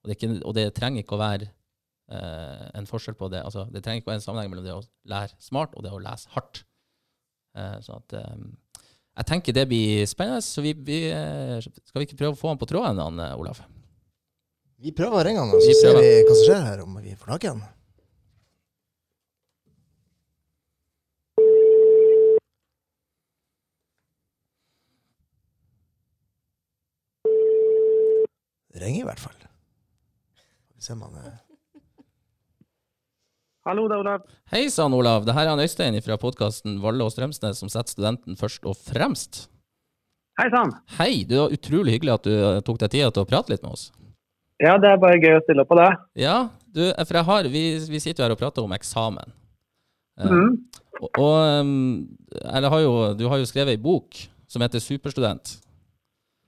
Og 0.00 0.08
det, 0.08 0.14
ikke, 0.16 0.38
og 0.48 0.54
det 0.56 0.70
trenger 0.72 1.02
ikke 1.02 1.18
å 1.18 1.20
være 1.20 1.50
en 2.08 2.88
forskjell 2.88 3.18
på 3.20 3.28
det. 3.28 3.42
Altså, 3.44 3.66
det 3.68 3.82
trenger 3.84 4.00
ikke 4.00 4.08
å 4.08 4.12
være 4.14 4.20
en 4.22 4.24
sammenheng 4.24 4.54
mellom 4.54 4.64
det 4.64 4.72
å 4.72 4.86
lære 5.12 5.36
smart 5.44 5.76
og 5.76 5.84
det 5.84 5.92
å 5.92 6.00
lese 6.00 6.32
hardt. 6.32 6.62
så 7.84 7.98
at 7.98 8.16
jeg 9.20 9.28
tenker 9.28 9.52
det 9.54 9.66
blir 9.68 10.06
spennende, 10.08 10.40
så 10.40 10.62
vi, 10.64 10.72
vi, 10.86 11.02
eh, 11.12 11.58
skal 11.60 12.00
vi 12.00 12.06
ikke 12.06 12.16
prøve 12.16 12.36
å 12.36 12.40
få 12.40 12.52
han 12.52 12.60
på 12.60 12.68
tråden, 12.70 13.00
han, 13.02 13.18
Olav? 13.20 13.42
Olaf? 13.42 13.60
Vi 14.80 14.94
prøver 14.96 15.20
å 15.20 15.24
ringe 15.26 15.42
han, 15.42 15.52
og 15.52 15.60
så 15.60 15.74
ser 15.76 15.98
vi 15.98 16.12
hva 16.24 16.36
som 16.38 16.46
skjer 16.46 16.62
her, 16.64 16.82
om 16.86 16.94
vi 17.02 17.16
får 17.18 17.34
tak 17.34 17.44
i 17.44 17.50
han. 17.50 17.60
Ringer 28.80 29.04
i 29.04 29.08
hvert 29.08 29.22
fall. 29.22 29.38
Se 30.80 30.96
om 30.96 31.06
han 31.06 31.22
er 31.22 31.38
Hallo, 33.68 33.84
det 33.90 33.98
er 33.98 34.00
Olav. 34.00 34.22
Hei 34.48 34.62
sann, 34.72 34.94
Olav. 34.96 35.26
Det 35.28 35.34
her 35.36 35.44
er 35.44 35.52
han 35.52 35.60
Øystein 35.60 35.98
fra 36.00 36.16
podkasten 36.16 36.78
Valle 36.80 37.04
og 37.04 37.12
Strømsnes 37.12 37.58
som 37.60 37.68
setter 37.68 37.92
studenten 37.92 38.38
først 38.40 38.64
og 38.64 38.78
fremst. 38.80 39.42
Hei 40.40 40.46
sann. 40.48 40.72
Hei, 40.96 41.26
det 41.28 41.36
var 41.36 41.52
utrolig 41.52 41.98
hyggelig 41.98 42.14
at 42.14 42.24
du 42.24 42.32
eh, 42.32 42.62
tok 42.64 42.78
deg 42.80 42.94
tida 42.94 43.10
til 43.12 43.26
å 43.26 43.28
prate 43.28 43.52
litt 43.52 43.60
med 43.60 43.74
oss. 43.76 43.90
Ja, 44.64 44.78
det 44.80 44.88
er 44.88 45.02
bare 45.02 45.20
gøy 45.20 45.36
å 45.36 45.42
stille 45.44 45.66
opp 45.66 45.68
på 45.74 45.76
det. 45.76 45.90
Ja, 46.22 46.38
du, 46.72 46.86
eh, 46.88 47.04
for 47.04 47.20
jeg 47.20 47.28
har, 47.28 47.50
vi, 47.52 47.64
vi 47.92 48.00
sitter 48.00 48.24
jo 48.24 48.30
her 48.30 48.36
og 48.38 48.40
prater 48.40 48.64
om 48.64 48.72
eksamen. 48.76 49.36
Mm. 50.20 50.32
Uh, 50.32 50.80
og, 51.00 51.20
og 51.20 52.72
har 52.72 52.80
jo, 52.80 52.94
du 53.16 53.26
har 53.28 53.40
jo 53.40 53.48
skrevet 53.48 53.76
ei 53.76 53.80
bok 53.80 54.16
som 54.50 54.64
heter 54.64 54.82
Superstudent. 54.82 55.58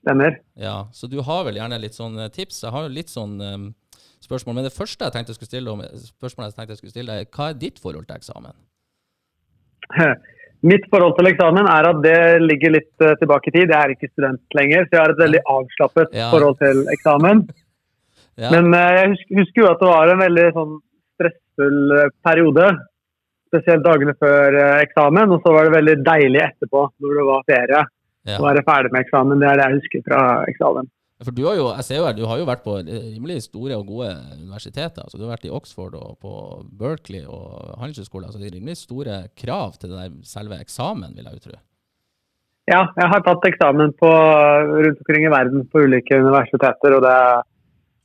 Stemmer. 0.03 0.35
Ja, 0.59 0.89
Så 0.91 1.07
du 1.07 1.21
har 1.23 1.45
vel 1.47 1.57
gjerne 1.61 1.79
litt 1.79 1.95
sånn 1.95 2.19
tips? 2.35 2.59
Jeg 2.65 2.75
har 2.75 2.83
jo 2.83 2.91
litt 2.91 3.11
sånn 3.11 3.39
um, 3.39 3.69
spørsmål. 4.23 4.57
Men 4.59 4.67
det 4.67 4.75
første 4.75 5.07
jeg 5.07 5.15
tenkte 5.15 5.33
jeg 5.33 5.39
skulle 5.39 5.51
stille, 5.51 5.73
om, 5.73 5.83
spørsmålet 6.11 6.51
jeg 6.51 6.59
tenkte 6.59 6.75
jeg 6.75 6.81
skulle 6.81 6.95
stille, 6.95 7.17
er 7.23 7.29
hva 7.31 7.49
er 7.51 7.59
ditt 7.61 7.81
forhold 7.83 8.07
til 8.09 8.19
eksamen? 8.19 8.55
Mitt 10.71 10.85
forhold 10.91 11.17
til 11.17 11.27
eksamen 11.27 11.67
er 11.67 11.89
at 11.89 11.99
det 12.05 12.19
ligger 12.43 12.71
litt 12.77 13.03
uh, 13.03 13.15
tilbake 13.19 13.51
i 13.51 13.55
tid. 13.55 13.67
Jeg 13.67 13.79
er 13.79 13.95
ikke 13.95 14.11
student 14.13 14.57
lenger, 14.59 14.85
så 14.85 14.95
jeg 14.95 15.01
har 15.01 15.13
et 15.13 15.23
veldig 15.23 15.43
avslappet 15.57 16.15
ja. 16.19 16.29
forhold 16.35 16.59
til 16.63 16.87
eksamen. 16.95 17.45
Ja. 18.33 18.49
Men 18.49 18.73
uh, 18.73 18.95
jeg 18.97 19.09
husker, 19.37 19.59
jo 19.59 19.65
at 19.69 19.77
det 19.77 19.89
var 19.91 20.09
en 20.09 20.21
veldig 20.23 20.45
sånn 20.55 20.71
stressfull 21.13 21.91
periode. 22.25 22.63
Spesielt 23.53 23.83
dagene 23.85 24.15
før 24.17 24.57
eksamen, 24.79 25.35
og 25.35 25.43
så 25.43 25.53
var 25.53 25.67
det 25.67 25.75
veldig 25.75 25.93
deilig 26.07 26.41
etterpå, 26.41 26.81
når 26.97 27.19
det 27.19 27.25
var 27.27 27.45
ferie. 27.51 27.83
Ja. 28.27 28.39
Å 28.39 28.45
være 28.45 28.63
ferdig 28.67 28.93
med 28.93 29.03
eksamen. 29.03 29.41
Det 29.41 29.49
er 29.49 29.59
det 29.59 29.65
jeg 29.67 29.79
husker 29.81 30.05
fra 30.07 30.21
eksamen. 30.47 30.91
For 31.23 31.35
du 31.35 31.43
har 31.45 31.55
jo, 31.55 31.67
jeg 31.77 31.87
ser 31.87 31.99
jo 31.99 32.05
her, 32.07 32.15
du 32.17 32.25
har 32.27 32.39
jo 32.39 32.47
vært 32.47 32.63
på 32.65 32.73
rimelig 32.83 33.43
store 33.45 33.77
og 33.79 33.87
gode 33.87 34.09
universiteter. 34.39 35.03
altså 35.03 35.19
Du 35.19 35.25
har 35.25 35.35
vært 35.35 35.45
i 35.47 35.53
Oxford 35.55 35.95
og 35.99 36.17
på 36.23 36.33
Berkeley 36.79 37.23
og 37.23 37.77
handelshøyskole. 37.79 38.27
Altså 38.27 38.41
det 38.41 38.49
er 38.49 38.57
rimelig 38.57 38.81
store 38.81 39.19
krav 39.39 39.77
til 39.79 39.93
det 39.93 40.01
der 40.01 40.17
selve 40.27 40.59
eksamen, 40.63 41.15
vil 41.15 41.29
jeg 41.29 41.39
jo 41.39 41.45
tro. 41.47 41.61
Ja, 42.71 42.85
jeg 42.95 43.09
har 43.11 43.23
tatt 43.25 43.47
eksamen 43.47 43.91
på, 43.99 44.09
rundt 44.09 45.01
omkring 45.03 45.25
i 45.27 45.31
verden 45.31 45.65
på 45.71 45.83
ulike 45.83 46.19
universiteter. 46.19 46.95
og 46.97 47.03
det 47.03 47.17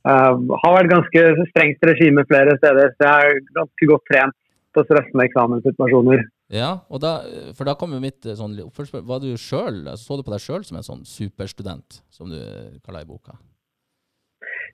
uh, 0.07 0.35
har 0.63 0.75
vært 0.75 0.93
ganske 0.93 1.47
strengt 1.51 1.87
regime 1.91 2.27
flere 2.27 2.57
steder. 2.59 2.91
Så 2.95 3.07
jeg 3.07 3.31
er 3.35 3.47
ganske 3.55 3.91
godt 3.93 4.05
trent 4.11 4.37
på 4.75 4.83
stressende 4.87 5.27
eksamenssituasjoner. 5.27 6.27
Ja, 6.49 6.79
da, 6.97 7.11
for 7.53 7.69
da 7.69 7.75
kommer 7.77 8.01
mitt 8.01 8.25
eh, 8.25 8.33
sånn 8.37 8.55
oppfølgingsspørsmål. 8.63 9.05
Var 9.05 9.21
du 9.21 9.29
selv, 9.37 9.83
altså, 9.91 10.05
Så 10.07 10.17
du 10.17 10.25
på 10.25 10.33
deg 10.33 10.41
sjøl 10.41 10.63
som 10.65 10.79
en 10.79 10.87
sånn 10.87 11.03
superstudent, 11.05 12.01
som 12.09 12.31
du 12.31 12.39
kaller 12.81 13.05
i 13.05 13.09
boka? 13.09 13.37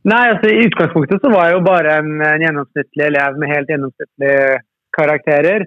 Nei, 0.08 0.22
altså 0.32 0.52
i 0.54 0.64
utgangspunktet 0.70 1.24
så 1.24 1.32
var 1.34 1.50
jeg 1.50 1.58
jo 1.58 1.66
bare 1.66 1.98
en, 2.00 2.14
en 2.24 2.44
gjennomsnittlig 2.46 3.08
elev 3.10 3.40
med 3.42 3.52
helt 3.52 3.72
gjennomsnittlige 3.74 4.60
karakterer. 4.96 5.66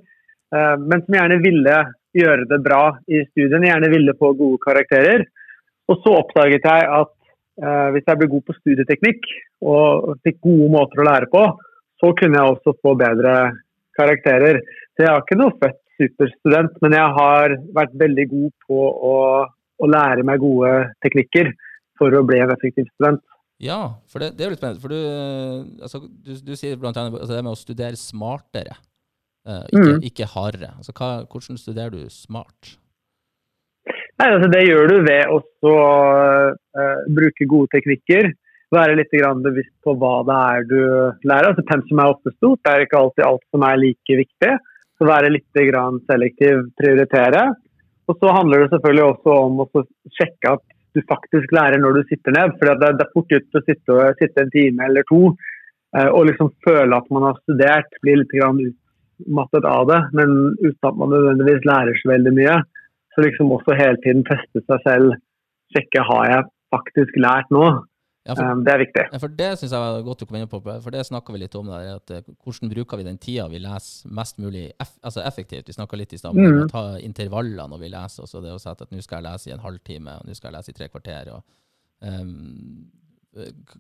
Uh, 0.55 0.77
men 0.81 1.03
som 1.03 1.17
gjerne 1.19 1.41
ville 1.43 1.75
gjøre 2.17 2.47
det 2.49 2.59
bra 2.65 2.83
i 3.11 3.21
studiene, 3.27 3.69
gjerne 3.69 3.91
ville 3.93 4.15
få 4.21 4.31
gode 4.39 4.61
karakterer. 4.63 5.27
Og 5.91 5.99
så 6.05 6.15
oppdaget 6.21 6.69
jeg 6.71 6.87
at 7.01 7.13
uh, 7.13 7.89
hvis 7.93 8.07
jeg 8.07 8.21
ble 8.21 8.31
god 8.33 8.47
på 8.47 8.57
studieteknikk 8.61 9.29
og 9.67 10.15
fikk 10.25 10.39
gode 10.47 10.71
måter 10.73 11.03
å 11.03 11.09
lære 11.11 11.29
på, 11.35 11.45
så 11.99 12.15
kunne 12.17 12.39
jeg 12.39 12.55
også 12.55 12.77
få 12.79 12.95
bedre 12.97 13.35
karakterer. 13.99 14.63
Så 14.95 15.05
jeg 15.05 15.13
har 15.13 15.27
ikke 15.27 15.41
noe 15.43 15.57
født 15.59 15.83
superstudent, 15.99 16.77
men 16.85 16.97
jeg 16.97 17.15
har 17.19 17.57
vært 17.77 17.97
veldig 18.01 18.27
god 18.31 18.51
på 18.67 18.85
å, 19.13 19.17
å 19.79 19.91
lære 19.91 20.25
meg 20.27 20.43
gode 20.43 20.73
teknikker 21.05 21.53
for 21.99 22.15
å 22.15 22.25
bli 22.27 22.41
en 22.43 22.55
effektiv 22.55 22.89
student. 22.95 23.23
Ja, 23.59 23.99
for 24.11 24.23
det, 24.23 24.37
det 24.39 24.45
er 24.45 24.51
jo 24.51 24.55
litt 24.55 24.61
spennende. 24.61 24.83
For 24.83 24.95
du, 24.95 25.79
altså, 25.83 26.03
du, 26.07 26.35
du 26.47 26.53
sier 26.59 26.79
bl.a. 26.79 26.93
Altså 26.95 27.33
det 27.33 27.43
med 27.43 27.55
å 27.55 27.59
studere 27.59 27.99
smartere, 27.99 28.77
uh, 29.49 29.65
ikke, 29.67 29.95
mm. 29.97 30.05
ikke 30.11 30.29
hardere. 30.35 30.75
Altså, 30.79 30.95
hva, 30.95 31.11
hvordan 31.27 31.59
studerer 31.59 31.97
du 31.97 32.05
smart? 32.15 32.77
Nei, 34.19 34.29
altså, 34.29 34.51
det 34.55 34.63
gjør 34.67 34.93
du 34.93 34.97
ved 35.07 35.35
å 35.35 35.41
uh, 35.75 37.03
bruke 37.19 37.51
gode 37.51 37.73
teknikker. 37.75 38.31
Være 38.75 38.99
litt 38.99 39.15
bevisst 39.43 39.75
på 39.83 39.95
hva 39.97 40.21
det 40.29 40.39
er 40.39 40.67
du 40.69 40.81
lærer. 41.27 41.51
Altså, 41.51 41.67
Pensum 41.67 41.99
er 42.03 42.15
ofte 42.15 42.35
stort, 42.37 42.63
det 42.63 42.75
er 42.75 42.87
ikke 42.87 43.01
alltid 43.01 43.27
alt 43.27 43.47
som 43.51 43.65
er 43.67 43.81
like 43.81 44.19
viktig. 44.23 44.55
Så 44.99 45.07
være 45.07 45.31
litt 45.31 45.61
selektiv, 46.11 46.65
prioritere. 46.81 47.45
Og 48.09 48.17
så 48.19 48.33
handler 48.35 48.65
det 48.65 48.73
selvfølgelig 48.73 49.05
også 49.05 49.37
om 49.45 49.63
å 49.63 49.85
sjekke 50.17 50.57
at 50.57 50.65
du 50.97 51.03
faktisk 51.11 51.53
lærer 51.55 51.81
når 51.83 51.99
du 51.99 52.03
sitter 52.09 52.35
ned. 52.35 52.57
For 52.59 52.71
det, 52.81 52.91
er 52.91 53.13
fort 53.15 53.33
gjort 53.33 53.61
å 53.61 53.65
sitte, 53.67 53.99
sitte, 54.21 54.45
en 54.45 54.53
time 54.55 54.89
eller 54.89 55.07
to 55.11 55.23
eh, 55.29 56.09
og 56.09 56.29
liksom 56.31 56.53
føle 56.67 56.97
at 56.97 57.11
man 57.15 57.29
har 57.29 57.41
studert, 57.45 58.01
bli 58.03 58.17
litt 58.21 58.35
utmattet 58.39 59.69
av 59.69 59.87
det, 59.91 60.01
men 60.17 60.35
uten 60.63 60.91
at 60.91 60.99
man 60.99 61.13
nødvendigvis 61.15 61.69
lærer 61.69 62.01
så 62.01 62.13
veldig 62.15 62.35
mye. 62.41 62.59
Så 63.15 63.27
liksom 63.27 63.53
også 63.55 63.77
hele 63.79 64.01
tiden 64.05 64.25
teste 64.29 64.63
seg 64.65 64.85
selv, 64.87 65.17
sjekke 65.75 66.05
har 66.09 66.29
jeg 66.33 66.49
faktisk 66.75 67.17
lært 67.21 67.51
nå. 67.55 67.65
Ja, 68.29 68.35
for, 68.37 68.45
um, 68.45 68.61
det 68.65 68.73
er 68.75 68.83
viktig. 68.83 69.05
Ja, 69.09 69.19
for 69.23 69.33
Det 69.33 69.49
synes 69.57 69.73
jeg 69.73 69.81
var 69.81 70.03
godt 70.05 70.21
du 70.21 70.27
kom 70.29 70.37
inn 70.37 70.51
på, 70.51 70.61
for 70.61 70.93
det 70.93 71.07
snakka 71.09 71.33
vi 71.33 71.41
litt 71.41 71.55
om. 71.57 71.71
Der, 71.73 71.95
at, 71.97 72.11
eh, 72.13 72.27
hvordan 72.45 72.73
bruker 72.75 73.01
vi 73.01 73.07
den 73.07 73.21
tida 73.23 73.47
vi 73.49 73.61
leser 73.65 74.11
mest 74.19 74.37
mulig 74.43 74.67
eff, 74.77 74.93
altså 75.01 75.25
effektivt? 75.25 75.71
Vi 75.71 75.77
snakka 75.77 75.97
litt 75.97 76.13
i 76.13 76.21
stad 76.21 76.37
om 76.37 76.43
mm. 76.45 76.59
å 76.67 76.69
ta 76.73 76.83
intervaller 77.01 77.71
når 77.73 77.81
vi 77.81 77.93
leser. 77.95 78.27
Også 78.27 78.43
det 78.45 78.53
å 78.53 78.59
si 78.61 78.69
at 78.69 78.85
nå 78.85 79.01
skal 79.05 79.23
jeg 79.23 79.29
lese 79.31 79.49
i 79.49 79.55
en 79.57 79.65
halvtime, 79.65 80.17
og 80.19 80.29
nå 80.29 80.37
skal 80.37 80.51
jeg 80.51 80.59
lese 80.59 80.75
i 80.75 80.77
tre 80.77 80.91
kvarter. 80.93 81.31
Og, 81.39 81.47
um, 82.05 82.91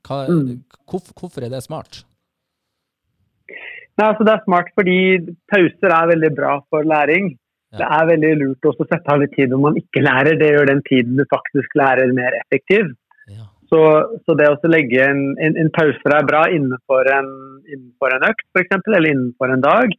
hva, 0.09 0.23
mm. 0.33 0.49
hvorfor, 0.89 1.13
hvorfor, 1.21 1.45
er 1.45 1.53
det 1.53 1.61
smart? 1.67 2.01
Nei, 3.99 4.07
altså 4.07 4.25
Det 4.25 4.33
er 4.33 4.47
smart 4.47 4.73
fordi 4.79 4.99
pauser 5.53 5.93
er 5.93 6.11
veldig 6.15 6.33
bra 6.41 6.57
for 6.73 6.89
læring. 6.89 7.35
Ja. 7.75 7.83
Det 7.83 7.93
er 7.99 8.11
veldig 8.15 8.33
lurt 8.47 8.73
også 8.73 8.87
å 8.87 8.89
sette 8.89 9.13
av 9.13 9.21
litt 9.21 9.37
tid 9.37 9.53
når 9.53 9.61
man 9.67 9.77
ikke 9.77 10.07
lærer. 10.09 10.41
Det 10.41 10.51
gjør 10.55 10.73
den 10.73 10.83
tiden 10.89 11.21
du 11.21 11.27
faktisk 11.29 11.77
lærer, 11.77 12.17
mer 12.17 12.41
effektiv. 12.41 12.95
Ja. 13.29 13.51
Så, 13.69 13.81
så, 14.25 14.35
det 14.39 14.49
å 14.49 14.71
legge 14.73 15.03
en, 15.05 15.23
en, 15.45 15.57
en 15.61 15.71
pause 15.75 16.13
er 16.17 16.29
bra 16.29 16.47
innenfor 16.49 17.09
en, 17.13 17.29
innenfor 17.69 18.15
en 18.17 18.29
økt 18.31 18.47
f.eks., 18.57 18.79
eller 18.87 19.11
innenfor 19.11 19.53
en 19.53 19.65
dag. 19.65 19.93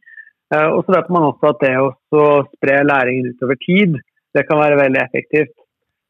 Eh, 0.54 0.68
og 0.74 0.82
så 0.84 0.96
vet 0.96 1.12
man 1.14 1.28
også 1.28 1.52
at 1.52 1.62
det 1.62 1.76
å 1.78 2.24
spre 2.56 2.80
læringen 2.86 3.30
utover 3.30 3.58
tid, 3.62 3.94
det 4.34 4.46
kan 4.48 4.58
være 4.62 4.80
veldig 4.80 5.02
effektivt. 5.04 5.54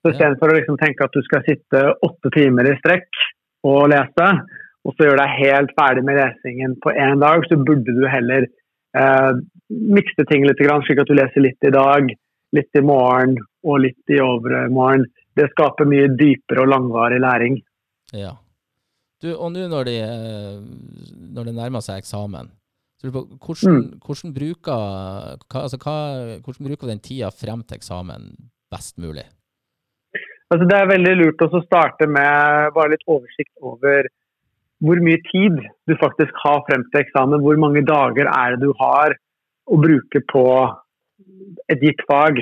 Så 0.00 0.14
Istedenfor 0.14 0.52
å 0.52 0.56
liksom 0.56 0.80
tenke 0.80 1.04
at 1.04 1.12
du 1.12 1.20
skal 1.26 1.44
sitte 1.44 1.84
åtte 2.06 2.32
timer 2.32 2.70
i 2.70 2.78
strekk 2.78 3.20
og 3.68 3.90
lese, 3.92 4.30
og 4.80 4.96
så 4.96 5.10
gjøre 5.10 5.20
deg 5.20 5.38
helt 5.42 5.76
ferdig 5.76 6.06
med 6.06 6.16
lesingen 6.16 6.78
på 6.80 6.94
én 6.96 7.20
dag, 7.20 7.44
så 7.44 7.60
burde 7.60 7.92
du 7.92 8.06
heller 8.08 8.48
eh, 8.96 9.32
mikse 9.68 10.24
ting 10.30 10.48
litt, 10.48 10.64
slik 10.86 11.02
at 11.02 11.12
du 11.12 11.16
leser 11.18 11.44
litt 11.44 11.68
i 11.68 11.74
dag, 11.76 12.08
litt 12.56 12.80
i 12.80 12.84
morgen 12.84 13.36
og 13.68 13.82
litt 13.84 14.14
i 14.14 14.22
overmorgen 14.24 15.04
det 15.40 15.50
skaper 15.54 15.88
mye 15.88 16.12
dypere 16.14 16.64
og 16.64 16.70
langvarig 16.70 17.20
læring. 17.22 17.58
Ja. 18.16 18.36
Du, 19.20 19.28
og 19.34 19.50
nå 19.52 19.66
når, 19.68 19.90
de, 19.90 19.96
når, 21.34 21.50
det 21.50 21.56
nærmer 21.56 21.84
seg 21.84 22.00
eksamen, 22.00 22.48
Så 22.98 23.08
lurer 23.08 23.16
på, 23.16 23.36
hvordan, 23.46 23.82
hvordan, 24.04 24.32
bruker, 24.36 24.86
hva, 25.48 25.60
altså, 25.64 25.80
hva, 25.80 25.96
hvordan 26.44 26.68
bruker 26.68 26.90
den 26.90 27.02
tida 27.04 27.30
frem 27.32 27.62
til 27.64 27.80
eksamen 27.80 28.30
best 28.72 28.98
mulig? 29.00 29.26
Altså, 30.50 30.66
det 30.66 30.76
er 30.76 30.90
veldig 30.90 31.12
lurt 31.20 31.44
å 31.46 31.62
starte 31.62 32.08
med 32.10 32.72
bare 32.76 32.96
litt 32.96 33.06
oversikt 33.06 33.52
over 33.60 34.08
hvor 34.80 35.00
mye 35.04 35.20
tid 35.28 35.60
du 35.88 35.94
faktisk 36.00 36.36
har 36.42 36.62
frem 36.68 36.86
til 36.88 37.02
eksamen. 37.04 37.42
Hvor 37.44 37.60
mange 37.60 37.84
dager 37.86 38.28
er 38.32 38.56
det 38.56 38.64
du 38.64 38.72
har 38.80 39.14
å 39.70 39.78
bruke 39.80 40.22
på 40.32 40.44
et 41.70 41.84
gitt 41.84 42.00
fag. 42.08 42.40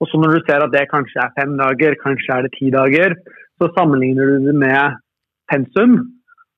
Og 0.00 0.10
så 0.10 0.20
når 0.20 0.36
du 0.36 0.40
ser 0.44 0.64
at 0.64 0.74
det 0.74 0.88
kanskje 0.90 1.22
er 1.22 1.34
fem 1.38 1.54
dager, 1.60 1.96
kanskje 2.02 2.34
er 2.34 2.46
det 2.46 2.52
ti 2.56 2.68
dager, 2.74 3.16
så 3.56 3.70
sammenligner 3.76 4.28
du 4.28 4.48
det 4.48 4.56
med 4.60 4.98
pensum. 5.52 5.96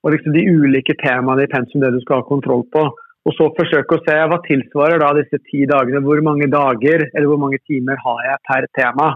Og 0.03 0.15
liksom 0.15 0.35
de 0.35 0.47
ulike 0.47 0.95
temaene 1.03 1.45
i 1.47 1.53
pensum 1.53 1.83
det 1.83 1.93
du 1.95 2.01
skal 2.03 2.23
ha 2.23 2.27
kontroll 2.27 2.65
på. 2.75 2.87
Og 3.29 3.35
så 3.37 3.51
forsøke 3.55 3.99
å 3.99 4.03
se 4.07 4.17
hva 4.31 4.39
tilsvarer 4.47 5.03
da 5.03 5.13
disse 5.19 5.41
ti 5.51 5.65
dagene. 5.71 6.03
Hvor 6.07 6.23
mange 6.25 6.49
dager 6.51 7.05
eller 7.09 7.29
hvor 7.31 7.41
mange 7.45 7.61
timer 7.69 7.99
har 8.05 8.21
jeg 8.27 8.45
per 8.51 8.69
tema. 8.79 9.09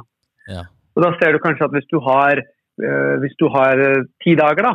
Ja. 0.51 0.66
Og 0.95 1.07
Da 1.07 1.12
ser 1.16 1.33
du 1.33 1.43
kanskje 1.43 1.66
at 1.68 1.75
hvis 1.75 1.89
du 1.91 1.99
har, 2.05 2.43
øh, 2.87 3.14
hvis 3.23 3.37
du 3.41 3.47
har 3.49 3.81
øh, 3.81 4.05
ti 4.23 4.35
dager, 4.37 4.62
da, 4.68 4.75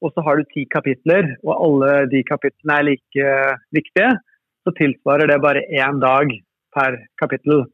og 0.00 0.12
så 0.14 0.24
har 0.24 0.38
du 0.38 0.48
ti 0.54 0.64
kapitler, 0.74 1.34
og 1.44 1.52
alle 1.64 1.90
de 2.12 2.22
kapitlene 2.24 2.76
er 2.78 2.86
like 2.88 3.24
øh, 3.32 3.58
viktige, 3.76 4.12
så 4.64 4.72
tilsvarer 4.78 5.28
det 5.28 5.40
bare 5.42 5.66
én 5.82 5.98
dag 6.00 6.30
per 6.76 6.96
kapittel. 7.20 7.66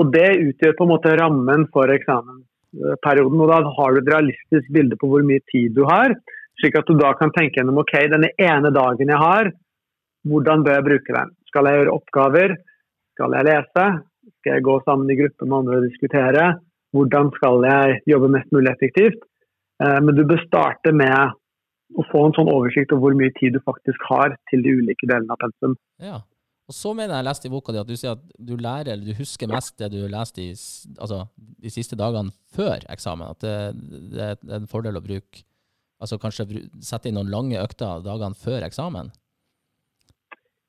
Og 0.00 0.12
Det 0.12 0.28
utgjør 0.40 0.76
på 0.78 0.86
en 0.86 0.92
måte 0.94 1.16
rammen 1.20 1.66
for 1.74 1.90
eksamensperioden. 1.92 3.40
og 3.40 3.48
Da 3.48 3.60
har 3.76 3.92
du 3.92 4.00
et 4.00 4.14
realistisk 4.14 4.72
bilde 4.72 4.96
på 4.96 5.10
hvor 5.10 5.24
mye 5.26 5.42
tid 5.52 5.74
du 5.76 5.84
har, 5.84 6.14
slik 6.60 6.78
at 6.78 6.86
du 6.86 6.94
da 6.96 7.12
kan 7.18 7.32
tenke 7.34 7.60
gjennom 7.60 7.82
ok, 7.82 7.92
denne 8.12 8.30
ene 8.38 8.70
dagen 8.72 9.08
jeg 9.08 9.20
har, 9.20 9.52
hvordan 10.28 10.62
bør 10.64 10.78
jeg 10.78 10.86
bruke 10.88 11.16
den? 11.18 11.34
Skal 11.50 11.68
jeg 11.68 11.80
gjøre 11.80 11.96
oppgaver? 11.98 12.56
Skal 13.16 13.36
jeg 13.36 13.48
lese? 13.48 13.86
Skal 14.40 14.56
jeg 14.56 14.66
gå 14.68 14.78
sammen 14.86 15.10
i 15.10 15.18
gruppe 15.18 15.46
med 15.46 15.58
andre 15.58 15.80
og 15.80 15.86
diskutere? 15.88 16.46
Hvordan 16.92 17.30
skal 17.36 17.64
jeg 17.66 18.00
jobbe 18.06 18.32
mest 18.32 18.50
mulig 18.54 18.72
effektivt? 18.72 19.20
Eh, 19.82 20.00
men 20.00 20.14
du 20.16 20.24
bør 20.28 20.42
starte 20.46 20.92
med 20.94 21.36
å 21.98 22.04
få 22.08 22.26
en 22.26 22.36
sånn 22.36 22.50
oversikt 22.52 22.92
over 22.94 23.10
hvor 23.10 23.18
mye 23.18 23.32
tid 23.38 23.56
du 23.56 23.60
faktisk 23.64 24.04
har 24.08 24.36
til 24.50 24.62
de 24.64 24.76
ulike 24.80 25.08
delene 25.08 25.34
av 25.34 25.40
pensum. 25.42 25.74
Ja. 26.00 26.20
Og 26.72 26.76
så 26.78 26.94
mener 26.96 27.18
jeg 27.18 27.26
leste 27.26 27.48
i 27.48 27.52
boka 27.52 27.72
di 27.74 27.80
at 27.82 27.88
du 27.88 27.98
sier 28.00 28.14
at 28.16 28.22
du 28.40 28.54
lærer 28.56 28.94
eller 28.94 29.04
du 29.04 29.18
husker 29.18 29.50
mest 29.50 29.74
det 29.76 29.90
du 29.92 29.98
leste 30.08 30.40
i, 30.40 30.52
altså, 30.96 31.26
de 31.36 31.72
siste 31.72 31.98
dagene 32.00 32.32
før 32.56 32.80
eksamen. 32.94 33.34
At 33.34 33.44
det, 33.44 33.56
det, 34.14 34.28
er 34.32 34.54
en 34.56 34.70
fordel 34.70 34.96
å 34.96 35.04
bruke 35.04 35.44
altså 36.00 36.16
kanskje 36.22 36.64
sette 36.80 37.10
inn 37.10 37.18
noen 37.20 37.28
lange 37.30 37.60
økter 37.60 38.00
dagene 38.06 38.38
før 38.40 38.64
eksamen. 38.64 39.12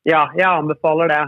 Ja, 0.04 0.28
jeg 0.36 0.43
anbefaler 0.49 1.08
det. 1.14 1.24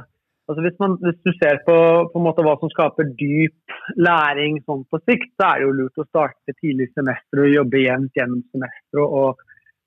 Altså 0.51 0.61
hvis, 0.67 0.75
man, 0.83 0.99
hvis, 1.01 1.23
du 1.23 1.31
ser 1.39 1.63
på, 1.65 1.77
på 2.11 2.21
hva 2.21 2.57
som 2.59 2.75
skaper 2.75 3.07
dyp 3.15 3.79
læring 3.95 4.59
sånn 4.67 4.83
på 4.91 4.99
sikt, 5.07 5.31
så 5.39 5.53
er 5.53 5.63
det 5.63 5.69
jo 5.69 5.77
lurt 5.79 6.03
å 6.03 6.09
starte 6.09 6.59
tidlig 6.59 6.91
semester 6.91 7.45
og 7.47 7.53
jobbe 7.53 7.81
jevnt 7.81 8.19
gjennom 8.19 8.43
semesteret 8.51 9.17
og 9.23 9.39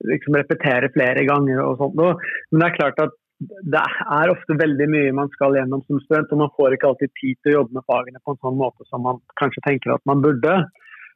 liksom 0.09 0.41
repetere 0.41 0.91
flere 0.97 1.29
ganger. 1.29 1.61
og 1.63 1.79
sånt. 1.79 2.01
Men 2.01 2.63
det 2.63 2.71
er 2.71 2.79
klart 2.81 3.05
at 3.05 3.18
det 3.39 3.81
er 3.81 4.33
ofte 4.33 4.57
veldig 4.59 4.89
mye 4.91 5.15
man 5.15 5.29
skal 5.35 5.55
gjennom 5.55 5.85
som 5.87 6.01
student, 6.03 6.33
og 6.35 6.41
man 6.43 6.55
får 6.57 6.75
ikke 6.75 6.89
alltid 6.91 7.13
tid 7.21 7.37
til 7.39 7.53
å 7.53 7.61
jobbe 7.61 7.79
med 7.79 7.87
fagene 7.91 8.23
på 8.25 8.35
en 8.35 8.41
sånn 8.43 8.59
måte 8.59 8.87
som 8.89 9.05
man 9.07 9.21
kanskje 9.39 9.63
tenker 9.67 9.95
at 9.95 10.03
man 10.11 10.25
burde. 10.25 10.57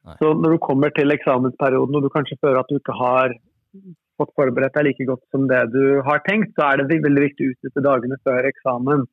Nei. 0.03 0.15
Så 0.19 0.31
når 0.35 0.55
du 0.55 0.61
kommer 0.63 0.93
til 0.95 1.11
eksamensperioden 1.15 1.99
og 1.99 2.05
du 2.05 2.11
kanskje 2.13 2.39
føler 2.39 2.61
at 2.61 2.71
du 2.71 2.79
ikke 2.79 2.95
har 2.95 3.35
fått 4.19 4.33
forberedt 4.39 4.75
deg 4.77 4.87
like 4.87 5.07
godt 5.09 5.23
som 5.33 5.49
det 5.51 5.61
du 5.73 5.99
har 6.07 6.23
tenkt, 6.27 6.53
så 6.55 6.69
er 6.69 6.83
det 6.83 7.01
veldig 7.03 7.25
viktig 7.27 7.45
å 7.45 7.53
utnytte 7.55 7.85
dagene 7.87 8.19
før 8.27 8.49
eksamen. 8.51 9.05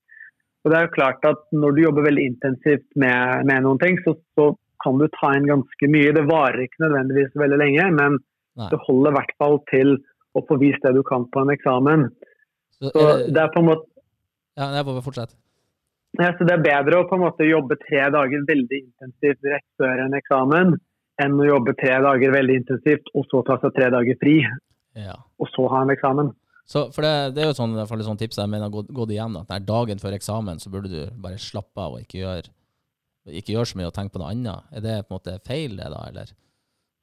Og 0.60 0.70
det 0.70 0.76
er 0.76 0.86
jo 0.86 0.96
klart 0.96 1.22
at 1.24 1.46
Når 1.56 1.72
du 1.72 1.82
jobber 1.86 2.04
veldig 2.04 2.24
intensivt 2.34 2.88
med, 2.94 3.46
med 3.48 3.64
noen 3.64 3.80
ting, 3.80 3.96
så, 4.04 4.14
så, 4.36 4.52
kan 4.80 4.96
du 4.96 5.04
ta 5.12 5.34
inn 5.36 5.44
ganske 5.44 5.88
mye. 5.92 6.12
Det 6.16 6.22
varer 6.24 6.62
ikke 6.64 6.86
nødvendigvis 6.86 7.34
veldig 7.36 7.56
lenge, 7.60 7.84
men 7.98 8.14
Nei. 8.56 8.68
det 8.72 8.78
holder 8.86 9.12
i 9.12 9.16
hvert 9.18 9.34
fall 9.36 9.58
til 9.68 9.90
å 10.32 10.42
få 10.48 10.56
vist 10.62 10.80
det 10.86 10.94
du 10.96 11.02
kan 11.04 11.26
på 11.28 11.42
en 11.42 11.52
eksamen. 11.52 12.06
Så, 12.80 12.90
så 12.94 13.06
det 13.28 13.40
er 13.40 13.52
på 13.52 13.62
en 13.62 13.70
måte 13.70 13.86
Ja, 14.58 14.70
jeg 14.76 14.84
får 14.88 15.00
fortsette. 15.04 15.36
Ja, 16.18 16.32
så 16.36 16.46
Det 16.46 16.56
er 16.56 16.64
bedre 16.64 17.00
å 17.00 17.08
på 17.08 17.16
en 17.18 17.22
måte 17.22 17.46
jobbe 17.46 17.76
tre 17.84 18.02
dager 18.10 18.46
veldig 18.48 18.80
intensivt 18.80 19.46
rett 19.46 19.66
før 19.78 20.04
en 20.06 20.16
eksamen, 20.18 20.74
enn 21.22 21.38
å 21.38 21.46
jobbe 21.46 21.76
tre 21.78 22.00
dager 22.02 22.34
veldig 22.34 22.56
intensivt 22.62 23.12
og 23.14 23.28
så 23.30 23.44
ta 23.46 23.60
seg 23.62 23.76
tre 23.76 23.90
dager 23.94 24.18
fri 24.18 24.40
ja. 24.98 25.14
og 25.38 25.50
så 25.52 25.68
ha 25.70 25.84
en 25.84 25.92
eksamen. 25.94 26.32
Så, 26.70 26.84
for 26.94 27.02
det, 27.02 27.34
det, 27.34 27.44
er 27.44 27.50
jo 27.50 27.56
sånn, 27.58 27.74
et 27.82 28.06
sånn 28.06 28.18
tips 28.18 28.38
jeg 28.38 28.50
mener 28.50 28.70
gått, 28.70 28.90
det 28.94 29.16
igjen, 29.16 29.38
at 29.40 29.50
dagen 29.66 30.02
før 30.02 30.14
eksamen 30.16 30.60
så 30.62 30.70
burde 30.70 30.90
du 30.92 31.00
bare 31.22 31.40
slappe 31.42 31.82
av 31.82 31.96
og 31.96 32.04
ikke 32.04 32.20
gjøre, 32.20 32.52
ikke 33.40 33.56
gjøre 33.56 33.70
så 33.72 33.80
mye 33.80 33.88
og 33.90 33.96
tenke 33.96 34.14
på 34.14 34.22
noe 34.22 34.30
annet. 34.34 34.68
Er 34.74 34.84
det 34.84 35.00
på 35.02 35.12
en 35.12 35.18
måte 35.18 35.38
feil, 35.46 35.74
det 35.78 35.90
da, 35.90 36.04
eller 36.10 36.30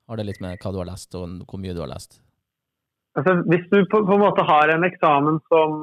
har 0.08 0.20
det 0.20 0.28
litt 0.30 0.40
med 0.44 0.56
hva 0.64 0.72
du 0.72 0.80
har 0.80 0.88
lest 0.88 1.16
og 1.20 1.44
hvor 1.44 1.60
mye 1.60 1.76
du 1.76 1.84
har 1.84 1.92
lest? 1.92 2.22
Altså, 3.18 3.34
hvis 3.50 3.66
du 3.72 3.80
på, 3.90 4.04
på 4.06 4.16
en 4.16 4.22
måte 4.22 4.46
har 4.46 4.70
en 4.70 4.86
eksamen 4.86 5.40
som, 5.50 5.78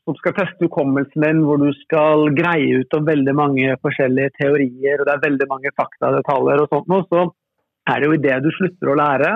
som 0.00 0.16
skal 0.16 0.36
teste 0.38 0.64
hukommelsen 0.64 1.26
din, 1.26 1.42
hvor 1.44 1.60
du 1.60 1.68
skal 1.82 2.30
greie 2.36 2.80
ut 2.80 2.96
om 2.96 3.08
veldig 3.08 3.34
mange 3.36 3.74
forskjellige 3.84 4.32
teorier, 4.38 5.00
og 5.00 5.08
det 5.08 5.16
er 5.16 5.26
veldig 5.26 5.48
mange 5.50 5.74
faktadetaljer 5.76 6.64
og 6.64 6.72
sånt, 6.72 7.10
så 7.12 7.26
er 7.90 8.00
det 8.00 8.08
jo 8.08 8.16
idet 8.16 8.38
du 8.44 8.50
slutter 8.56 8.92
å 8.92 8.96
lære, 9.02 9.34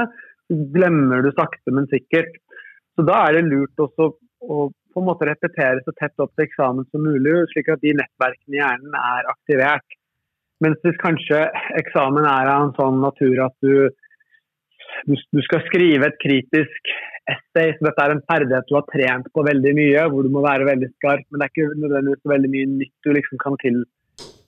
glemmer 0.72 1.24
du 1.24 1.30
sakte, 1.36 1.74
men 1.76 1.90
sikkert. 1.92 2.32
Så 2.94 3.04
Da 3.04 3.26
er 3.26 3.36
det 3.36 3.50
lurt 3.50 3.84
også 3.84 4.12
å 4.44 4.64
på 4.94 5.02
en 5.02 5.08
måte 5.08 5.26
repetere 5.26 5.82
så 5.82 5.92
tett 5.98 6.22
opp 6.22 6.30
til 6.36 6.46
eksamen 6.46 6.86
som 6.92 7.02
mulig, 7.02 7.32
slik 7.50 7.70
at 7.72 7.82
de 7.82 7.96
nettverkene 7.98 8.54
i 8.54 8.60
hjernen 8.60 8.94
er 8.94 9.30
aktivert. 9.32 9.96
Mens 10.62 10.78
hvis 10.86 11.00
kanskje 11.02 11.40
eksamen 11.80 12.26
er 12.30 12.50
av 12.52 12.68
en 12.68 12.74
sånn 12.76 13.00
natur 13.02 13.42
at 13.48 13.56
du, 13.64 13.90
du, 15.08 15.14
du 15.16 15.42
skal 15.46 15.64
skrive 15.68 16.08
et 16.08 16.18
kritisk 16.22 16.94
essay, 17.30 17.72
så 17.76 17.88
dette 17.88 18.04
er 18.04 18.14
en 18.14 18.24
ferdighet 18.28 18.68
du 18.68 18.76
har 18.76 18.86
trent 18.90 19.30
på 19.32 19.44
veldig 19.46 19.72
mye, 19.78 20.04
hvor 20.12 20.26
du 20.26 20.32
må 20.32 20.44
være 20.44 20.68
veldig 20.68 20.90
skarp, 20.96 21.24
men 21.28 21.40
det 21.40 21.46
er 21.46 21.52
ikke 21.54 21.80
nødvendigvis 21.84 22.32
veldig 22.34 22.52
mye 22.52 22.70
nytt 22.74 23.06
du 23.06 23.10
liksom 23.16 23.40
kan 23.42 23.56
til, 23.62 23.80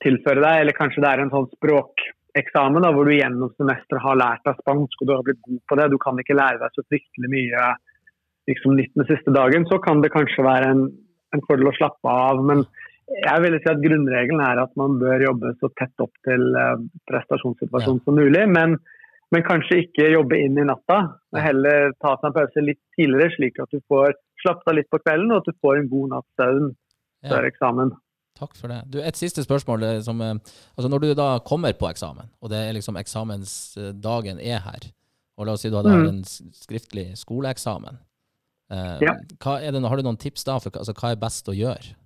tilføre 0.05 0.45
deg. 0.45 0.63
Eller 0.63 0.77
kanskje 0.77 1.05
det 1.05 1.13
er 1.13 1.25
en 1.25 1.33
sånn 1.33 1.49
språkeksamen 1.55 2.85
da, 2.85 2.93
hvor 2.95 3.09
du 3.09 3.17
gjennom 3.17 3.53
semesteret 3.57 4.05
har 4.05 4.21
lært 4.21 4.45
deg 4.49 4.61
spansk 4.63 5.03
og 5.03 5.09
du 5.09 5.15
har 5.15 5.25
blitt 5.29 5.43
god 5.47 5.63
på 5.71 5.81
det. 5.81 5.91
Du 5.93 5.99
kan 6.03 6.23
ikke 6.23 6.39
lære 6.39 6.63
deg 6.63 6.77
så 6.77 6.85
fryktelig 6.87 7.33
mye 7.33 7.71
liksom, 8.51 8.77
nytt 8.79 8.93
den 8.99 9.09
siste 9.13 9.35
dagen. 9.37 9.69
Så 9.71 9.81
kan 9.85 10.05
det 10.05 10.13
kanskje 10.15 10.45
være 10.47 10.75
en, 10.75 10.85
en 11.37 11.47
fordel 11.49 11.73
å 11.73 11.77
slappe 11.79 12.19
av. 12.29 12.45
Men 12.45 12.67
jeg 13.07 13.43
vil 13.45 13.57
si 13.63 13.71
at 13.71 13.83
grunnregelen 13.83 14.43
er 14.43 14.61
at 14.61 14.73
man 14.79 14.99
bør 15.01 15.29
jobbe 15.29 15.55
så 15.61 15.71
tett 15.79 16.03
opp 16.03 16.13
til 16.27 16.43
uh, 16.59 16.77
prestasjonssituasjonen 17.11 18.03
som 18.05 18.19
mulig. 18.19 18.45
Men, 18.53 18.77
men, 19.35 19.43
kanskje 19.47 19.83
ikke 19.85 20.09
jobbe 20.13 20.39
inn 20.39 20.59
i 20.61 20.65
natta. 20.69 21.01
Heller 21.35 21.93
ta 22.03 22.15
seg 22.17 22.31
en 22.31 22.37
pause 22.37 22.65
litt 22.65 22.83
tidligere, 22.99 23.35
slik 23.35 23.61
at 23.63 23.73
du 23.75 23.81
får 23.91 24.15
slappet 24.43 24.71
av 24.71 24.77
litt 24.79 24.91
på 24.93 25.01
kvelden 25.03 25.33
og 25.33 25.43
at 25.43 25.49
du 25.51 25.63
får 25.65 25.81
en 25.81 25.89
god 25.91 26.13
natts 26.15 26.41
søvn 26.41 26.75
før 27.27 27.49
eksamen. 27.49 27.95
Takk 28.37 28.53
for 28.59 28.69
det. 28.69 28.83
Du, 28.93 28.99
et 29.01 29.17
siste 29.17 29.43
spørsmål. 29.45 29.87
Som, 30.05 30.21
eh, 30.21 30.37
altså 30.77 30.91
når 30.93 31.03
du 31.03 31.09
da 31.17 31.29
kommer 31.45 31.73
på 31.79 31.89
eksamen, 31.89 32.29
og 32.41 32.53
det 32.53 32.61
er 32.61 32.77
liksom 32.77 32.99
eksamensdagen 33.01 34.41
er 34.41 34.61
her, 34.67 34.89
og 35.37 35.49
la 35.49 35.57
oss 35.57 35.65
si 35.65 35.73
du 35.73 35.79
hadde 35.79 35.95
mm. 35.95 36.09
en 36.11 36.23
skriftlig 36.57 37.09
skoleeksamen, 37.19 37.99
eh, 38.73 38.97
ja. 39.09 39.17
det, 39.17 39.85
har 39.89 39.97
du 39.97 40.05
noen 40.05 40.21
tips 40.21 40.45
da 40.49 40.59
for 40.61 40.77
altså, 40.77 40.97
hva 40.97 41.15
er 41.15 41.21
best 41.21 41.49
å 41.49 41.57
gjøre 41.57 41.97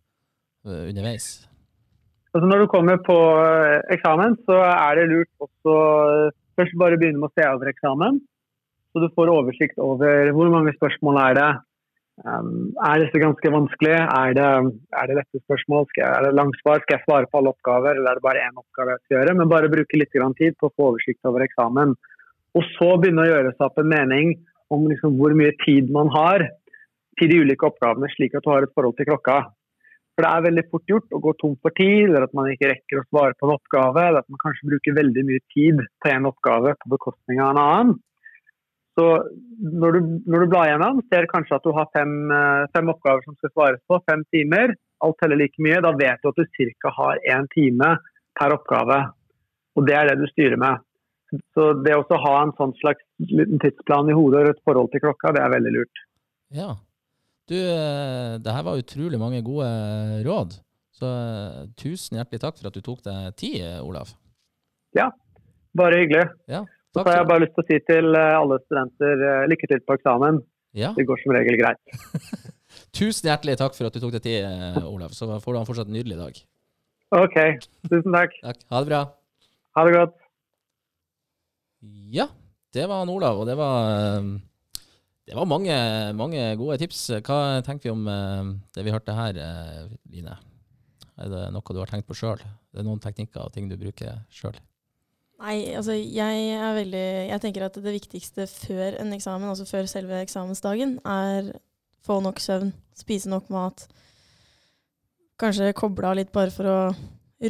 uh, 0.66 0.86
underveis? 0.86 1.32
Altså 2.30 2.46
når 2.46 2.62
du 2.62 2.70
kommer 2.70 3.00
på 3.02 3.16
eksamen, 3.90 4.36
så 4.46 4.60
er 4.70 5.00
det 5.00 5.08
lurt 5.10 5.48
også 5.48 5.74
først 6.60 6.78
bare 6.78 7.00
begynne 7.00 7.22
med 7.22 7.32
å 7.32 7.36
se 7.36 7.48
over 7.48 7.72
eksamen. 7.72 8.20
Så 8.90 9.02
du 9.02 9.10
får 9.16 9.32
oversikt 9.32 9.80
over 9.82 10.30
hvor 10.36 10.52
mange 10.52 10.76
spørsmål 10.76 11.18
er 11.24 11.36
det, 11.38 11.50
Um, 12.20 12.74
er 12.84 13.00
dette 13.00 13.20
ganske 13.22 13.50
vanskelig? 13.52 13.94
Er 13.96 14.34
det, 14.36 14.46
er 14.92 15.08
det 15.08 15.16
lette 15.16 15.40
spørsmål? 15.40 15.86
Skal 15.88 16.02
jeg, 16.02 16.10
er 16.12 16.26
det 16.26 16.36
langsvar? 16.36 16.82
Skal 16.82 16.98
jeg 16.98 17.04
svare 17.06 17.28
på 17.30 17.40
alle 17.40 17.52
oppgaver, 17.54 17.96
eller 17.96 18.10
er 18.10 18.18
det 18.18 18.26
bare 18.26 18.42
én 18.44 18.60
oppgave 18.60 18.92
jeg 18.92 19.02
skal 19.04 19.16
gjøre? 19.16 19.36
Men 19.38 19.52
bare 19.52 19.72
bruke 19.72 20.00
litt 20.00 20.12
tid 20.12 20.58
på 20.60 20.68
å 20.68 20.74
få 20.74 20.90
oversikt 20.90 21.30
over 21.30 21.46
eksamen. 21.46 21.94
Og 22.58 22.66
så 22.74 22.90
begynne 23.00 23.24
å 23.24 23.30
gjøre 23.30 23.54
seg 23.54 23.66
opp 23.68 23.80
en 23.80 23.88
mening 23.88 24.34
om 24.74 24.84
liksom 24.90 25.16
hvor 25.16 25.32
mye 25.38 25.54
tid 25.64 25.88
man 25.94 26.12
har 26.12 26.44
til 27.18 27.30
de 27.30 27.40
ulike 27.40 27.66
oppgavene, 27.70 28.10
slik 28.12 28.36
at 28.36 28.44
du 28.44 28.52
har 28.52 28.66
et 28.66 28.74
forhold 28.76 28.98
til 28.98 29.08
klokka. 29.08 29.38
For 30.20 30.26
det 30.26 30.36
er 30.36 30.42
veldig 30.44 30.62
fort 30.68 30.90
gjort 30.92 31.14
å 31.16 31.18
gå 31.24 31.32
tom 31.40 31.52
for 31.64 31.72
tid, 31.72 32.10
eller 32.10 32.26
at 32.26 32.34
man 32.36 32.50
ikke 32.52 32.68
rekker 32.68 32.98
å 33.00 33.06
svare 33.06 33.32
på 33.40 33.46
en 33.46 33.54
oppgave, 33.54 34.02
eller 34.04 34.20
at 34.20 34.26
man 34.28 34.40
kanskje 34.42 34.66
bruker 34.68 34.96
veldig 34.98 35.22
mye 35.24 35.40
tid 35.54 35.78
på 36.04 36.10
en 36.10 36.26
oppgave 36.28 36.74
på 36.76 36.90
bekostning 36.92 37.38
av 37.40 37.54
en 37.54 37.60
annen. 37.62 37.94
Så 39.00 39.06
når 39.80 39.96
du, 39.96 40.10
når 40.28 40.44
du 40.44 40.50
blar 40.52 40.68
gjennom, 40.68 41.00
ser 41.08 41.24
kanskje 41.30 41.56
at 41.56 41.64
du 41.64 41.72
har 41.72 41.88
fem, 41.96 42.12
eh, 42.36 42.66
fem, 42.76 42.90
oppgaver 42.92 43.24
som 43.24 43.38
skal 43.38 43.54
svares 43.54 43.80
på, 43.88 43.96
fem 44.12 44.26
timer. 44.36 44.74
Alt 45.00 45.16
teller 45.24 45.40
like 45.40 45.64
mye. 45.64 45.80
Da 45.88 45.94
vet 45.96 46.20
du 46.20 46.28
at 46.34 46.44
du 46.44 46.68
ca. 46.84 46.92
har 46.98 47.24
én 47.24 47.48
time 47.56 47.94
per 48.36 48.58
oppgave. 48.58 49.00
Og 49.80 49.88
det 49.88 49.96
er 49.96 50.12
det 50.12 50.18
du 50.20 50.28
styrer 50.34 50.60
med. 50.60 50.84
Så 51.56 51.70
det 51.80 51.96
å 51.96 52.22
ha 52.26 52.36
en 52.42 52.52
sånn 52.60 52.76
slags 52.82 53.08
tidsplan 53.64 54.12
i 54.12 54.20
hodet 54.20 54.44
og 54.44 54.52
et 54.52 54.64
forhold 54.68 54.92
til 54.92 55.00
klokka, 55.08 55.32
det 55.32 55.40
er 55.46 55.56
veldig 55.56 55.76
lurt. 55.78 56.06
Ja. 56.52 56.74
Du, 57.50 57.56
eh, 57.58 58.36
det 58.38 58.52
her 58.54 58.62
var 58.66 58.78
utrolig 58.78 59.18
mange 59.18 59.40
gode 59.42 59.68
råd. 60.26 60.54
Så 60.94 61.08
eh, 61.08 61.64
tusen 61.80 62.20
hjertelig 62.20 62.40
takk 62.44 62.58
for 62.60 62.70
at 62.70 62.76
du 62.76 62.82
tok 62.84 63.00
deg 63.06 63.34
tid, 63.40 63.64
Olav. 63.82 64.12
Ja, 64.96 65.08
Bare 65.78 66.00
hyggelig. 66.00 66.24
Ja, 66.50 66.64
Så 66.90 67.04
har 67.06 67.20
jeg 67.20 67.26
bare 67.30 67.42
lyst 67.44 67.52
til 67.54 67.62
å 67.62 67.68
si 67.68 67.76
til 67.86 68.16
eh, 68.18 68.32
alle 68.34 68.56
studenter 68.64 69.20
eh, 69.26 69.44
lykke 69.52 69.68
til 69.70 69.82
på 69.86 69.94
eksamen. 69.98 70.40
ja. 70.74 70.90
Det 70.96 71.04
går 71.06 71.20
som 71.22 71.34
regel 71.36 71.58
greit. 71.60 71.78
Tusen 72.98 73.30
hjertelig 73.30 73.54
takk 73.60 73.76
for 73.76 73.86
at 73.86 73.94
du 73.94 74.00
tok 74.02 74.16
deg 74.16 74.24
tid, 74.24 74.40
eh, 74.48 74.80
Olav. 74.90 75.14
Så 75.14 75.28
får 75.30 75.46
du 75.52 75.58
ha 75.58 75.62
en 75.62 75.68
fortsatt 75.68 75.92
nydelig 75.94 76.18
dag. 76.18 76.40
OK. 77.14 77.38
Tusen 77.86 78.14
takk. 78.14 78.34
Takk. 78.42 78.60
Ha 78.70 78.82
det 78.82 78.90
bra. 78.90 79.00
Ha 79.78 79.84
det 79.86 79.94
godt. 79.94 80.16
Ja, 82.12 82.26
det 82.74 82.84
var 82.90 83.04
han 83.04 83.14
Olav, 83.14 83.38
og 83.40 83.46
det 83.48 83.56
var 83.58 83.94
eh, 84.18 84.32
Det 85.30 85.36
var 85.38 85.46
mange, 85.46 85.74
mange 86.18 86.42
gode 86.58 86.74
tips. 86.82 87.04
Hva 87.22 87.60
tenker 87.62 87.86
vi 87.86 87.92
om 87.92 88.08
eh, 88.10 88.48
det 88.74 88.82
vi 88.82 88.90
hørte 88.90 89.14
her, 89.14 89.36
eh, 89.38 89.84
Line? 90.10 90.32
Er 91.22 91.28
det 91.30 91.42
noe 91.54 91.74
du 91.76 91.78
har 91.78 91.90
tenkt 91.92 92.08
på 92.08 92.16
sjøl? 92.18 92.40
Det 92.42 92.80
er 92.82 92.86
noen 92.88 92.98
teknikker 92.98 93.44
og 93.44 93.52
ting 93.54 93.68
du 93.70 93.76
bruker 93.78 94.24
sjøl? 94.34 94.58
Nei, 95.40 95.70
altså 95.78 95.94
jeg 95.94 96.48
er 96.52 96.74
veldig 96.76 97.04
Jeg 97.30 97.40
tenker 97.44 97.64
at 97.64 97.78
det 97.78 97.92
viktigste 97.94 98.48
før 98.50 98.98
en 98.98 99.14
eksamen, 99.14 99.46
altså 99.52 99.68
før 99.68 99.86
selve 99.88 100.18
eksamensdagen, 100.24 100.96
er 101.06 101.52
få 102.02 102.18
nok 102.24 102.42
søvn, 102.42 102.74
spise 102.98 103.30
nok 103.30 103.46
mat. 103.54 103.86
Kanskje 105.38 105.70
koble 105.78 106.10
av 106.10 106.18
litt 106.18 106.34
bare 106.34 106.50
for 106.50 106.66
å 106.66 106.80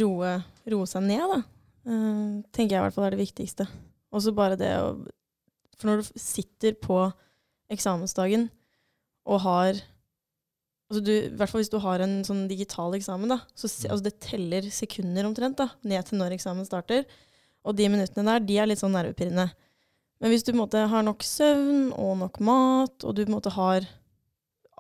roe, 0.05 0.37
roe 0.69 0.91
seg 0.91 1.09
ned, 1.09 1.25
da. 1.33 1.41
Uh, 1.89 2.45
tenker 2.53 2.77
jeg 2.77 2.83
i 2.83 2.85
hvert 2.85 2.99
fall 2.99 3.09
er 3.09 3.17
det 3.17 3.25
viktigste. 3.25 3.65
Og 4.13 4.21
så 4.21 4.37
bare 4.37 4.61
det 4.61 4.75
å 4.77 4.93
For 5.81 5.89
når 5.89 6.03
du 6.03 6.21
sitter 6.21 6.75
på 6.77 7.01
eksamensdagen 7.71 8.49
og 9.31 9.43
har 9.45 9.81
altså 10.91 11.03
du, 11.07 11.13
I 11.15 11.33
hvert 11.39 11.53
fall 11.53 11.63
hvis 11.63 11.73
du 11.73 11.79
har 11.83 12.03
en 12.03 12.21
sånn 12.27 12.47
digital 12.51 12.97
eksamen, 12.99 13.31
da. 13.31 13.39
Så 13.55 13.69
altså 13.87 14.03
det 14.09 14.17
teller 14.25 14.67
sekunder 14.75 15.29
omtrent 15.29 15.61
da, 15.61 15.69
ned 15.87 16.09
til 16.09 16.19
når 16.19 16.35
eksamen 16.35 16.67
starter. 16.67 17.05
Og 17.63 17.77
de 17.79 17.87
minuttene 17.93 18.27
der, 18.27 18.43
de 18.43 18.59
er 18.59 18.71
litt 18.71 18.81
sånn 18.83 18.97
nervepirrende. 18.97 19.47
Men 20.21 20.33
hvis 20.33 20.45
du 20.45 20.51
på 20.51 20.59
en 20.59 20.65
måte 20.65 20.83
har 20.91 21.05
nok 21.07 21.23
søvn 21.25 21.93
og 21.95 22.19
nok 22.25 22.41
mat, 22.45 23.07
og 23.07 23.15
du 23.15 23.23
på 23.23 23.31
en 23.31 23.37
måte 23.37 23.53
har 23.55 23.87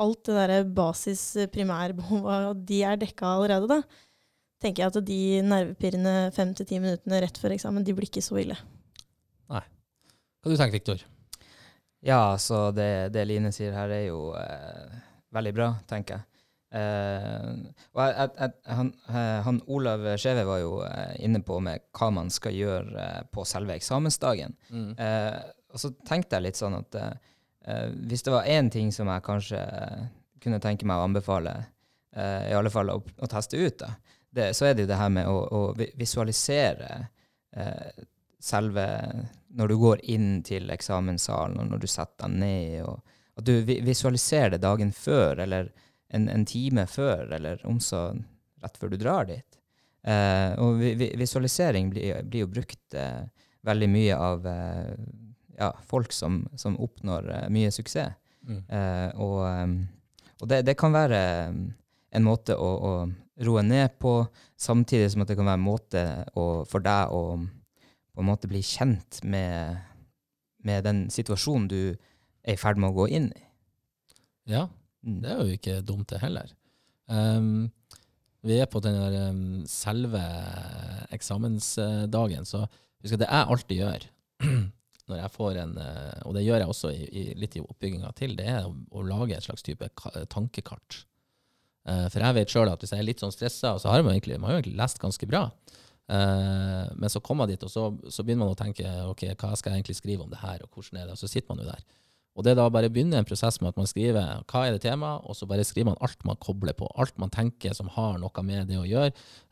alt 0.00 0.22
det 0.26 0.36
derre 0.36 0.60
basis 0.64 1.22
primærbehova, 1.52 2.56
de 2.56 2.82
er 2.88 2.98
dekka 3.00 3.36
allerede, 3.36 3.70
da, 3.70 3.80
tenker 4.60 4.82
jeg 4.82 4.92
at 4.92 5.06
de 5.06 5.22
nervepirrende 5.46 6.14
fem 6.36 6.52
til 6.56 6.68
ti 6.68 6.80
minuttene 6.82 7.22
rett 7.22 7.38
før 7.40 7.54
eksamen, 7.56 7.86
de 7.86 7.94
blir 7.96 8.08
ikke 8.08 8.24
så 8.24 8.40
ille. 8.40 8.58
Nei. 9.52 9.62
Hva 10.40 10.52
du 10.52 10.56
tenker 10.56 10.80
Viktor? 10.80 11.04
Ja, 12.00 12.38
så 12.38 12.70
det, 12.72 13.12
det 13.14 13.26
Line 13.28 13.52
sier 13.52 13.74
her, 13.76 13.92
er 13.92 14.06
jo 14.08 14.30
eh, 14.38 15.00
veldig 15.36 15.54
bra, 15.56 15.70
tenker 15.90 16.16
jeg. 16.18 16.26
Eh, 16.70 17.48
og 17.96 18.00
jeg, 18.04 18.30
jeg, 18.38 18.52
han, 18.78 18.92
eh, 19.10 19.38
han 19.42 19.58
Olav 19.74 20.06
Skjeve 20.22 20.46
var 20.46 20.60
jo 20.62 20.76
eh, 20.86 21.16
inne 21.26 21.42
på 21.42 21.58
med 21.64 21.82
hva 21.98 22.12
man 22.14 22.30
skal 22.30 22.54
gjøre 22.54 22.94
eh, 23.04 23.20
på 23.34 23.44
selve 23.48 23.74
eksamensdagen. 23.76 24.56
Mm. 24.70 24.94
Eh, 24.94 25.40
og 25.70 25.82
så 25.82 25.92
tenkte 26.06 26.38
jeg 26.38 26.48
litt 26.48 26.58
sånn 26.58 26.80
at 26.80 26.96
hvis 28.08 28.24
det 28.26 28.32
var 28.32 28.48
én 28.48 28.70
ting 28.72 28.88
som 28.90 29.06
jeg 29.12 29.22
kanskje 29.22 29.58
kunne 30.42 30.58
tenke 30.62 30.86
meg 30.88 30.98
å 30.98 31.04
anbefale, 31.06 31.52
eh, 32.16 32.48
i 32.50 32.54
alle 32.56 32.72
fall 32.72 32.90
å, 32.90 32.96
å 32.98 33.28
teste 33.30 33.60
ut, 33.60 33.76
da, 33.82 33.90
det, 34.30 34.48
så 34.56 34.66
er 34.66 34.74
det 34.74 34.86
jo 34.86 34.90
det 34.90 34.98
her 34.98 35.12
med 35.12 35.28
å, 35.28 35.36
å 35.44 35.60
visualisere 35.98 36.88
eh, 37.54 38.02
selve 38.40 38.86
Når 39.56 39.68
du 39.68 39.76
går 39.80 40.02
inn 40.12 40.42
til 40.46 40.70
eksamenssalen, 40.70 41.58
og 41.58 41.70
når 41.72 41.82
du 41.82 41.86
setter 41.90 42.28
deg 42.28 42.36
ned, 42.42 42.74
og 42.86 43.40
at 43.40 43.46
du 43.46 43.54
visualiserer 43.66 44.54
det 44.54 44.62
dagen 44.62 44.92
før, 44.94 45.40
eller 45.42 45.72
en, 46.14 46.28
en 46.28 46.44
time 46.46 46.86
før, 46.86 47.30
eller 47.34 47.62
om 47.66 47.80
så 47.82 48.10
rett 48.62 48.78
før 48.78 48.92
du 48.92 48.98
drar 49.00 49.26
dit. 49.30 49.60
Eh, 50.06 50.52
og 50.60 50.78
vi, 50.80 50.94
vi, 50.98 51.10
visualisering 51.18 51.90
blir, 51.92 52.22
blir 52.26 52.46
jo 52.46 52.52
brukt 52.52 52.96
eh, 52.96 53.26
veldig 53.66 53.88
mye 53.90 54.16
av 54.16 54.46
eh, 54.46 54.92
ja, 55.58 55.70
folk 55.86 56.12
som, 56.12 56.44
som 56.56 56.78
oppnår 56.80 57.30
eh, 57.34 57.48
mye 57.52 57.72
suksess. 57.74 58.16
Mm. 58.48 58.60
Eh, 58.72 59.08
og 59.20 59.42
og 60.40 60.48
det, 60.48 60.62
det 60.64 60.76
kan 60.80 60.94
være 60.94 61.20
en 62.10 62.24
måte 62.24 62.56
å, 62.56 62.68
å 62.80 63.44
roe 63.44 63.62
ned 63.64 63.96
på, 64.00 64.14
samtidig 64.60 65.12
som 65.12 65.24
at 65.24 65.30
det 65.30 65.36
kan 65.38 65.48
være 65.48 65.60
en 65.60 65.66
måte 65.66 66.04
å, 66.32 66.46
for 66.68 66.84
deg 66.84 67.12
å 67.14 67.22
på 68.20 68.24
en 68.26 68.28
måte 68.28 68.50
bli 68.50 68.60
kjent 68.60 69.22
med, 69.24 69.80
med 70.68 70.84
den 70.84 71.06
situasjonen 71.08 71.70
du 71.72 71.80
er 71.90 72.52
i 72.52 72.60
ferd 72.60 72.76
med 72.76 72.92
å 72.92 72.98
gå 73.00 73.08
inn 73.16 73.30
i. 73.32 73.46
Ja, 74.52 74.66
Mm. 75.00 75.20
det 75.22 75.30
er 75.32 75.38
jo 75.40 75.56
ikke 75.56 75.76
dumt 75.86 76.10
det 76.12 76.20
heller. 76.20 76.50
Um, 77.08 77.70
vi 78.44 78.58
er 78.60 78.68
på 78.70 78.82
den 78.84 78.96
der 78.96 79.30
um, 79.30 79.62
selve 79.68 80.20
eksamensdagen, 81.12 82.44
så 82.48 82.66
husk 83.00 83.16
at 83.16 83.22
det 83.22 83.30
jeg 83.30 83.48
alltid 83.54 83.80
gjør 83.80 84.04
når 85.10 85.18
jeg 85.18 85.32
får 85.34 85.56
en, 85.58 85.72
eh, 85.82 86.18
og 86.28 86.36
det 86.36 86.44
gjør 86.44 86.60
jeg 86.62 86.70
også 86.70 86.90
i, 86.94 87.06
i, 87.10 87.22
litt 87.34 87.56
i 87.58 87.62
oppbygginga 87.64 88.12
til, 88.14 88.36
det 88.38 88.44
er 88.46 88.68
å, 88.68 88.70
å 88.94 89.02
lage 89.02 89.34
et 89.34 89.42
slags 89.42 89.64
type 89.66 89.88
tankekart. 90.30 91.00
Uh, 91.88 92.06
for 92.12 92.22
jeg 92.22 92.36
vet 92.36 92.52
sjøl 92.52 92.70
at 92.70 92.84
hvis 92.84 92.92
jeg 92.94 93.02
er 93.02 93.08
litt 93.08 93.24
sånn 93.24 93.34
stressa, 93.34 93.74
så 93.80 93.90
har 93.90 94.04
man 94.04 94.14
egentlig, 94.14 94.38
man 94.38 94.52
har 94.52 94.58
jo 94.58 94.62
egentlig 94.62 94.78
lest 94.78 95.00
ganske 95.02 95.26
bra, 95.28 95.48
men 96.10 97.12
så 97.12 97.20
kommer 97.22 97.44
man 97.44 97.52
dit, 97.52 97.62
og 97.62 97.70
så, 97.70 97.84
så 98.10 98.24
begynner 98.26 98.48
man 98.48 98.56
å 98.56 98.58
tenke 98.58 98.88
ok, 99.12 99.28
hva 99.38 99.52
skal 99.54 99.72
jeg 99.72 99.82
egentlig 99.82 99.98
skrive 100.00 100.24
om 100.24 100.32
det 100.32 100.40
her, 100.42 100.64
og 100.64 100.74
hvordan 100.74 100.98
er 100.98 101.04
det? 101.06 101.14
Og 101.14 101.20
så 101.20 101.30
sitter 101.30 101.52
man 101.52 101.62
jo 101.62 101.68
der. 101.70 101.84
Og 102.38 102.44
det 102.46 102.52
er 102.52 102.60
da 102.60 102.68
bare 102.70 102.86
å 102.86 102.92
begynne 102.94 103.18
en 103.18 103.26
prosess 103.26 103.58
med 103.60 103.72
at 103.72 103.78
man 103.80 103.88
skriver 103.90 104.44
hva 104.48 104.60
er 104.64 104.76
det 104.76 104.84
temaet, 104.84 105.26
og 105.26 105.34
så 105.36 105.48
bare 105.50 105.64
skriver 105.66 105.90
man 105.90 105.98
alt 106.06 106.22
man 106.24 106.38
kobler 106.40 106.76
på, 106.78 106.86
alt 107.02 107.18
man 107.20 107.32
tenker 107.34 107.74
som 107.76 107.90
har 107.96 108.20
noe 108.22 108.44
med 108.46 108.70
det 108.70 108.78
å 108.78 108.86
gjøre. 108.86 109.10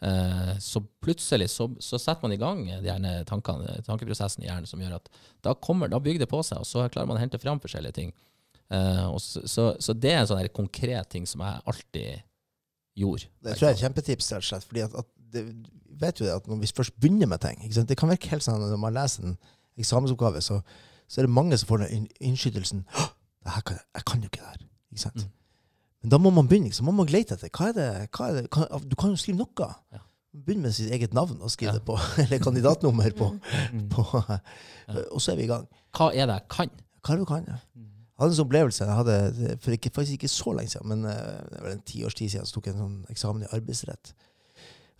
Eh, 0.08 0.52
så 0.62 0.84
plutselig 1.02 1.50
så, 1.52 1.66
så 1.82 1.98
setter 1.98 2.24
man 2.24 2.36
i 2.36 2.40
gang 2.40 2.62
de 2.84 3.12
tankene, 3.28 3.80
tankeprosessen 3.86 4.46
i 4.46 4.48
hjernen 4.48 4.70
som 4.70 4.80
gjør 4.82 5.00
at 5.00 5.10
da, 5.44 5.56
kommer, 5.58 5.90
da 5.90 6.00
bygger 6.02 6.24
det 6.24 6.30
på 6.30 6.40
seg, 6.46 6.62
og 6.62 6.70
så 6.70 6.86
klarer 6.86 7.10
man 7.10 7.18
å 7.18 7.24
hente 7.24 7.42
fram 7.42 7.60
forskjellige 7.60 7.98
ting. 7.98 8.14
Eh, 8.70 9.04
så, 9.26 9.42
så, 9.44 9.68
så 9.82 9.96
det 9.98 10.14
er 10.14 10.22
en 10.22 10.30
sånn 10.30 10.54
konkret 10.54 11.10
ting 11.10 11.26
som 11.26 11.42
jeg 11.42 11.64
alltid 11.74 12.24
gjorde. 12.98 13.28
Det 13.42 13.58
tror 13.58 13.68
jeg 13.68 13.74
er 13.74 13.80
et 13.80 13.86
kjempetips, 13.88 14.32
rett 14.36 14.46
og 14.46 14.50
slett. 14.52 14.70
Fordi 14.70 14.86
at, 14.86 14.96
at 15.02 15.12
det, 15.34 15.44
vet 16.00 16.20
jo 16.20 16.26
det 16.26 16.34
at 16.34 16.46
når 16.48 16.60
vi 16.62 16.70
først 16.76 16.94
begynner 17.00 17.26
med 17.30 17.40
ting? 17.44 17.60
Det 17.88 17.96
kan 17.98 18.08
virke 18.10 18.30
helt 18.32 18.44
sånn 18.44 18.60
når 18.60 18.76
man 18.80 18.94
leser 18.96 19.24
en 19.28 19.36
eksamensoppgave, 19.78 20.40
så, 20.42 20.60
så 21.08 21.20
er 21.20 21.26
det 21.28 21.32
mange 21.34 21.58
som 21.58 21.68
får 21.70 21.84
den 21.84 21.92
inn- 22.02 22.12
innskytelsen 22.30 22.84
kan, 23.64 23.78
Jeg 23.96 24.04
kan 24.04 24.20
jo 24.20 24.28
ikke 24.28 24.40
det 24.42 24.48
her. 24.52 24.64
Ikke 24.92 25.00
sant? 25.02 25.22
Mm. 25.24 25.30
Men 26.02 26.10
da 26.12 26.18
må 26.22 26.30
man 26.30 26.48
begynne. 26.50 26.72
Så 26.74 26.84
må 26.84 26.92
man 26.94 27.08
lete 27.10 27.34
etter 27.34 27.48
hva 27.50 27.68
er 27.70 27.76
det, 27.78 27.86
hva 28.14 28.28
er 28.28 28.34
det 28.42 28.50
kan, 28.54 28.66
Du 28.88 28.94
kan 28.98 29.10
jo 29.14 29.16
skrive 29.20 29.38
noe. 29.40 29.68
Ja. 29.94 30.02
Begynn 30.38 30.60
med 30.62 30.74
sitt 30.76 30.90
eget 30.92 31.14
navn 31.16 31.40
og 31.40 31.50
skrive 31.50 31.72
Ja. 31.72 31.78
det 31.78 31.84
på. 31.88 31.96
Eller 32.22 32.38
kandidatnummer 32.44 33.10
på. 33.16 33.30
Mm. 33.72 33.88
på 33.88 34.04
Og 35.12 35.20
så 35.22 35.32
er 35.32 35.36
vi 35.40 35.46
i 35.48 35.50
gang. 35.50 35.64
Hva 35.96 36.10
er 36.12 36.26
det 36.28 36.36
jeg 36.36 36.48
kan? 36.52 36.70
Hva 37.02 37.14
er 37.14 37.16
det 37.16 37.24
du 37.24 37.30
kan? 37.32 37.48
Ja. 37.48 37.56
Mm. 37.74 37.86
Jeg 38.18 38.24
hadde 38.24 38.32
en 38.32 38.36
sånn 38.40 38.46
opplevelse 38.48 38.84
jeg 38.84 38.98
hadde 38.98 39.56
for 39.62 39.74
ikke, 39.76 39.90
faktisk 39.94 40.16
ikke 40.18 40.28
så 40.32 40.52
lenge 40.58 40.72
siden, 40.72 40.88
men 40.90 41.04
eh, 41.06 41.42
det 41.52 41.60
var 41.62 41.70
en 41.70 41.82
tiårs 41.86 42.16
tid 42.18 42.32
siden, 42.32 42.46
så 42.50 42.56
tok 42.56 42.66
jeg 42.66 42.74
en 42.74 42.80
sånn 42.82 42.96
eksamen 43.14 43.44
i 43.46 43.50
arbeidsrett. 43.54 44.10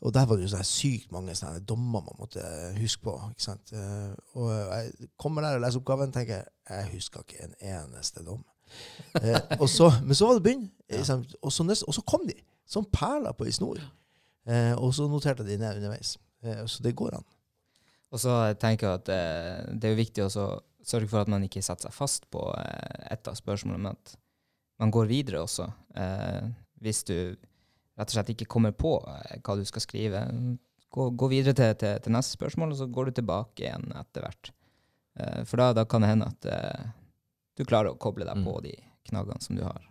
Og 0.00 0.12
der 0.14 0.26
var 0.30 0.38
det 0.38 0.44
jo 0.46 0.50
sånn 0.52 0.66
sykt 0.68 1.10
mange 1.12 1.34
sånne 1.34 1.58
dommer 1.66 2.04
man 2.06 2.18
måtte 2.20 2.42
huske 2.78 3.02
på. 3.02 3.16
ikke 3.32 3.42
sant? 3.42 3.72
Eh, 3.74 4.12
Og 4.38 4.50
jeg 4.52 5.08
kommer 5.18 5.42
der 5.42 5.56
og 5.58 5.64
leser 5.64 5.80
oppgaven 5.80 6.12
tenker 6.14 6.44
jeg, 6.44 6.90
husker 6.92 7.24
ikke 7.24 7.48
en 7.48 7.56
eneste 7.72 8.22
dom. 8.26 8.44
Eh, 9.18 9.40
og 9.58 9.66
så, 9.72 9.88
men 10.04 10.14
så 10.14 10.28
var 10.28 10.38
det 10.38 10.44
begynn, 10.44 10.68
Ja. 10.88 11.00
og, 11.42 11.50
så 11.52 11.64
og 11.86 11.94
så 11.96 12.02
kom 12.06 12.26
de, 12.28 12.36
som 12.66 12.84
perler 12.84 13.32
på 13.34 13.44
ei 13.48 13.52
snor. 13.56 13.80
Eh, 14.46 14.74
og 14.78 14.94
så 14.94 15.08
noterte 15.10 15.44
de 15.44 15.56
ned 15.58 15.76
underveis. 15.80 16.14
Eh, 16.44 16.62
så 16.66 16.82
det 16.84 16.94
går 16.96 17.16
an. 17.18 17.26
Og 18.12 18.20
så 18.22 18.38
tenker 18.60 18.86
jeg 18.88 19.00
at 19.02 19.08
eh, 19.12 19.74
det 19.74 19.84
er 19.88 19.96
jo 19.96 20.02
viktig 20.04 20.24
å 20.28 20.30
sørge 20.88 21.08
for 21.10 21.20
at 21.20 21.28
man 21.28 21.42
ikke 21.44 21.60
setter 21.64 21.88
seg 21.90 21.96
fast 21.96 22.30
på 22.32 22.46
eh, 22.54 23.12
ett 23.12 23.26
av 23.28 23.34
spørsmålene, 23.36 23.82
men 23.82 23.98
at 23.98 24.14
man 24.78 24.92
går 24.94 25.10
videre 25.10 25.42
også. 25.42 25.66
Eh, 25.98 26.46
hvis 26.80 27.02
du 27.04 27.34
rett 27.98 28.08
og 28.08 28.14
slett 28.14 28.30
ikke 28.34 28.46
kommer 28.50 28.72
på 28.78 28.94
eh, 29.10 29.40
hva 29.44 29.56
du 29.58 29.64
skal 29.68 29.82
skrive, 29.84 30.22
gå, 30.94 31.08
gå 31.18 31.28
videre 31.32 31.54
til, 31.58 31.74
til, 31.80 31.98
til 32.04 32.14
neste 32.14 32.38
spørsmål, 32.38 32.72
og 32.72 32.78
så 32.80 32.86
går 32.94 33.10
du 33.10 33.18
tilbake 33.18 33.66
igjen 33.66 33.90
etter 33.98 34.24
hvert. 34.24 34.52
Uh, 35.18 35.42
for 35.44 35.58
da, 35.58 35.72
da 35.74 35.82
kan 35.90 36.04
det 36.04 36.12
hende 36.12 36.28
at 36.30 36.46
uh, 36.46 36.90
du 37.58 37.64
klarer 37.66 37.90
å 37.92 37.98
koble 38.00 38.24
deg 38.28 38.38
Mm. 38.38 38.44
på 38.46 38.60
de 38.62 38.74
knaggene 39.10 39.42
som 39.42 39.56
du 39.58 39.64
har. 39.66 39.82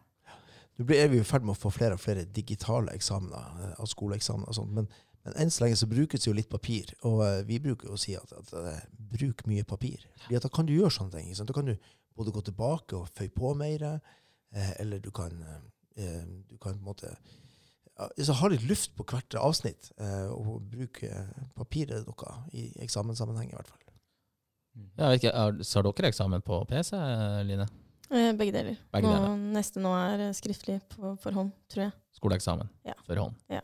Nå 0.79 0.85
blir- 0.87 1.01
er 1.03 1.09
vi 1.11 1.19
i 1.19 1.25
ferd 1.27 1.43
med 1.43 1.55
å 1.55 1.59
få 1.59 1.71
flere 1.73 1.97
og 1.97 1.99
flere 1.99 2.23
digitale 2.25 2.93
eksamener, 2.95 3.73
av 3.75 3.89
skoleeksamener 3.91 4.47
og 4.47 4.55
sånt, 4.55 4.71
men, 4.71 4.87
men 5.25 5.35
enn 5.41 5.51
så 5.51 5.65
lenge 5.65 5.75
så 5.81 5.89
brukes 5.91 6.27
jo 6.29 6.33
litt 6.37 6.47
papir, 6.49 6.93
og 7.03 7.19
uh, 7.25 7.41
vi 7.49 7.59
bruker 7.59 7.89
jo 7.91 7.97
å 7.97 8.01
si 8.01 8.15
at, 8.15 8.31
at 8.39 8.87
bruk 9.17 9.43
mye 9.51 9.65
papir. 9.67 10.05
Fordi 10.23 10.39
da 10.47 10.53
kan 10.53 10.69
du 10.69 10.73
gjøre 10.77 10.93
sånne 10.95 11.17
ting. 11.19 11.33
Da 11.35 11.53
kan 11.59 11.65
du 11.73 11.75
både 12.15 12.31
gå 12.33 12.45
tilbake 12.47 12.95
og 13.01 13.09
føye 13.13 13.33
på 13.35 13.51
mer, 13.59 13.83
eller 14.79 14.99
du 15.03 15.11
kan, 15.11 15.33
du 15.97 16.55
kan 16.57 16.71
på 16.71 16.79
en 16.79 16.85
måte 16.87 17.11
så 18.21 18.35
ha 18.37 18.49
litt 18.53 18.65
luft 18.69 18.93
på 18.97 19.05
hvert 19.09 19.35
avsnitt, 19.41 19.91
eh, 19.97 20.27
og 20.33 20.61
bruke 20.69 21.09
papiret 21.57 22.05
deres 22.05 22.53
i 22.53 22.67
eksamenssammenheng 22.85 23.49
i 23.51 23.55
hvert 23.57 23.69
fall. 23.71 23.83
Jeg 24.77 25.09
vet 25.09 25.23
ikke, 25.23 25.33
er, 25.33 25.55
så 25.65 25.79
har 25.79 25.87
dere 25.89 26.11
eksamen 26.11 26.43
på 26.45 26.59
PC, 26.69 26.93
Line? 27.47 27.65
Eh, 28.11 28.29
Begge 28.37 28.53
deler. 28.53 28.77
Begge 28.93 29.09
nå. 29.09 29.31
Neste 29.55 29.81
nå 29.81 29.89
er 29.97 30.27
eh, 30.27 30.35
skriftlig 30.37 30.77
på 30.93 31.15
forhånd, 31.23 31.49
tror 31.71 31.87
jeg. 31.87 31.95
Skoleeksamen 32.19 32.69
Ja. 32.85 32.93
for 33.07 33.19
hånd. 33.23 33.35
Ja. 33.49 33.63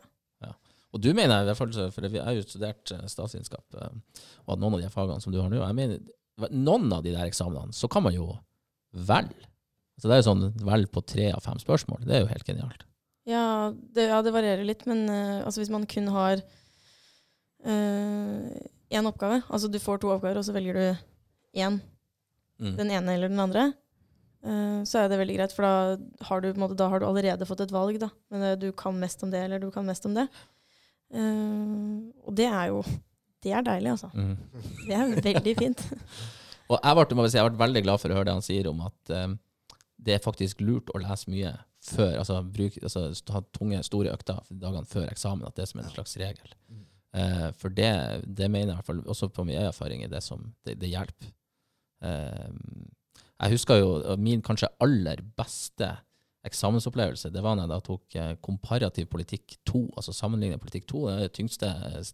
Og 0.94 1.00
du 1.02 1.08
mener, 1.10 1.42
i 1.42 1.46
hvert 1.48 1.58
fall, 1.58 1.72
for 1.90 2.06
jeg 2.06 2.22
har 2.22 2.34
jo 2.36 2.42
studert 2.46 2.90
eh, 2.94 3.06
statsvitenskap, 3.10 3.64
eh, 3.80 3.94
og 4.44 4.52
hatt 4.52 4.60
noen 4.62 4.76
av 4.76 4.82
de 4.84 4.90
fagene 4.94 5.22
som 5.22 5.32
du 5.34 5.40
har 5.42 5.48
nå, 5.50 5.58
jeg 5.62 5.74
mener, 5.74 6.02
noen 6.54 6.92
av 6.94 7.02
de 7.02 7.10
der 7.14 7.26
eksamenene, 7.26 7.74
så 7.74 7.88
kan 7.90 8.04
man 8.06 8.14
jo 8.14 8.28
velge. 8.94 9.48
Så 9.98 10.06
det 10.10 10.14
er 10.16 10.20
jo 10.22 10.28
sånn 10.28 10.44
velg 10.66 10.90
på 10.94 11.02
tre 11.06 11.28
av 11.34 11.42
fem 11.42 11.58
spørsmål. 11.62 12.02
Det 12.06 12.14
er 12.14 12.22
jo 12.22 12.30
helt 12.30 12.46
genialt. 12.46 12.84
Ja, 13.28 13.72
det, 13.72 14.08
ja, 14.10 14.18
det 14.24 14.34
varierer 14.34 14.66
litt, 14.68 14.84
men 14.90 15.06
uh, 15.08 15.44
altså 15.46 15.62
hvis 15.62 15.72
man 15.72 15.86
kun 15.88 16.10
har 16.12 16.42
én 17.64 19.06
oppgave, 19.08 19.38
altså 19.48 19.70
du 19.72 19.78
får 19.80 20.02
to 20.02 20.10
oppgaver, 20.12 20.36
og 20.36 20.44
så 20.44 20.52
velger 20.52 20.76
du 20.76 21.62
én, 21.64 21.78
Mm. 22.60 22.76
den 22.76 22.90
ene 22.92 23.14
eller 23.16 23.32
den 23.32 23.40
andre, 23.40 23.62
Uh, 24.44 24.84
så 24.84 25.00
er 25.00 25.08
det 25.08 25.16
veldig 25.16 25.38
greit, 25.38 25.52
for 25.56 25.64
da 25.64 26.26
har 26.28 26.42
du, 26.44 26.50
på 26.50 26.58
en 26.58 26.62
måte, 26.66 26.76
da 26.76 26.90
har 26.92 27.00
du 27.00 27.06
allerede 27.08 27.46
fått 27.48 27.62
et 27.64 27.72
valg. 27.72 27.96
Da. 28.02 28.10
Men 28.28 28.42
eh, 28.44 28.58
du 28.60 28.66
kan 28.76 28.92
mest 29.00 29.22
om 29.24 29.30
det, 29.32 29.40
eller 29.46 29.62
du 29.62 29.70
kan 29.72 29.86
mest 29.88 30.04
om 30.04 30.12
det. 30.12 30.26
Eh, 31.16 31.94
og 32.28 32.34
det 32.36 32.50
er 32.50 32.66
jo 32.74 32.82
Det 33.44 33.52
er 33.52 33.64
deilig, 33.64 33.90
altså. 33.92 34.08
Mm. 34.12 34.36
Det 34.88 34.94
er 34.96 35.14
veldig 35.32 35.54
fint. 35.58 35.80
Og 36.72 36.78
jeg 36.80 36.96
ble, 36.96 37.26
si, 37.28 37.36
jeg 37.36 37.50
ble 37.52 37.60
veldig 37.60 37.82
glad 37.84 38.00
for 38.00 38.08
å 38.08 38.16
høre 38.16 38.28
det 38.28 38.36
han 38.38 38.44
sier 38.44 38.68
om 38.70 38.78
at 38.86 39.10
eh, 39.12 39.34
det 40.00 40.14
er 40.14 40.22
faktisk 40.24 40.60
lurt 40.64 40.92
å 40.92 41.00
lese 41.02 41.28
mye 41.32 41.50
før, 41.84 42.18
altså, 42.18 42.40
bruk, 42.56 42.78
altså 42.82 43.06
ha 43.34 43.44
tunge, 43.52 43.82
store 43.84 44.12
økter 44.14 44.40
dagene 44.50 44.88
før 44.88 45.08
eksamen, 45.10 45.46
at 45.46 45.56
det 45.56 45.66
er 45.66 45.70
som 45.72 45.82
en 45.82 45.92
slags 45.92 46.16
regel. 46.20 46.54
Eh, 47.14 47.48
for 47.60 47.74
det, 47.74 47.92
det 48.24 48.50
mener 48.50 48.72
jeg 48.72 48.76
i 48.76 48.78
hvert 48.80 48.90
fall, 48.90 49.02
også 49.06 49.28
på 49.28 49.44
min 49.44 49.60
erfaring, 49.60 50.02
er 50.04 50.12
det 50.12 50.22
som 50.24 50.52
det, 50.66 50.78
det 50.80 50.92
hjelper. 50.92 51.30
Eh, 52.04 52.50
jeg 53.44 53.56
husker 53.56 53.80
jo 53.82 54.16
min 54.20 54.42
kanskje 54.44 54.70
aller 54.82 55.20
beste 55.36 55.90
eksamensopplevelse, 56.44 57.30
det 57.32 57.42
var 57.42 57.56
når 57.56 57.64
jeg 57.64 57.72
da 57.72 57.78
tok 57.84 58.16
eh, 58.20 58.32
komparativ 58.44 59.06
politikk 59.12 59.56
2, 59.68 59.84
altså 59.96 60.12
sammenlignet 60.12 60.60
politikk 60.60 60.86
2, 60.92 61.04
det 61.08 61.20
det 61.22 61.30
tyngste 61.38 61.70
eh, 61.70 62.10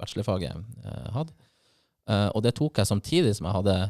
bachelorfaget 0.00 0.50
jeg 0.50 1.14
hadde. 1.16 1.32
Eh, 2.08 2.28
og 2.34 2.44
det 2.44 2.54
tok 2.58 2.78
jeg 2.78 2.90
samtidig 2.90 3.34
som 3.36 3.48
jeg 3.48 3.56
hadde 3.56 3.80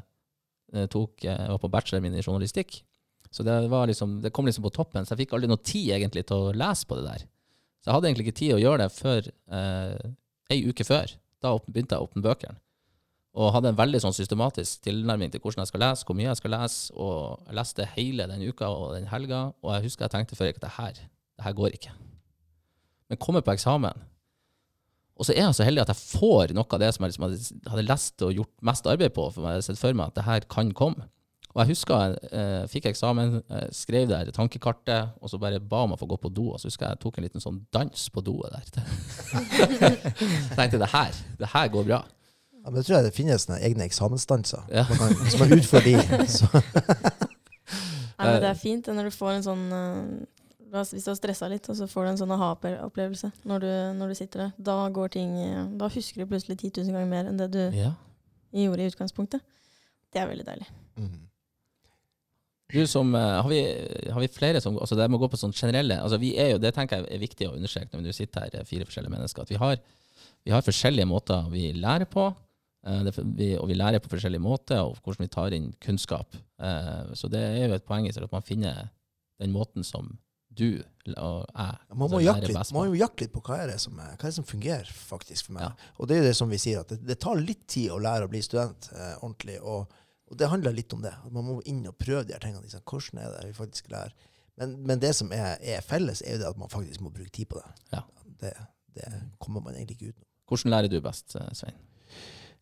tok, 0.87 1.25
jeg 1.25 1.51
var 1.51 1.59
på 1.59 1.69
bacheloren 1.69 2.05
min 2.05 2.15
i 2.15 2.23
journalistikk. 2.23 2.85
Så 3.31 3.45
det, 3.47 3.55
liksom, 3.91 4.19
det 4.25 4.33
kom 4.35 4.49
liksom 4.49 4.65
på 4.67 4.73
toppen, 4.75 5.07
så 5.07 5.15
jeg 5.15 5.25
fikk 5.25 5.37
aldri 5.37 5.51
noe 5.51 5.63
tid 5.63 5.93
egentlig 5.95 6.25
til 6.27 6.49
å 6.49 6.55
lese 6.57 6.89
på 6.89 6.99
det 6.99 7.07
der. 7.07 7.29
Så 7.81 7.89
jeg 7.89 7.95
hadde 7.95 8.11
egentlig 8.11 8.27
ikke 8.27 8.41
tid 8.41 8.57
å 8.57 8.61
gjøre 8.61 8.83
det 8.83 8.91
før 8.97 9.29
eh, 9.31 10.11
ei 10.51 10.59
uke 10.67 10.85
før. 10.85 11.15
Da 11.41 11.55
begynte 11.69 11.97
jeg 11.97 12.03
å 12.03 12.11
åpne 12.11 12.25
bøkene. 12.27 12.59
Og 13.39 13.53
hadde 13.55 13.71
en 13.71 13.79
veldig 13.79 14.01
sånn 14.03 14.17
systematisk 14.17 14.83
tilnærming 14.83 15.31
til 15.31 15.41
hvordan 15.45 15.63
jeg 15.63 15.71
skal 15.71 15.85
lese, 15.85 16.05
hvor 16.07 16.19
mye 16.19 16.27
jeg 16.27 16.41
skal 16.41 16.55
lese. 16.57 16.91
Og 16.99 17.47
jeg 17.47 17.59
leste 17.61 17.87
hele 17.95 18.27
den 18.33 18.43
uka 18.51 18.69
og 18.75 18.97
den 18.97 19.07
helga, 19.13 19.45
og 19.63 19.77
jeg 19.77 19.87
husker 19.87 20.09
jeg 20.09 20.17
tenkte 20.17 20.39
før 20.39 20.51
at 20.51 20.65
det 20.65 20.73
her, 20.81 20.99
det 21.39 21.47
her 21.47 21.57
går 21.57 21.79
ikke. 21.79 21.95
Men 23.11 23.23
kommer 23.23 23.47
på 23.47 23.55
eksamen, 23.55 24.03
og 25.21 25.27
så 25.29 25.35
er 25.35 25.43
jeg 25.45 25.57
så 25.59 25.67
heldig 25.67 25.83
at 25.83 25.91
jeg 25.93 26.01
får 26.17 26.53
noe 26.57 26.65
av 26.65 26.81
det 26.81 26.89
som 26.97 27.05
jeg 27.05 27.13
liksom 27.13 27.25
hadde, 27.27 27.57
hadde 27.69 27.83
lest 27.85 28.23
og 28.25 28.39
gjort 28.39 28.53
mest 28.65 28.87
arbeid 28.89 29.13
på, 29.13 29.27
for 29.29 29.45
jeg 29.45 29.59
hadde 29.59 29.67
sett 29.67 29.81
for 29.81 29.97
meg 29.99 30.09
at 30.09 30.17
det 30.17 30.25
her 30.25 30.47
kan 30.55 30.71
komme. 30.77 31.11
Og 31.51 31.65
jeg 31.65 31.73
husker 31.73 31.99
jeg 32.05 32.31
eh, 32.31 32.67
fikk 32.71 32.85
eksamen, 32.93 33.41
eh, 33.51 33.65
skrev 33.75 34.07
der 34.09 34.29
tankekartet, 34.31 35.17
og 35.21 35.31
så 35.33 35.39
bare 35.43 35.59
ba 35.61 35.81
om 35.83 35.97
å 35.97 35.99
få 35.99 36.07
gå 36.07 36.17
på 36.23 36.31
do. 36.33 36.45
Og 36.55 36.61
så 36.63 36.69
husker 36.71 36.87
jeg 36.87 36.95
jeg 36.95 37.03
tok 37.03 37.19
en 37.19 37.25
liten 37.27 37.43
sånn 37.43 37.61
dans 37.75 38.05
på 38.15 38.23
doet 38.23 38.53
der. 38.55 38.85
jeg 39.35 39.97
tenkte 40.59 40.79
det 40.79 40.91
her, 40.93 41.17
det 41.41 41.49
her 41.55 41.69
går 41.75 41.85
bra. 41.89 42.01
Ja, 42.61 42.69
men 42.69 42.77
jeg 42.77 42.87
tror 42.87 42.97
jeg 43.01 43.05
det 43.09 43.15
finnes 43.17 43.47
sånne 43.49 43.59
egne 43.67 43.87
eksamensdanser. 43.89 44.67
Ja. 44.71 44.85
Man 44.91 44.99
kan, 45.01 45.15
hvis 45.25 45.39
man 45.41 45.55
utfører 45.57 45.87
de, 45.89 46.27
så 46.29 46.47
Nei, 48.21 48.27
men 48.29 48.43
det 48.45 48.51
er 48.51 48.59
fint 48.61 48.89
når 48.93 49.07
du 49.09 49.15
får 49.17 49.31
en 49.39 49.45
sånn 49.47 49.63
eh, 49.73 50.75
Hvis 50.93 51.07
du 51.07 51.09
har 51.11 51.17
stressa 51.17 51.49
litt, 51.49 51.65
og 51.73 51.79
så 51.79 51.87
får 51.89 52.05
du 52.05 52.11
en 52.11 52.19
sånn 52.21 52.35
aha-opplevelse 52.37 53.31
når, 53.49 53.65
du- 53.65 53.95
når 53.97 54.13
du 54.13 54.19
sitter 54.19 54.43
der. 54.45 54.51
Da 54.71 54.75
går 54.93 55.09
ting 55.17 55.33
eh, 55.41 55.65
Da 55.81 55.89
husker 55.91 56.21
du 56.23 56.29
plutselig 56.31 56.59
10 56.61 56.85
000 56.85 56.93
ganger 56.99 57.09
mer 57.11 57.31
enn 57.33 57.41
det 57.41 57.49
du 57.57 57.63
Ja. 57.79 57.95
gjorde 58.53 58.85
i 58.85 58.91
utgangspunktet. 58.93 59.41
Det 60.13 60.21
er 60.21 60.29
veldig 60.31 60.47
deilig. 60.47 60.69
mm. 61.01 61.19
Du 62.73 62.87
som, 62.87 63.15
eh, 63.15 63.37
har, 63.43 63.49
vi, 63.49 63.61
har 64.13 64.21
vi 64.23 64.29
flere 64.33 64.61
som 64.63 64.79
altså 64.79 64.99
Det 64.99 65.09
må 65.11 65.19
gå 65.19 65.29
på 65.31 65.39
sånn 65.41 65.55
generelle 65.57 65.99
altså 66.03 66.21
vi 66.23 66.35
er 66.39 66.53
jo, 66.55 66.61
Det 66.63 66.73
tenker 66.77 67.01
jeg 67.01 67.17
er 67.17 67.23
viktig 67.23 67.49
å 67.49 67.57
understreke 67.57 67.97
når 67.97 68.11
vi 68.11 68.17
sitter 68.21 68.47
her, 68.47 68.61
eh, 68.61 68.69
fire 68.69 68.87
forskjellige 68.89 69.15
mennesker. 69.17 69.43
At 69.47 69.53
vi 69.53 69.59
har, 69.61 69.83
vi 70.47 70.55
har 70.55 70.67
forskjellige 70.67 71.11
måter 71.11 71.51
vi 71.53 71.71
lærer 71.77 72.09
på. 72.11 72.31
eh, 72.87 73.11
vi, 73.37 73.53
og 73.59 73.69
vi 73.69 73.79
lærer 73.79 74.03
på 74.03 74.13
forskjellige 74.13 74.45
måter, 74.45 74.81
og 74.81 74.99
hvordan 75.03 75.27
vi 75.27 75.35
tar 75.35 75.57
inn 75.57 75.73
kunnskap. 75.81 76.39
Så 77.17 77.29
det 77.33 77.41
er 77.41 77.69
jo 77.69 77.77
et 77.77 77.87
poeng 77.89 78.05
i 78.05 78.13
at 78.13 78.33
man 78.33 78.45
finner 78.45 78.91
den 79.41 79.53
måten 79.53 79.85
som 79.85 80.19
du 80.51 80.83
og 81.17 81.47
jeg 81.49 81.97
Man 81.97 82.11
må, 82.13 82.21
jakte 82.21 82.51
litt, 82.51 82.73
man 82.75 82.91
må 82.91 82.99
jakte 82.99 83.25
litt 83.25 83.33
på 83.33 83.43
hva 83.47 83.63
er 83.63 83.73
det 83.73 83.79
som, 83.83 83.97
er, 83.99 84.13
hva 84.13 84.27
er 84.27 84.29
det 84.29 84.37
som 84.37 84.47
fungerer 84.47 84.91
faktisk 84.93 85.49
for 85.49 85.57
meg. 85.57 85.65
Ja. 85.65 85.93
Og 85.97 86.09
det 86.09 86.17
er 86.17 86.21
jo 86.21 86.29
det 86.29 86.37
som 86.37 86.53
vi 86.53 86.61
sier, 86.61 86.85
at 86.85 86.93
det, 86.93 87.01
det 87.09 87.17
tar 87.23 87.41
litt 87.41 87.65
tid 87.71 87.95
å 87.95 88.01
lære 88.03 88.29
å 88.29 88.31
bli 88.33 88.43
student 88.45 88.91
eh, 88.93 89.15
ordentlig. 89.23 89.57
Og, 89.63 90.00
og 90.31 90.39
det 90.39 90.49
handler 90.49 90.75
litt 90.77 90.93
om 90.95 91.03
det. 91.03 91.13
Man 91.35 91.45
må 91.47 91.57
inn 91.67 91.83
og 91.91 91.97
prøve 91.99 92.23
de 92.29 92.33
her 92.37 92.43
tingene. 92.43 92.63
Liksom. 92.63 92.83
Hvordan 92.87 93.19
er 93.25 93.33
det 93.35 93.49
vi 93.51 93.57
faktisk 93.57 93.91
lærer? 93.91 94.13
Men, 94.61 94.77
men 94.87 95.01
det 95.03 95.11
som 95.17 95.33
er, 95.35 95.57
er 95.61 95.81
felles, 95.83 96.23
er 96.23 96.37
jo 96.37 96.43
det 96.43 96.49
at 96.51 96.59
man 96.61 96.71
faktisk 96.71 97.01
må 97.03 97.11
bruke 97.15 97.33
tid 97.35 97.49
på 97.51 97.59
det. 97.59 97.71
Ja. 97.95 98.03
Det, 98.41 98.53
det 98.97 99.09
kommer 99.43 99.65
man 99.65 99.75
egentlig 99.75 99.97
ikke 99.99 100.13
utenom. 100.13 100.27
Hvordan 100.51 100.71
lærer 100.75 100.91
du 100.93 100.99
best, 101.05 101.37
eh, 101.39 101.49
Svein? 101.55 101.79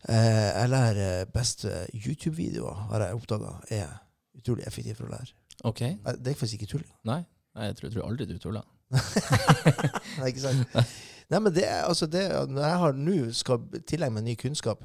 Eh, 0.09 0.47
jeg 0.61 0.69
lærer 0.69 1.25
best 1.33 1.65
eh, 1.65 1.85
YouTube-videoer, 1.93 2.73
har 2.91 3.05
jeg 3.05 3.17
oppdaga, 3.19 3.53
er 3.69 3.93
utrolig 4.37 4.65
effektivt 4.69 4.97
for 5.01 5.09
å 5.09 5.13
lære. 5.15 5.33
OK? 5.67 5.81
Eh, 5.81 6.13
Det 6.17 6.31
er 6.33 6.37
faktisk 6.39 6.61
ikke 6.61 6.71
tull. 6.77 6.85
Nei? 7.09 7.21
Jeg 7.59 7.75
tror, 7.79 7.91
tror 7.93 8.05
aldri 8.07 8.27
du 8.29 8.37
tuller. 8.39 8.63
Nei, 10.19 10.29
ikke 10.31 10.41
sant? 10.45 10.77
Nei, 11.29 11.39
men 11.43 11.53
det 11.53 11.65
er 11.67 11.83
altså 11.85 12.07
det 12.09 12.23
Når 12.49 12.63
jeg 12.65 12.77
har 12.81 12.95
nå 12.97 13.17
skal 13.37 13.59
tilegne 13.85 14.15
meg 14.15 14.23
ny 14.25 14.33
kunnskap 14.39 14.81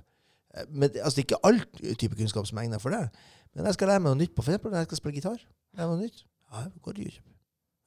men, 0.68 0.90
altså 1.02 1.16
Det 1.16 1.24
er 1.24 1.28
ikke 1.28 1.40
all 1.44 1.60
type 1.98 2.16
kunnskap 2.16 2.46
som 2.46 2.58
er 2.58 2.62
egnet 2.68 2.82
for 2.82 2.90
det. 2.94 3.08
Men 3.54 3.66
jeg 3.66 3.74
skal 3.74 3.88
lære 3.88 4.00
meg 4.04 4.10
noe 4.14 4.20
nytt 4.22 4.34
på 4.36 4.42
eksempel 4.42 4.70
når 4.70 4.78
jeg 4.84 4.86
skal 4.90 5.00
spille 5.00 5.14
gitar. 5.18 5.38
Lære 5.76 5.88
meg 5.88 5.96
noe 5.98 6.04
nytt. 6.06 6.24
Ja, 6.52 6.64
går 6.82 6.92
det 6.98 7.04
YouTube. 7.08 7.30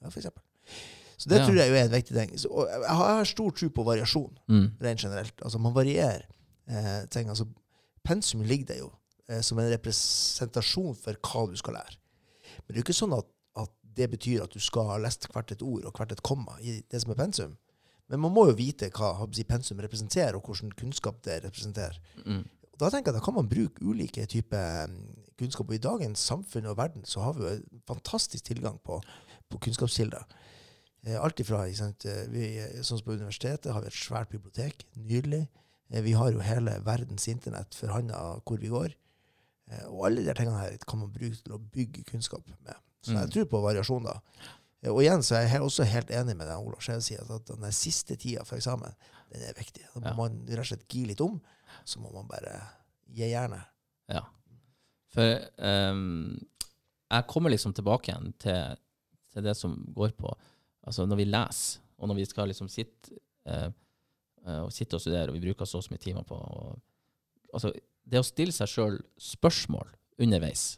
Ja, 0.01 0.09
for 0.09 0.19
eksempel. 0.19 0.43
Så 1.17 1.29
det 1.29 1.39
Ja. 1.39 1.45
tror 1.47 1.55
jeg 1.57 1.69
jo 1.69 1.75
er 1.75 1.85
en 1.87 1.91
viktig 1.91 2.13
ting. 2.15 2.37
Så, 2.39 2.47
jeg 2.69 2.95
har, 2.99 3.23
stor 3.25 3.51
tro 3.51 3.69
på 3.69 3.83
variasjon, 3.83 4.37
Mm. 4.49 4.67
rent 4.81 4.99
generelt. 4.99 5.33
Altså 5.41 5.57
Man 5.59 5.73
varierer 5.73 6.25
eh, 6.69 7.05
ting. 7.09 7.29
Altså, 7.29 7.45
pensum 8.03 8.41
ligger 8.41 8.65
der 8.65 8.77
jo 8.83 8.91
eh, 9.29 9.41
som 9.41 9.57
en 9.59 9.71
representasjon 9.71 10.95
for 10.95 11.13
hva 11.13 11.45
du 11.51 11.55
skal 11.57 11.73
lære. 11.73 11.95
Men 12.67 12.67
det 12.67 12.75
er 12.75 12.81
jo 12.81 12.85
ikke 12.87 12.99
sånn 13.01 13.15
at, 13.17 13.25
at 13.57 13.69
det 13.97 14.09
betyr 14.11 14.43
at 14.43 14.53
du 14.53 14.59
skal 14.59 14.87
ha 14.91 14.97
lest 15.01 15.27
hvert 15.33 15.51
et 15.51 15.61
ord 15.65 15.85
og 15.85 15.93
hvert 15.97 16.11
et 16.11 16.21
komma 16.23 16.57
i 16.61 16.81
det 16.91 17.01
som 17.01 17.11
er 17.11 17.15
pensum. 17.19 17.57
Men 18.09 18.19
man 18.23 18.31
må 18.31 18.45
jo 18.47 18.55
vite 18.55 18.89
hva 18.95 19.13
hva 19.17 19.27
si, 19.35 19.43
pensum 19.43 19.79
representerer, 19.83 20.35
og 20.35 20.45
hvilken 20.47 20.71
kunnskap 20.79 21.21
det 21.23 21.41
representerer. 21.43 21.97
Mm. 22.25 22.45
Og 22.77 22.83
da 22.85 22.89
tenker 22.93 23.09
jeg 23.11 23.17
da 23.17 23.25
kan 23.25 23.33
man 23.33 23.47
bruke 23.49 23.81
ulike 23.81 24.25
typer 24.29 24.85
mm, 24.87 24.97
kunnskap. 25.39 25.65
Og 25.71 25.73
i 25.73 25.81
dagens 25.81 26.19
samfunn 26.29 26.67
og 26.69 26.77
verden 26.77 27.05
så 27.09 27.23
har 27.25 27.33
vi 27.33 27.41
jo 27.41 27.49
en 27.55 27.81
fantastisk 27.89 28.45
tilgang 28.51 28.77
på, 28.85 28.99
på 29.49 29.57
kunnskapskilder. 29.65 30.25
Eh, 31.07 31.17
alt 31.17 31.39
ifra, 31.41 31.63
eh, 31.65 32.27
vi, 32.29 32.45
sånn 32.83 32.99
som 32.99 33.05
på 33.07 33.15
universitetet 33.17 33.73
har 33.73 33.81
vi 33.81 33.89
et 33.89 33.97
svært 33.97 34.29
bibliotek, 34.29 34.85
nydelig. 34.95 35.47
Eh, 35.89 36.01
vi 36.05 36.13
har 36.13 36.29
jo 36.31 36.39
hele 36.45 36.77
verdens 36.85 37.25
internett 37.31 37.73
for 37.73 37.93
handa 37.95 38.21
hvor 38.45 38.61
vi 38.61 38.69
går. 38.69 38.93
Eh, 39.71 39.85
og 39.89 40.05
alle 40.11 40.21
de 40.27 40.33
tingene 40.37 40.61
her 40.61 40.77
kan 40.85 41.01
man 41.01 41.11
bruke 41.15 41.41
til 41.41 41.57
å 41.57 41.61
bygge 41.73 42.05
kunnskap 42.11 42.45
med. 42.61 42.75
Så 43.01 43.11
Mm. 43.13 43.21
jeg 43.23 43.29
tror 43.31 43.45
på 43.45 43.61
variasjon 43.63 44.03
da. 44.03 44.19
Eh, 44.83 44.91
Og 44.91 45.01
igjen 45.01 45.23
så 45.23 45.35
er 45.41 45.47
jeg 45.49 45.61
også 45.61 45.83
helt 45.85 46.09
enig 46.11 46.35
med 46.37 46.45
deg, 46.47 46.57
Olav 46.61 46.79
Skjeve, 46.81 47.25
at 47.35 47.45
den 47.47 47.71
siste 47.71 48.15
tida 48.15 48.43
for 48.45 48.57
eksamen, 48.57 48.93
den 49.33 49.41
er 49.41 49.53
viktig. 49.53 49.81
Da 49.95 49.99
må 49.99 50.05
Ja. 50.05 50.13
man 50.13 50.45
rett 50.45 50.59
og 50.59 50.65
slett 50.65 50.87
gi 50.87 51.05
litt 51.05 51.21
om, 51.21 51.41
så 51.87 52.01
må 52.03 52.11
man 52.13 52.27
bare 52.29 52.53
gi 53.15 53.29
jernet. 53.31 53.69
Ja. 54.11 54.23
For 55.13 55.39
um, 55.63 56.35
jeg 57.07 57.27
kommer 57.31 57.53
liksom 57.53 57.73
tilbake 57.75 58.11
igjen 58.11 58.33
til, 58.43 58.77
til 59.33 59.45
det 59.47 59.55
som 59.57 59.77
går 59.95 60.15
på 60.19 60.33
Altså 60.87 61.03
når 61.03 61.19
vi 61.19 61.25
leser, 61.27 61.81
og 61.99 62.07
når 62.07 62.15
vi 62.21 62.25
skal 62.29 62.47
liksom 62.47 62.69
sitte, 62.71 63.11
uh, 63.49 63.67
og, 64.63 64.69
sitte 64.71 64.95
og 64.95 65.01
studere, 65.03 65.27
og 65.27 65.35
vi 65.35 65.41
bruker 65.43 65.67
så 65.67 65.81
mye 65.91 65.99
timer 65.99 66.23
på 66.23 66.37
og, 66.37 66.77
altså, 67.51 67.73
Det 68.07 68.21
å 68.21 68.23
stille 68.23 68.55
seg 68.55 68.71
sjøl 68.71 68.95
spørsmål 69.19 69.89
underveis, 70.23 70.77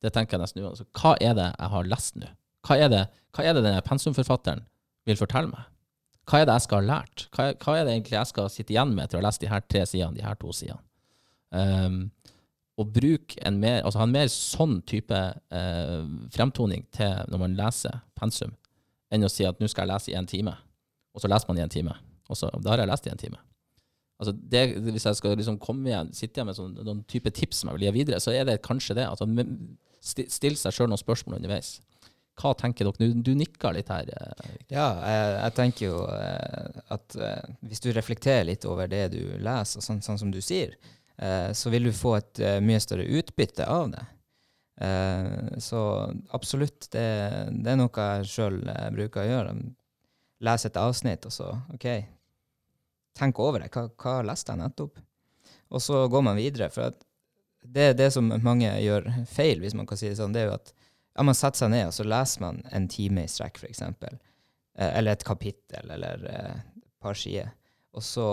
det 0.00 0.12
tenker 0.14 0.36
jeg 0.36 0.44
nesten 0.44 0.62
uansett. 0.62 0.86
Altså, 0.86 1.00
Hva 1.02 1.16
er 1.18 1.34
det 1.34 1.48
jeg 1.48 1.72
har 1.74 1.90
lest 1.90 2.20
nå? 2.20 2.30
Hva 2.68 2.76
er 2.78 2.92
det, 2.92 3.02
hva 3.34 3.44
er 3.46 3.56
det 3.56 3.64
denne 3.64 3.82
pensumforfatteren 3.82 4.62
vil 5.08 5.18
fortelle 5.18 5.50
meg? 5.50 5.66
Hva 6.30 6.40
er 6.40 6.46
det 6.46 6.54
jeg 6.54 6.66
skal 6.68 6.80
ha 6.84 6.86
lært? 6.86 7.26
Hva 7.34 7.48
er, 7.50 7.56
hva 7.58 7.74
er 7.74 7.86
det 7.86 7.96
egentlig 7.96 8.14
jeg 8.14 8.30
skal 8.30 8.50
sitte 8.52 8.74
igjen 8.74 8.94
med 8.94 9.04
etter 9.04 9.18
å 9.18 9.22
ha 9.22 9.26
lest 9.26 9.42
de 9.42 9.50
her 9.50 9.64
tre 9.66 9.82
sidene, 9.88 10.14
de 10.14 10.22
her 10.22 10.38
to 10.38 10.54
sidene? 10.54 10.82
Um, 11.50 12.04
og 12.78 12.92
bruk 12.94 13.34
en 13.44 13.58
mer, 13.60 13.82
altså 13.82 14.00
ha 14.00 14.06
en 14.06 14.14
mer 14.14 14.30
sånn 14.30 14.78
type 14.88 15.18
uh, 15.18 16.04
fremtoning 16.32 16.86
til 16.94 17.26
når 17.32 17.42
man 17.42 17.56
leser 17.58 17.98
pensum, 18.16 18.54
enn 19.10 19.26
å 19.26 19.32
si 19.32 19.44
at 19.48 19.58
nå 19.58 19.68
skal 19.68 19.84
jeg 19.88 19.92
lese 19.92 20.12
i 20.14 20.16
en 20.20 20.30
time, 20.30 20.54
og 21.10 21.24
så 21.24 21.28
leser 21.32 21.50
man 21.50 21.58
i 21.58 21.64
en 21.66 21.72
time. 21.72 21.96
Og 22.30 22.38
så, 22.38 22.48
da 22.62 22.72
har 22.72 22.84
jeg 22.84 22.92
lest 22.92 23.10
i 23.10 23.12
en 23.12 23.20
time. 23.20 23.42
Altså 24.20 24.36
det, 24.52 24.64
hvis 24.86 25.06
jeg 25.08 25.18
skal 25.18 25.34
liksom 25.34 25.58
komme 25.60 25.90
igjen, 25.90 26.14
sitte 26.14 26.38
igjen 26.38 26.50
med 26.50 26.56
sånn, 26.56 26.74
noen 26.86 27.04
type 27.10 27.32
tips 27.34 27.62
som 27.62 27.70
jeg 27.70 27.80
vil 27.80 27.88
gi 27.88 27.94
videre, 27.98 28.20
så 28.22 28.34
er 28.36 28.46
det 28.46 28.60
kanskje 28.62 29.00
det. 29.00 29.08
Altså, 29.10 29.26
Still 30.00 30.54
seg 30.56 30.72
sjøl 30.72 30.88
noen 30.88 31.00
spørsmål 31.00 31.36
underveis. 31.36 31.74
Hva 32.40 32.54
tenker 32.56 32.88
dere? 32.88 32.96
Du, 33.10 33.20
du 33.26 33.34
nikker 33.36 33.74
litt 33.76 33.90
her. 33.92 34.08
eh, 34.08 34.54
Ja, 34.72 34.86
jeg, 35.04 35.32
jeg 35.42 35.54
tenker 35.58 35.86
jo 35.90 35.98
eh, 36.08 36.80
at 36.96 37.16
eh, 37.20 37.50
hvis 37.68 37.82
du 37.84 37.90
reflekterer 37.92 38.46
litt 38.48 38.64
over 38.64 38.88
det 38.88 39.02
du 39.12 39.20
leser, 39.44 39.84
sånn, 39.84 40.00
sånn 40.04 40.18
som 40.22 40.30
du 40.32 40.40
sier, 40.44 40.72
så 41.52 41.68
vil 41.68 41.84
du 41.84 41.92
få 41.92 42.14
et 42.16 42.38
mye 42.64 42.80
større 42.80 43.04
utbytte 43.04 43.66
av 43.68 43.90
det. 43.92 44.00
Så 45.60 45.80
absolutt, 46.32 46.86
det, 46.94 47.02
det 47.60 47.74
er 47.74 47.76
noe 47.76 48.06
jeg 48.06 48.30
sjøl 48.30 48.56
bruker 48.94 49.20
å 49.20 49.28
gjøre. 49.28 49.52
Lese 50.48 50.70
et 50.70 50.78
avsnitt, 50.80 51.26
og 51.28 51.34
så 51.34 51.50
OK, 51.76 51.84
tenk 53.20 53.36
over 53.44 53.60
det. 53.60 53.68
Hva, 53.74 53.84
hva 54.00 54.14
leste 54.30 54.54
jeg 54.54 54.62
nettopp? 54.62 55.02
Og 55.70 55.84
så 55.84 56.06
går 56.08 56.24
man 56.30 56.40
videre. 56.40 56.70
For 56.72 56.96
det, 57.68 57.90
det 58.00 58.08
som 58.16 58.32
mange 58.40 58.72
gjør 58.80 59.10
feil, 59.28 59.60
hvis 59.60 59.76
man 59.76 59.84
kan 59.90 60.00
si 60.00 60.08
det 60.08 60.16
sånn, 60.22 60.32
det 60.32 60.46
er 60.46 60.48
jo 60.54 60.56
at 60.56 60.72
ja, 61.14 61.22
man 61.22 61.34
setter 61.34 61.64
seg 61.64 61.72
ned, 61.72 61.88
og 61.90 61.94
så 61.94 62.06
leser 62.06 62.44
man 62.44 62.60
en 62.72 62.86
time 62.90 63.24
i 63.26 63.30
strekk, 63.30 63.58
f.eks. 63.60 63.82
Eh, 64.80 64.98
eller 64.98 65.12
et 65.12 65.26
kapittel, 65.26 65.90
eller 65.90 66.24
eh, 66.30 66.62
et 66.80 66.94
par 67.02 67.18
sider. 67.18 67.50
Og 67.96 68.04
så 68.06 68.28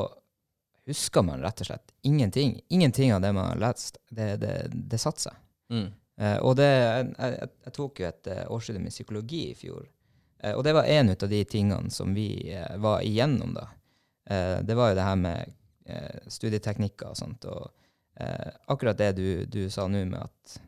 husker 0.88 1.26
man 1.26 1.44
rett 1.44 1.64
og 1.64 1.72
slett 1.72 1.94
ingenting. 2.08 2.60
Ingenting 2.70 3.14
av 3.16 3.22
det 3.26 3.34
man 3.36 3.52
har 3.52 3.62
lest, 3.66 3.98
det, 4.10 4.36
det, 4.44 4.54
det 4.72 5.02
satte 5.02 5.26
seg. 5.28 5.42
Mm. 5.74 5.90
Eh, 6.22 6.38
og 6.46 6.56
det, 6.60 6.70
jeg, 6.70 7.50
jeg, 7.66 7.76
tok 7.76 8.02
jo 8.02 8.10
et 8.12 8.32
eh, 8.34 8.46
årsstudium 8.54 8.88
i 8.88 8.94
psykologi 8.94 9.44
i 9.52 9.58
fjor. 9.58 9.86
Og 10.54 10.62
det 10.62 10.70
var 10.78 10.86
en 10.86 11.10
av 11.10 11.30
de 11.32 11.38
tingene 11.50 11.90
som 11.90 12.12
vi 12.14 12.54
var 12.78 13.02
igjennom 13.02 13.56
da. 13.56 13.64
Det 14.62 14.76
var 14.78 14.92
jo 14.92 14.98
det 15.00 15.06
her 15.08 15.16
med 15.18 15.56
studieteknikker 16.30 17.10
og 17.10 17.18
sånt. 17.18 17.48
Og 17.50 18.22
akkurat 18.70 19.00
det 19.02 19.08
du, 19.18 19.30
du 19.50 19.64
sa 19.74 19.88
nå 19.90 20.04
med 20.06 20.20
at 20.22 20.60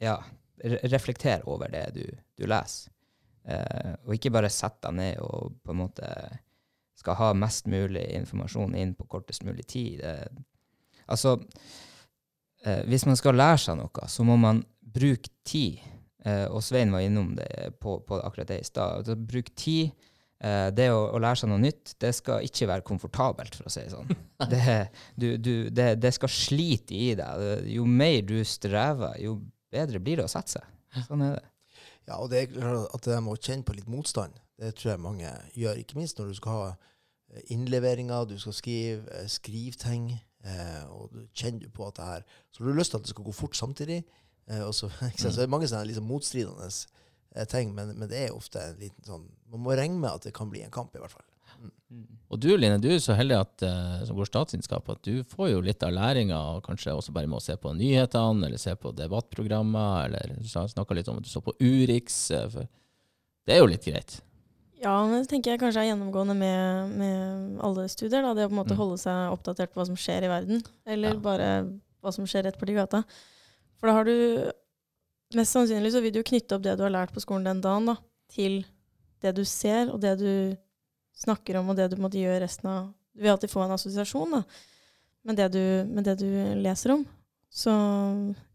ja, 0.00 0.14
reflekter 0.62 1.42
over 1.50 1.70
det 1.72 1.86
du, 1.96 2.04
du 2.38 2.46
leser. 2.46 2.92
Eh, 3.42 3.94
og 4.06 4.14
ikke 4.14 4.30
bare 4.34 4.50
sett 4.52 4.78
deg 4.84 4.94
ned 4.94 5.22
og 5.24 5.56
på 5.64 5.74
en 5.74 5.80
måte 5.80 6.08
skal 7.02 7.18
ha 7.18 7.32
mest 7.34 7.66
mulig 7.66 8.04
informasjon 8.14 8.76
inn 8.78 8.94
på 8.94 9.08
kortest 9.10 9.42
mulig 9.46 9.66
tid. 9.66 10.02
Det, 10.02 10.12
altså, 11.10 11.38
eh, 12.64 12.84
hvis 12.86 13.06
man 13.08 13.18
skal 13.18 13.38
lære 13.38 13.64
seg 13.64 13.80
noe, 13.80 14.06
så 14.08 14.26
må 14.26 14.38
man 14.38 14.62
bruke 14.80 15.32
tid. 15.48 15.82
Eh, 16.22 16.46
og 16.46 16.62
Svein 16.62 16.94
var 16.94 17.02
innom 17.02 17.34
det 17.38 17.74
på, 17.82 17.98
på 18.06 18.20
akkurat 18.22 18.52
det 18.52 18.62
i 18.62 18.68
stad. 18.68 19.02
Altså, 19.02 19.18
bruk 19.18 19.50
tid. 19.58 19.90
Eh, 20.42 20.68
det 20.74 20.88
å, 20.94 21.08
å 21.14 21.22
lære 21.22 21.42
seg 21.42 21.50
noe 21.50 21.62
nytt, 21.62 21.96
det 22.02 22.12
skal 22.14 22.46
ikke 22.46 22.68
være 22.70 22.86
komfortabelt, 22.86 23.58
for 23.58 23.66
å 23.66 23.72
si 23.72 23.82
det 23.86 23.94
sånn. 23.94 24.14
Det, 24.52 24.76
du, 25.14 25.36
du, 25.38 25.52
det, 25.70 26.00
det 26.02 26.10
skal 26.16 26.30
slite 26.34 26.96
i 26.98 27.12
deg. 27.14 27.66
Jo 27.70 27.84
mer 27.86 28.24
du 28.26 28.40
strever, 28.42 29.14
jo 29.22 29.36
bedre 29.72 30.00
blir 30.02 30.20
det 30.20 30.28
å 30.28 30.32
sette 30.32 30.58
seg. 30.58 31.02
Sånn 31.08 31.24
er 31.24 31.36
det. 31.38 31.48
Ja, 32.08 32.18
og 32.18 32.30
det 32.32 32.40
er 32.40 32.50
klart 32.50 32.94
at 32.96 33.06
det 33.06 33.18
med 33.22 33.36
å 33.36 33.40
kjenne 33.40 33.66
på 33.66 33.76
litt 33.76 33.90
motstand, 33.90 34.34
det 34.60 34.74
tror 34.78 34.92
jeg 34.92 35.02
mange 35.02 35.30
gjør. 35.58 35.78
Ikke 35.80 35.98
minst 35.98 36.18
når 36.18 36.32
du 36.32 36.38
skal 36.38 36.58
ha 36.58 36.64
eh, 36.72 37.44
innleveringer, 37.54 38.26
du 38.30 38.36
skal 38.42 38.56
skrive 38.56 39.02
skrive 39.02 39.28
skrivting, 39.36 40.08
eh, 40.44 40.82
og 40.90 41.14
du 41.14 41.22
kjenner 41.38 41.70
på 41.74 41.86
at 41.86 41.98
det 41.98 42.08
her 42.08 42.26
Så 42.50 42.62
har 42.62 42.70
du 42.70 42.78
lyst 42.78 42.94
til 42.94 43.00
at 43.00 43.06
det 43.06 43.14
skal 43.14 43.24
gå 43.24 43.34
fort 43.36 43.56
samtidig. 43.56 44.02
Eh, 44.50 44.62
og 44.66 44.74
så, 44.74 44.90
så 45.18 45.30
det 45.30 45.46
er 45.46 45.54
mange 45.54 45.70
sånne 45.70 45.88
liksom 45.90 46.08
motstridende 46.10 46.68
eh, 46.68 47.46
ting, 47.46 47.74
men, 47.74 47.94
men 47.98 48.10
det 48.10 48.24
er 48.26 48.34
ofte 48.34 48.60
en 48.60 48.80
liten 48.82 49.06
sånn 49.06 49.28
Man 49.52 49.62
må 49.62 49.76
regne 49.76 50.00
med 50.00 50.10
at 50.10 50.26
det 50.26 50.34
kan 50.36 50.50
bli 50.50 50.64
en 50.66 50.74
kamp, 50.74 50.94
i 50.96 51.02
hvert 51.02 51.14
fall. 51.14 51.26
Og 52.32 52.40
du 52.40 52.48
Line, 52.56 52.78
du 52.80 52.88
er 52.88 52.98
så 53.04 53.14
heldig 53.18 53.36
at, 53.38 53.62
eh, 53.68 54.04
som 54.08 54.16
går 54.16 54.28
statsvitenskap 54.30 54.88
at 54.88 55.02
du 55.04 55.22
får 55.28 55.50
jo 55.52 55.60
litt 55.60 55.82
av 55.84 55.92
læringa, 55.92 56.38
og 56.56 56.62
kanskje 56.64 56.94
også 56.96 57.12
bare 57.12 57.28
med 57.28 57.36
å 57.38 57.42
se 57.44 57.56
på 57.60 57.74
nyhetene, 57.76 58.46
eller 58.46 58.58
se 58.58 58.72
på 58.80 58.94
debattprogrammer, 58.96 60.06
eller 60.16 60.36
du 60.40 60.48
snakka 60.48 60.94
litt 60.96 61.08
om 61.12 61.18
at 61.20 61.24
du 61.24 61.28
så 61.28 61.42
på 61.44 61.52
Urix. 61.60 62.30
eh, 62.30 62.48
det 63.46 63.54
er 63.56 63.58
jo 63.60 63.66
litt 63.66 63.84
greit. 63.84 64.20
Ja, 64.82 64.96
men 65.06 65.22
det 65.22 65.28
tenker 65.30 65.52
jeg 65.52 65.60
kanskje 65.60 65.82
er 65.84 65.90
gjennomgående 65.94 66.34
med, 66.34 66.96
med 66.98 67.60
alle 67.62 67.84
studier. 67.88 68.22
Da. 68.22 68.32
Det 68.34 68.46
å 68.46 68.48
på 68.50 68.56
en 68.56 68.60
måte 68.64 68.74
Mm. 68.74 68.80
holde 68.80 68.98
seg 68.98 69.30
oppdatert 69.30 69.70
på 69.72 69.78
hva 69.78 69.86
som 69.86 69.94
skjer 69.96 70.24
i 70.24 70.32
verden, 70.32 70.64
eller 70.86 71.12
Ja. 71.14 71.20
bare 71.20 71.48
hva 72.02 72.12
som 72.12 72.24
skjer 72.26 72.44
rett 72.48 72.58
borti 72.58 72.74
gata. 72.74 73.04
For 73.78 73.86
da 73.88 73.92
har 73.92 74.04
du 74.04 74.50
Mest 75.34 75.54
sannsynlig 75.54 75.92
så 75.94 76.02
vil 76.02 76.12
du 76.12 76.22
knytte 76.22 76.52
opp 76.56 76.62
det 76.62 76.76
du 76.76 76.82
har 76.82 76.90
lært 76.92 77.12
på 77.14 77.20
skolen 77.22 77.44
den 77.44 77.62
dagen, 77.62 77.86
da, 77.86 77.94
til 78.28 78.66
det 79.22 79.34
du 79.34 79.44
ser, 79.44 79.88
og 79.88 79.98
det 80.02 80.18
du 80.18 80.56
snakker 81.16 81.58
om, 81.60 81.70
og 81.72 81.78
det 81.78 81.90
du 81.92 81.98
måtte 82.00 82.20
gjøre 82.20 82.38
gjør 82.38 82.44
resten 82.46 82.68
av 82.70 82.92
Du 83.12 83.20
vil 83.20 83.32
alltid 83.32 83.52
få 83.52 83.64
en 83.64 83.74
assosiasjon 83.74 84.38
da, 84.38 84.42
med 85.28 85.36
det 85.36 85.48
du, 85.52 85.64
med 85.92 86.06
det 86.06 86.14
du 86.22 86.28
leser 86.64 86.94
om. 86.94 87.02
Så 87.52 87.72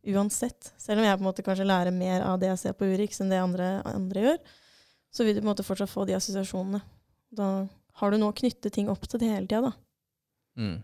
uansett, 0.01 0.71
selv 0.81 1.03
om 1.03 1.05
jeg 1.05 1.19
på 1.19 1.21
en 1.21 1.27
måte 1.27 1.43
kanskje 1.45 1.67
lærer 1.67 1.93
mer 1.93 2.23
av 2.25 2.39
det 2.41 2.49
jeg 2.49 2.61
ser 2.63 2.77
på 2.79 2.87
Urix 2.89 3.21
enn 3.21 3.29
det 3.29 3.37
andre, 3.37 3.67
andre 3.85 4.23
gjør, 4.23 4.39
så 5.13 5.27
vil 5.27 5.37
du 5.37 5.43
på 5.43 5.45
en 5.45 5.51
måte 5.51 5.65
fortsatt 5.67 5.91
få 5.91 6.07
de 6.09 6.15
assosiasjonene. 6.17 6.81
Da 7.37 7.67
har 8.01 8.11
du 8.11 8.17
nå 8.17 8.31
knyttet 8.33 8.73
ting 8.73 8.89
opp 8.89 9.05
til 9.05 9.21
det 9.21 9.29
hele 9.29 9.45
tida, 9.45 9.69
da. 9.69 9.73
Mm. 10.57 10.79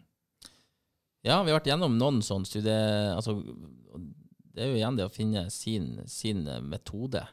Ja, 1.25 1.39
vi 1.41 1.49
har 1.49 1.57
vært 1.57 1.71
gjennom 1.71 1.95
noen 1.97 2.19
sånne 2.21 2.45
studier 2.45 3.15
Altså, 3.15 3.39
det 4.53 4.61
er 4.61 4.69
jo 4.69 4.77
igjen 4.77 4.97
det 4.99 5.07
å 5.07 5.13
finne 5.13 5.47
sin, 5.49 5.95
sin 6.05 6.43
metode. 6.69 7.23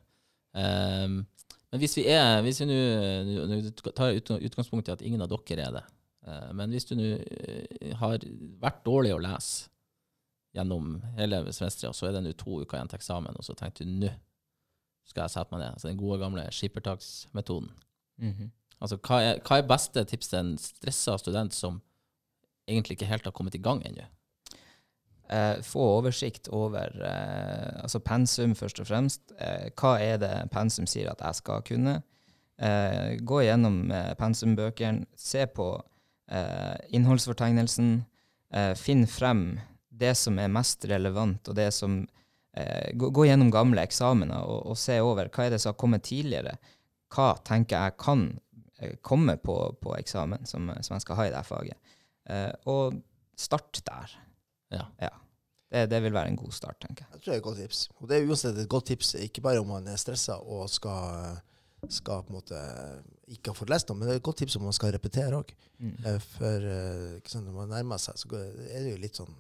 Ehm, 0.57 1.25
men 1.73 1.81
hvis 1.81 1.97
vi 1.97 2.05
er 2.11 2.43
Hvis 2.43 2.61
vi 2.61 2.67
nå 2.67 3.71
tar 3.95 4.13
ut- 4.17 4.31
utgangspunkt 4.41 4.89
i 4.89 4.93
at 4.93 5.03
ingen 5.03 5.23
av 5.23 5.29
dere 5.31 5.67
er 5.69 5.73
det, 5.79 5.83
eh, 6.27 6.53
men 6.53 6.71
hvis 6.71 6.85
du 6.89 6.97
nå 6.99 7.11
eh, 7.19 7.95
har 8.01 8.19
vært 8.61 8.85
dårlig 8.85 9.13
å 9.15 9.21
lese 9.23 9.69
gjennom 10.57 10.97
hele 11.17 11.45
semesteret, 11.53 11.91
og 11.93 11.95
så 11.95 12.09
er 12.09 12.13
det 12.17 12.25
nå 12.25 12.33
to 12.37 12.61
uker 12.65 12.77
igjen 12.79 12.89
til 12.91 12.99
eksamen, 12.99 13.37
og 13.39 13.45
så 13.47 13.55
tenkte 13.55 13.85
du 13.87 13.91
nå 14.03 14.11
skal 15.07 15.25
jeg 15.25 15.31
sette 15.31 15.51
meg 15.55 15.61
ned. 15.63 15.73
Altså 15.75 15.89
den 15.89 15.99
gode, 15.99 16.19
gamle 16.23 16.43
skippertaksmetoden. 16.55 17.71
Mhm. 18.19 18.51
Altså, 18.81 18.97
hva 18.97 19.19
er, 19.21 19.41
hva 19.45 19.59
er 19.59 19.67
beste 19.69 20.05
tips 20.09 20.29
til 20.31 20.39
en 20.39 20.53
stressa 20.59 21.17
student 21.19 21.53
som 21.53 21.81
egentlig 22.69 22.97
ikke 22.97 23.09
helt 23.11 23.25
har 23.27 23.33
kommet 23.37 23.55
i 23.55 23.61
gang 23.63 23.83
ennå? 23.85 24.07
Eh, 25.31 25.63
få 25.63 25.83
oversikt 26.01 26.49
over 26.51 26.91
eh, 27.07 27.83
altså 27.85 28.01
pensum, 28.03 28.57
først 28.59 28.81
og 28.83 28.89
fremst. 28.89 29.35
Eh, 29.39 29.69
hva 29.79 29.93
er 30.03 30.17
det 30.19 30.33
pensum 30.51 30.89
sier 30.91 31.13
at 31.13 31.21
jeg 31.23 31.39
skal 31.39 31.63
kunne? 31.67 32.01
Eh, 32.59 33.15
gå 33.23 33.45
gjennom 33.47 33.93
eh, 33.95 34.11
pensumbøkene, 34.19 35.07
se 35.17 35.47
på 35.47 35.73
eh, 36.31 36.77
innholdsfortegnelsen. 36.97 38.01
Finn 38.75 39.05
frem 39.07 39.45
det 39.95 40.17
som 40.19 40.39
er 40.43 40.49
mest 40.51 40.83
relevant, 40.91 41.47
og 41.47 41.55
det 41.55 41.69
som 41.71 42.01
gå, 42.99 43.11
gå 43.15 43.27
gjennom 43.29 43.53
gamle 43.55 43.85
eksamener 43.87 44.43
og, 44.43 44.73
og 44.73 44.79
se 44.83 44.97
over 44.99 45.29
hva 45.31 45.45
er 45.45 45.53
det 45.55 45.61
som 45.63 45.71
har 45.71 45.77
kommet 45.79 46.03
tidligere. 46.09 46.57
Hva 47.15 47.29
tenker 47.47 47.85
jeg 47.85 47.95
kan 48.03 48.25
komme 49.07 49.37
på, 49.39 49.55
på 49.79 49.95
eksamen 50.01 50.51
som, 50.51 50.67
som 50.83 50.97
jeg 50.97 51.05
skal 51.07 51.21
ha 51.21 51.29
i 51.29 51.33
det 51.37 51.45
faget. 51.47 51.95
Og 52.75 52.99
start 53.39 53.85
der. 53.87 54.19
Ja. 54.71 55.11
Det, 55.71 55.85
det 55.91 56.01
vil 56.03 56.15
være 56.15 56.33
en 56.33 56.39
god 56.39 56.55
start, 56.55 56.81
tenker 56.83 57.05
jeg. 57.05 57.15
Jeg 57.15 57.23
tror 57.23 57.31
det 57.31 57.37
er 57.37 57.43
et 57.43 57.47
godt 57.47 57.61
tips. 57.63 57.85
Og 58.01 58.09
det 58.11 58.17
er 58.17 58.27
uansett 58.27 58.59
et 58.59 58.71
godt 58.71 58.89
tips, 58.91 59.15
ikke 59.15 59.43
bare 59.45 59.63
om 59.63 59.71
man 59.71 59.87
er 59.87 60.01
stressa 60.01 60.41
og 60.41 60.71
skal, 60.71 61.37
skal 61.89 62.25
på 62.27 62.33
en 62.33 62.39
måte 62.41 62.63
ikke 63.31 63.53
ha 63.53 63.59
fått 63.59 63.71
lest 63.71 63.91
noe, 63.91 64.01
men 64.01 64.09
det 64.09 64.17
er 64.17 64.21
et 64.21 64.27
godt 64.27 64.43
tips 64.43 64.59
om 64.59 64.67
man 64.67 64.75
skal 64.75 64.91
repetere 64.97 65.39
òg. 65.39 65.53
Mm. 65.79 65.95
For 66.25 66.67
eh, 66.73 67.07
ikke 67.21 67.33
sant, 67.37 67.47
når 67.47 67.55
man 67.61 67.71
nærmer 67.77 68.03
seg, 68.03 68.19
så 68.19 68.41
er 68.41 68.83
det 68.83 68.97
jo 68.97 68.99
litt 69.05 69.23
sånn 69.23 69.39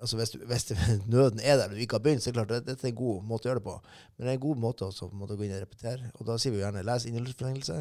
Altså 0.00 0.16
hvis, 0.16 0.30
du, 0.32 0.38
hvis 0.48 0.64
nøden 1.12 1.42
er 1.44 1.58
der 1.60 1.68
og 1.68 1.76
du 1.76 1.82
ikke 1.84 1.98
har 1.98 2.04
begynt, 2.06 2.22
så 2.24 2.30
er 2.30 2.32
det 2.32 2.46
klart 2.46 2.64
dette 2.64 2.86
er 2.86 2.88
en 2.88 2.96
god 2.96 3.26
måte 3.28 3.44
å 3.44 3.50
gjøre 3.50 3.60
det 3.60 3.66
på. 3.66 3.74
Men 4.16 4.24
det 4.24 4.30
er 4.30 4.38
en 4.38 4.46
god 4.46 4.60
måte 4.62 4.86
også 4.86 5.10
på 5.10 5.12
en 5.12 5.20
måte 5.20 5.36
å 5.36 5.36
gå 5.36 5.44
inn 5.44 5.52
og 5.52 5.60
repetere. 5.60 6.08
Og 6.14 6.24
da 6.24 6.38
sier 6.40 6.54
vi 6.54 6.56
jo 6.56 6.62
gjerne 6.62 6.84
les 6.88 7.04
innholdsforlengelse, 7.10 7.76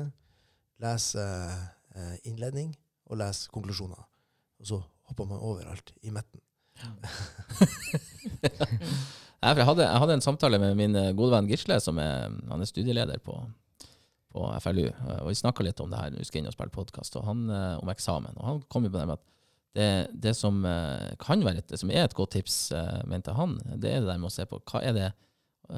les 0.84 1.06
eh, 1.24 1.62
eh, 1.96 2.18
innledning 2.28 2.74
og 3.08 3.22
les 3.22 3.46
konklusjoner. 3.54 4.04
Og 4.60 4.68
så 4.68 4.82
hopper 5.10 5.28
man 5.28 5.38
meg 5.38 5.46
overalt, 5.52 5.94
i 6.06 6.14
midten. 6.16 6.42
Ja. 6.80 6.92
jeg, 8.44 9.66
hadde, 9.68 9.84
jeg 9.84 10.02
hadde 10.04 10.16
en 10.18 10.24
samtale 10.24 10.60
med 10.62 10.78
min 10.80 10.96
eh, 10.96 11.12
gode 11.18 11.34
venn 11.36 11.50
Gisle, 11.50 11.80
som 11.84 12.00
er, 12.02 12.30
han 12.50 12.64
er 12.64 12.70
studieleder 12.70 13.20
på, 13.24 13.36
på 14.34 14.46
FLU. 14.64 14.86
eh, 14.88 15.18
Og 15.22 15.32
vi 15.32 15.40
snakka 15.40 15.66
litt 15.66 15.82
om 15.84 15.92
det 15.92 16.00
her, 16.02 16.20
skal 16.28 16.42
inn 16.42 16.52
og 16.52 16.56
spille 16.56 16.74
podkast, 16.76 17.18
og 17.20 17.28
han 17.28 17.48
eh, 17.50 17.76
om 17.82 17.92
eksamen. 17.92 18.38
Og 18.38 18.48
han 18.48 18.62
kom 18.72 18.88
jo 18.88 18.94
på 18.94 19.00
det 19.02 19.08
med 19.10 19.20
at 19.20 19.26
det, 19.78 19.90
det 20.26 20.32
som 20.34 20.64
kan 21.22 21.44
være 21.46 21.62
et, 21.62 21.68
det 21.70 21.78
som 21.78 21.92
er 21.94 22.08
et 22.08 22.16
godt 22.18 22.32
tips, 22.34 22.56
mente 23.08 23.36
han, 23.38 23.52
det 23.78 23.92
er 23.94 24.00
det 24.02 24.10
der 24.10 24.18
med 24.18 24.32
å 24.32 24.34
se 24.34 24.42
på 24.50 24.58
hva 24.66 24.82
er 24.82 24.96
det 24.98 25.10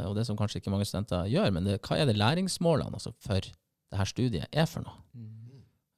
Og 0.07 0.15
det 0.15 0.23
som 0.23 0.37
kanskje 0.39 0.61
ikke 0.61 0.71
mange 0.71 0.85
studenter 0.87 1.27
gjør, 1.27 1.49
men 1.51 1.67
det, 1.67 1.75
hva 1.83 1.97
er 1.99 2.07
det 2.07 2.15
læringsmålene 2.15 2.95
altså 2.95 3.11
for 3.19 3.43
det 3.43 3.99
her 3.99 4.07
studiet 4.07 4.47
er 4.55 4.69
for 4.71 4.87
noe? 4.87 4.95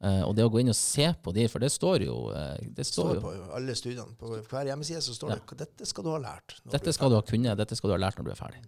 Eh, 0.03 0.21
og 0.27 0.33
det 0.35 0.43
å 0.43 0.51
gå 0.51 0.59
inn 0.59 0.71
og 0.71 0.75
se 0.75 1.05
på 1.23 1.31
de, 1.35 1.45
for 1.47 1.63
det 1.63 1.69
står 1.71 2.03
jo 2.03 2.15
uh, 2.33 2.57
Det 2.75 2.83
står 2.83 3.05
står 3.05 3.15
jo 3.15 3.21
på 3.23 3.33
alle 3.55 3.75
studiene. 3.79 4.15
På 4.19 4.33
hver 4.35 4.67
hjemmeside 4.67 4.99
så 5.05 5.15
står 5.15 5.31
Ja. 5.31 5.37
det 5.39 5.59
dette 5.61 5.87
skal 5.87 6.03
du 6.03 6.09
ha 6.11 6.17
lært. 6.19 6.57
Dette 6.73 6.93
skal 6.95 7.13
du 7.13 7.15
ha 7.15 7.21
kunnet, 7.23 7.55
dette 7.57 7.77
skal 7.79 7.91
du 7.91 7.95
ha 7.95 8.01
lært 8.03 8.19
når 8.19 8.27
du 8.27 8.31
er 8.33 8.39
ferdig. 8.39 8.63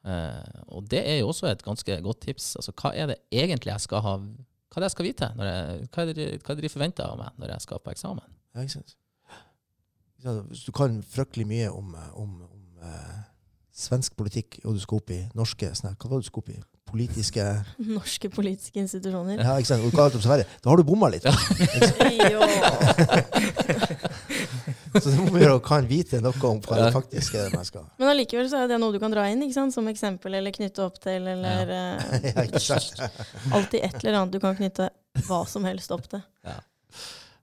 Uh, 0.00 0.62
og 0.72 0.88
det 0.88 1.02
er 1.04 1.18
jo 1.20 1.28
også 1.28 1.50
et 1.50 1.64
ganske 1.66 1.98
godt 2.06 2.22
tips. 2.24 2.54
Altså, 2.56 2.72
hva 2.80 2.94
er 2.96 3.12
det 3.12 3.18
egentlig 3.28 3.74
jeg 3.74 3.84
skal 3.84 4.00
ha 4.06 4.14
Hva 4.16 4.78
er 4.78 4.80
det 4.80 4.88
jeg 4.88 4.96
skal 4.96 5.08
vite? 5.10 5.28
Når 5.36 5.50
jeg, 5.50 5.84
hva, 5.90 6.02
er 6.02 6.16
det, 6.16 6.28
hva 6.40 6.54
er 6.54 6.56
det 6.56 6.64
de 6.64 6.72
forventer 6.72 7.04
av 7.04 7.18
meg 7.18 7.36
når 7.42 7.52
jeg 7.56 7.66
skal 7.66 7.84
på 7.84 7.92
eksamen? 7.92 8.34
Ja, 8.54 8.64
ikke 8.64 8.78
sant? 8.78 8.96
Hvis 10.48 10.64
du 10.64 10.72
kan 10.72 11.00
fryktelig 11.02 11.46
mye 11.48 11.68
om, 11.72 11.92
om, 12.14 12.34
om 12.46 12.82
svensk 13.72 14.16
politikk, 14.16 14.60
og 14.64 14.76
du 14.76 14.80
skal 14.80 15.00
opp 15.00 15.12
i 15.12 15.20
norske 15.36 15.72
sånn 15.74 15.96
Hva 15.96 16.10
var 16.10 16.20
det 16.20 16.28
du 16.28 16.30
skulle 16.30 16.44
opp 16.44 16.52
i? 16.54 16.60
Politiske 16.90 17.44
Norske 17.96 18.30
politiske 18.32 18.80
institusjoner. 18.82 19.38
Ja, 19.38 19.56
ikke 19.60 19.70
sant? 19.70 19.84
Og 19.86 19.94
hva 19.94 20.08
er 20.08 20.16
om 20.18 20.24
Sverige? 20.24 20.46
Da 20.62 20.72
har 20.72 20.80
du 20.80 20.86
bomma 20.86 21.10
litt. 21.12 21.26
Jo. 22.30 22.40
Så 24.90 25.06
det 25.06 25.20
må 25.20 25.30
vi 25.30 25.42
gjøre, 25.44 25.60
kan 25.62 25.86
vite 25.86 26.18
noe 26.22 26.34
om 26.48 26.58
hva 26.64 26.78
det 26.80 26.88
faktisk 26.94 27.36
er 27.38 27.52
man 27.54 27.66
skal 27.66 27.84
Men 28.00 28.10
allikevel 28.10 28.48
så 28.50 28.64
er 28.64 28.72
det 28.72 28.78
noe 28.82 28.90
du 28.90 28.98
kan 29.02 29.12
dra 29.12 29.28
inn 29.30 29.44
ikke 29.46 29.54
sant? 29.54 29.74
som 29.74 29.86
eksempel, 29.90 30.34
eller 30.34 30.54
knytte 30.54 30.82
opp 30.82 30.98
til, 31.02 31.28
eller 31.30 31.70
eh, 31.70 32.26
ja, 32.26 32.44
ikke 32.48 32.62
sant? 32.64 32.98
alltid 33.54 33.86
et 33.86 34.00
eller 34.02 34.18
annet 34.18 34.34
du 34.34 34.40
kan 34.42 34.58
knytte 34.58 34.88
hva 35.28 35.44
som 35.48 35.66
helst 35.68 35.94
opp 35.94 36.08
til. 36.10 36.24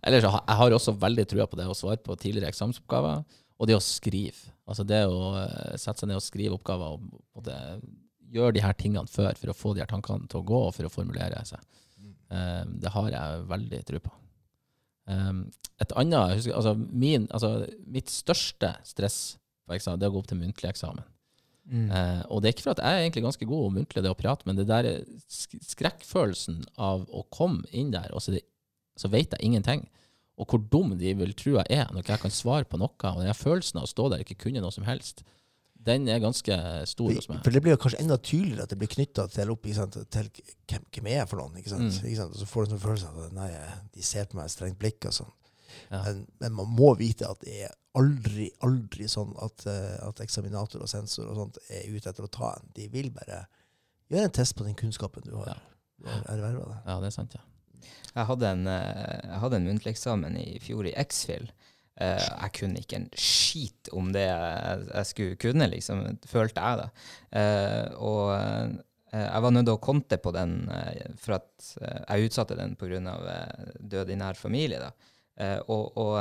Ellers 0.08 0.28
jeg 0.28 0.58
har 0.60 0.76
også 0.76 0.94
veldig 1.00 1.26
trua 1.32 1.48
på 1.48 1.60
det 1.60 1.70
å 1.72 1.76
svare 1.78 2.02
på 2.04 2.16
tidligere 2.20 2.52
eksamensoppgaver, 2.52 3.24
og 3.58 3.70
det 3.72 3.78
å 3.78 3.84
skrive. 3.84 4.52
Altså 4.68 4.84
det 4.88 5.02
å 5.08 5.32
eh, 5.40 5.78
sette 5.80 6.04
seg 6.04 6.12
ned 6.12 6.20
og 6.20 6.26
skrive 6.26 6.60
oppgaver 6.60 7.00
og 7.00 7.48
det... 7.48 7.62
gjøre 8.34 8.56
de 8.58 8.64
her 8.64 8.76
tingene 8.78 9.10
før 9.12 9.38
for 9.40 9.52
å 9.52 9.58
få 9.58 9.74
de 9.76 9.84
her 9.84 9.90
tankene 9.92 10.28
til 10.30 10.42
å 10.42 10.48
gå, 10.48 10.62
og 10.68 10.74
for 10.76 10.88
å 10.88 10.94
formulere 10.94 11.42
seg. 11.48 11.64
Um, 12.28 12.78
det 12.84 12.92
har 12.92 13.12
jeg 13.14 13.44
veldig 13.48 13.82
tro 13.88 14.02
på. 14.04 14.16
Um, 15.08 15.46
et 15.80 15.94
annet, 15.96 16.36
husker, 16.36 16.56
altså, 16.58 16.74
min, 16.76 17.30
altså 17.32 17.62
Mitt 17.88 18.12
største 18.12 18.74
stress 18.84 19.38
på 19.64 19.78
eksamen, 19.78 20.02
det 20.02 20.08
er 20.08 20.12
å 20.12 20.18
gå 20.18 20.24
opp 20.24 20.32
til 20.32 20.42
muntlig 20.42 20.72
eksamen. 20.72 21.06
Mm. 21.68 21.88
Uh, 21.92 22.24
og 22.32 22.42
det 22.42 22.50
er 22.50 22.56
ikke 22.56 22.66
for 22.66 22.76
at 22.76 22.84
jeg 22.84 22.98
er 22.98 23.06
egentlig 23.06 23.24
ganske 23.28 23.48
god 23.48 23.64
og 23.66 23.74
muntlig 23.76 24.04
det 24.04 24.12
å 24.12 24.20
prate, 24.20 24.48
men 24.48 24.60
det 24.60 24.68
der 24.70 24.90
skrekkfølelsen 25.28 26.62
av 26.80 27.08
å 27.12 27.24
komme 27.34 27.68
inn 27.76 27.94
der, 27.96 28.12
og 28.16 28.24
så, 28.24 28.36
det, 28.36 28.44
så 29.00 29.12
vet 29.12 29.36
jeg 29.36 29.44
ingenting. 29.48 29.88
Og 30.38 30.52
hvor 30.52 30.62
dum 30.72 30.94
de 31.00 31.16
vil 31.18 31.34
tro 31.38 31.56
jeg 31.58 31.80
er 31.80 31.88
når 31.94 32.06
jeg 32.06 32.22
kan 32.22 32.34
svare 32.34 32.68
på 32.70 32.78
noe. 32.78 32.94
Og 32.94 33.24
den 33.26 33.34
følelsen 33.34 33.80
av 33.82 33.88
å 33.88 33.90
stå 33.90 34.06
der 34.12 34.22
og 34.22 34.28
ikke 34.28 34.44
kunne 34.46 34.62
noe 34.62 34.76
som 34.76 34.86
helst, 34.86 35.24
den 35.88 36.08
er 36.12 36.20
ganske 36.24 36.56
stor 36.92 37.10
hos 37.16 37.30
meg. 37.32 37.40
For 37.46 37.56
det 37.56 37.62
blir 37.64 37.74
jo 37.76 37.80
kanskje 37.82 38.02
enda 38.04 38.18
tydeligere 38.20 38.68
at 38.68 38.74
det 38.74 38.78
blir 38.82 38.92
knytta 38.92 39.28
til, 39.34 39.52
opp, 39.54 39.66
ikke 39.66 39.80
sant, 39.80 39.98
til 40.14 40.30
hvem, 40.68 40.86
hvem 40.94 41.10
er 41.12 41.20
jeg 41.22 41.30
for 41.32 41.42
noen. 41.42 41.58
Ikke 41.62 41.74
sant? 41.74 41.88
Mm. 41.88 42.08
Ikke 42.12 42.20
sant? 42.22 42.36
Og 42.36 42.42
så 42.44 42.48
får 42.52 42.64
du 42.64 42.68
en 42.68 42.74
sånn 42.76 42.84
følelse 42.86 43.12
av 43.12 43.20
at 43.26 43.36
nei, 43.38 43.50
de 43.96 44.06
ser 44.06 44.28
på 44.30 44.38
meg 44.40 44.48
med 44.50 44.54
strengt 44.56 44.80
blikk. 44.82 45.08
og 45.10 45.16
sånn. 45.22 45.34
Ja. 45.92 46.02
Men, 46.06 46.24
men 46.44 46.56
man 46.58 46.72
må 46.78 46.94
vite 47.00 47.28
at 47.30 47.40
det 47.44 47.56
er 47.68 47.76
aldri, 47.98 48.50
aldri 48.66 49.08
sånn 49.10 49.32
at, 49.42 49.66
eh, 49.70 49.96
at 50.06 50.20
eksaminator 50.24 50.84
og 50.86 50.90
sensor 50.92 51.32
og 51.32 51.40
sånt 51.42 51.60
er 51.74 51.88
ute 51.90 52.12
etter 52.12 52.28
å 52.28 52.32
ta 52.32 52.54
en. 52.58 52.68
De 52.78 52.88
vil 52.94 53.10
bare 53.16 53.44
gjøre 54.12 54.30
en 54.30 54.36
test 54.38 54.56
på 54.58 54.68
den 54.68 54.78
kunnskapen 54.80 55.26
du 55.26 55.34
har, 55.40 55.58
Ja. 56.04 56.20
erverva. 56.30 56.82
Ja, 56.86 57.00
det 57.02 57.10
er 57.10 57.16
sant, 57.16 57.34
ja. 57.34 57.42
Jeg 58.14 58.26
hadde 58.30 58.50
en, 58.50 58.68
eh, 58.68 59.20
jeg 59.24 59.40
hadde 59.44 59.56
en 59.60 59.66
muntlig 59.68 59.92
eksamen 59.96 60.38
i 60.40 60.60
fjor 60.62 60.88
i 60.90 60.94
X-Fill. 60.98 61.50
Eh, 61.98 62.22
jeg 62.22 62.54
kunne 62.60 62.82
ikke 62.84 63.00
en 63.00 63.08
skit 63.18 63.90
om 63.98 64.12
det 64.14 64.28
jeg, 64.28 64.82
jeg 64.92 65.10
skulle 65.12 65.40
kunne, 65.42 65.70
liksom, 65.72 66.04
følte 66.30 66.62
jeg 66.62 66.82
da. 66.82 66.86
Eh, 67.42 67.86
og 68.06 68.34
eh, 68.36 68.76
jeg 69.18 69.44
var 69.46 69.54
nødt 69.56 69.66
til 69.66 69.78
å 69.78 69.82
konte 69.82 70.20
på 70.22 70.34
den, 70.36 70.58
for 71.18 71.38
at 71.40 71.70
jeg 71.80 72.28
utsatte 72.28 72.58
den 72.60 72.76
pga. 72.78 73.16
Død 73.80 74.12
i 74.14 74.18
nær 74.20 74.38
familie. 74.38 74.82
da. 74.84 74.90
Og 75.72 75.96
og 75.98 76.18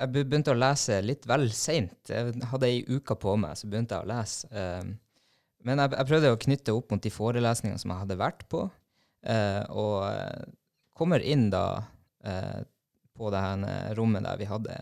jeg 0.00 0.10
begynte 0.14 0.54
å 0.54 0.56
lese 0.56 0.96
litt 1.04 1.28
vel 1.28 1.44
seint. 1.52 2.08
Jeg 2.08 2.40
hadde 2.50 2.70
ei 2.72 2.80
uke 2.88 3.14
på 3.20 3.36
meg, 3.38 3.52
så 3.60 3.68
begynte 3.68 3.98
jeg 3.98 4.08
å 4.08 4.10
lese. 4.10 4.64
Men 5.60 5.84
jeg, 5.84 5.92
jeg 5.92 6.08
prøvde 6.08 6.32
å 6.32 6.40
knytte 6.46 6.74
opp 6.80 6.96
mot 6.96 7.04
de 7.04 7.12
forelesningene 7.12 7.84
som 7.84 7.92
jeg 7.92 8.06
hadde 8.06 8.18
vært 8.24 8.46
på. 8.50 8.64
Og 9.76 9.94
kommer 10.96 11.20
inn 11.20 11.50
da 11.52 11.84
på 13.20 13.30
det 13.32 13.44
her 13.44 13.64
eh, 13.68 13.94
rommet 13.98 14.24
der 14.24 14.40
vi 14.40 14.48
hadde 14.48 14.76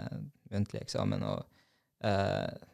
muntlig 0.52 0.84
eksamen, 0.84 1.24
og 1.26 2.06
eh, 2.06 2.68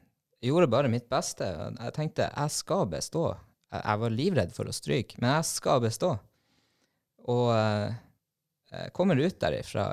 gjorde 0.45 0.71
bare 0.71 0.93
mitt 0.93 1.09
beste. 1.11 1.49
Jeg 1.49 1.97
tenkte 1.97 2.29
jeg 2.29 2.55
skal 2.55 2.87
bestå. 2.93 3.31
Jeg, 3.75 4.01
var 4.05 4.15
livredd 4.15 4.53
for 4.55 4.71
å 4.71 4.75
stryke, 4.77 5.19
men 5.19 5.39
jeg 5.39 5.49
skal 5.51 5.81
bestå. 5.83 6.12
Og 7.33 7.49
eh, 7.57 7.97
jeg 8.75 8.93
kommer 8.97 9.19
ut 9.19 9.41
derifra 9.41 9.89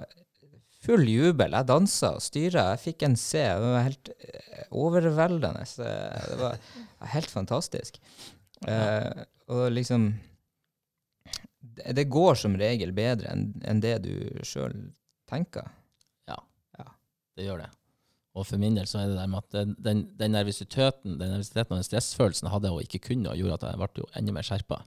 full 0.82 1.06
jubel. 1.08 1.56
Jeg 1.56 1.70
dansa 1.70 2.16
og 2.18 2.26
styra. 2.26 2.72
Jeg 2.74 2.84
fikk 2.86 3.06
en 3.08 3.18
C. 3.20 3.42
Det 3.46 3.72
var 3.76 3.88
helt 3.88 4.12
eh, 4.18 4.66
overveldende. 4.84 5.66
Det 5.78 6.40
var 6.42 6.60
helt 7.16 7.32
fantastisk. 7.34 8.02
Eh, 8.68 9.26
og 9.52 9.68
liksom 9.74 10.12
det, 11.62 12.06
går 12.12 12.36
som 12.38 12.58
regel 12.58 12.92
bedre 12.94 13.32
enn 13.34 13.82
det 13.82 13.96
du 14.06 14.14
sjøl 14.46 14.76
tenker. 15.32 15.70
Ja, 16.30 16.38
Det 17.38 17.48
gjør 17.48 17.64
det. 17.64 17.70
Og 18.32 18.46
for 18.48 18.62
min 18.62 18.78
del 18.78 18.88
så 18.88 19.02
er 19.02 19.10
det 19.12 19.18
der 19.20 19.28
med 19.28 19.42
at 19.44 19.56
den, 19.58 19.76
den, 19.84 20.02
den 20.20 20.32
nervøsiteten 20.32 21.18
den 21.20 21.34
nervøsiteten 21.34 21.74
og 21.76 21.82
den 21.82 21.88
stressfølelsen 21.88 22.48
jeg 22.48 22.54
hadde 22.54 22.72
og 22.72 22.84
ikke 22.86 23.02
kunne, 23.10 23.32
og 23.32 23.40
gjorde 23.40 23.58
at 23.60 23.66
jeg 23.74 23.82
ble 23.82 24.04
jo 24.06 24.08
enda 24.20 24.36
mer 24.38 24.48
skjerpa. 24.48 24.78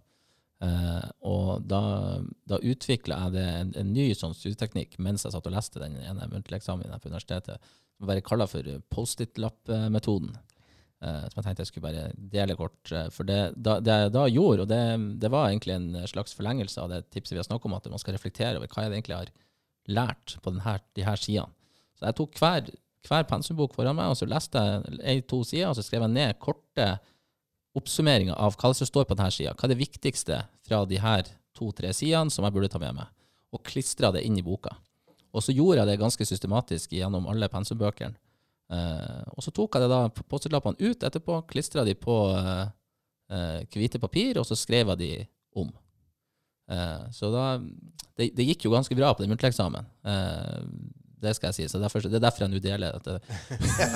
Eh, 0.64 1.08
og 1.28 1.66
da, 1.68 1.80
da 2.48 2.60
utvikla 2.62 3.18
jeg 3.26 3.34
det, 3.36 3.44
en, 3.60 3.74
en 3.82 3.92
ny 3.92 4.06
sånn 4.16 4.36
studieteknikk 4.36 4.96
mens 5.02 5.26
jeg 5.26 5.34
satt 5.34 5.50
og 5.50 5.52
leste 5.56 5.82
den 5.82 5.98
ene 6.00 6.30
muntlige 6.32 6.62
eksamen 6.62 6.88
på 7.02 7.10
universitetet, 7.12 7.70
som 7.98 8.08
bare 8.08 8.24
kaller 8.24 8.48
for 8.50 8.70
Post-it-lapp-metoden. 8.94 10.32
Eh, 11.04 11.24
som 11.28 11.36
jeg 11.42 11.44
tenkte 11.50 11.66
jeg 11.66 11.72
skulle 11.72 11.88
bare 11.90 12.06
dele 12.16 12.56
kort. 12.56 12.80
eh, 12.96 13.10
For 13.12 13.28
det, 13.28 13.40
da, 13.60 13.76
det 13.84 13.98
jeg 14.06 14.14
da 14.16 14.24
gjorde, 14.30 14.64
og 14.64 14.72
det, 14.72 14.82
det 15.20 15.30
var 15.34 15.50
egentlig 15.50 15.76
en 15.76 16.06
slags 16.08 16.32
forlengelse 16.38 16.80
av 16.80 16.94
det 16.94 17.04
tipset 17.12 17.36
vi 17.36 17.42
har 17.42 17.50
snakket 17.50 17.68
om, 17.68 17.76
at 17.76 17.90
man 17.92 18.00
skal 18.00 18.16
reflektere 18.16 18.56
over 18.56 18.72
hva 18.72 18.86
jeg 18.86 18.96
egentlig 18.96 19.20
har 19.20 19.34
lært 19.90 20.36
på 20.42 20.52
denne, 20.54 20.78
de 20.96 21.04
her 21.06 21.20
sidene. 21.20 21.52
Så 21.98 22.08
jeg 22.08 22.16
tok 22.18 22.38
hver, 22.40 22.70
hver 23.06 23.26
pensumbok 23.30 23.74
foran 23.76 23.96
meg, 23.98 24.12
og 24.12 24.18
så 24.18 24.28
leste 24.28 24.60
jeg 24.60 25.00
ei-to 25.14 25.42
sider, 25.46 25.70
og 25.70 25.78
så 25.78 25.84
skrev 25.86 26.06
jeg 26.06 26.14
ned 26.14 26.40
korte 26.42 26.88
oppsummeringer 27.74 28.38
av 28.38 28.56
hva 28.58 28.70
som 28.76 28.88
står 28.88 29.06
på 29.08 29.16
denne 29.18 29.34
sida. 29.34 29.54
Hva 29.54 29.66
er 29.66 29.74
det 29.74 29.82
viktigste 29.82 30.40
fra 30.66 30.84
de 30.88 31.00
her 31.02 31.28
to-tre 31.56 31.92
sidene 31.96 32.32
som 32.32 32.46
jeg 32.46 32.54
burde 32.54 32.70
ta 32.72 32.80
med 32.82 32.96
meg? 32.98 33.10
Og 33.54 33.62
klistra 33.66 34.10
det 34.14 34.24
inn 34.26 34.38
i 34.38 34.46
boka. 34.46 34.74
Og 35.34 35.42
så 35.42 35.54
gjorde 35.54 35.82
jeg 35.82 35.90
det 35.90 36.00
ganske 36.02 36.26
systematisk 36.26 36.94
gjennom 36.94 37.26
alle 37.30 37.50
pensumbøkene. 37.50 38.14
Eh, 38.72 39.22
og 39.34 39.44
så 39.44 39.52
tok 39.54 39.76
jeg 39.76 39.84
det 39.84 39.90
da 39.92 40.24
Post-it-lappene 40.30 40.78
ut 40.80 41.04
etterpå, 41.04 41.40
klistra 41.50 41.84
de 41.86 41.96
på 41.98 42.16
eh, 42.38 42.66
eh, 43.34 43.58
hvite 43.74 44.00
papir, 44.02 44.38
og 44.40 44.46
så 44.48 44.56
skrev 44.58 44.94
jeg 44.94 45.02
de 45.02 45.10
om. 45.60 45.72
Eh, 46.70 47.04
så 47.12 47.30
da 47.34 47.44
det, 48.16 48.30
det 48.36 48.46
gikk 48.48 48.64
jo 48.68 48.72
ganske 48.74 48.94
bra 48.96 49.12
på 49.14 49.22
den 49.24 49.30
muntlige 49.32 49.50
eksamen. 49.52 49.84
Eh, 50.06 50.60
det 51.24 51.32
skal 51.36 51.46
jeg 51.50 51.54
si. 51.54 51.64
Så 51.72 51.78
derfor, 51.82 51.98
det 52.04 52.14
er 52.18 52.22
derfor 52.24 52.40
jeg 52.44 52.50
nå 52.52 52.58
deler, 52.62 52.88
dette- 53.00 53.20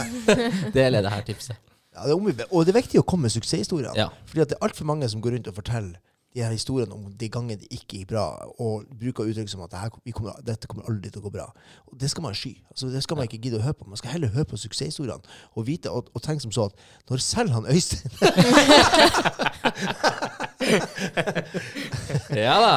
deler 0.76 1.00
det 1.04 1.12
her 1.12 1.22
tipset. 1.28 1.56
Ja, 1.94 2.00
det 2.06 2.12
er 2.14 2.18
og 2.52 2.60
det 2.66 2.72
er 2.74 2.78
viktig 2.80 2.98
å 3.00 3.02
komme 3.06 3.22
med 3.26 3.32
suksesshistoriene. 3.34 3.94
Ja. 3.98 4.08
Fordi 4.28 4.40
at 4.44 4.50
det 4.52 4.56
er 4.58 4.64
altfor 4.68 4.84
mange 4.88 5.06
som 5.10 5.20
går 5.24 5.30
rundt 5.36 5.48
og 5.50 5.56
forteller 5.56 5.98
de 6.36 6.40
her 6.44 6.52
historiene 6.52 6.92
om 6.94 7.02
de 7.18 7.28
gangene 7.32 7.56
det 7.62 7.68
ikke 7.72 7.96
gikk 8.02 8.08
bra, 8.12 8.24
og 8.60 8.84
bruker 9.00 9.24
uttrykk 9.30 9.48
som 9.50 9.62
at 9.64 9.72
det 9.72 9.80
her, 9.80 9.90
vi 10.04 10.12
kommer, 10.14 10.32
dette 10.44 10.66
kommer 10.68 10.84
aldri 10.90 11.08
til 11.10 11.20
å 11.22 11.24
gå 11.24 11.32
bra. 11.34 11.46
Og 11.88 11.94
det 12.00 12.08
skal 12.12 12.22
man 12.26 12.34
sky. 12.36 12.52
Altså, 12.70 12.84
det 12.92 13.00
skal 13.02 13.16
man 13.18 13.26
ikke 13.28 13.40
gidde 13.46 13.58
å 13.58 13.64
høre 13.64 13.78
på. 13.80 13.88
Man 13.88 13.98
skal 14.00 14.12
heller 14.14 14.30
høre 14.36 14.48
på 14.50 14.56
suksesshistoriene 14.60 15.24
og 15.56 15.62
vite 15.66 15.88
og, 15.90 16.02
og 16.14 16.20
tenke 16.24 16.42
som 16.44 16.52
så 16.54 16.62
at 16.68 16.74
når 17.10 17.18
selv 17.24 17.50
han 17.56 17.68
Øystein 17.72 18.12
Ja 22.34 22.54
da! 22.62 22.72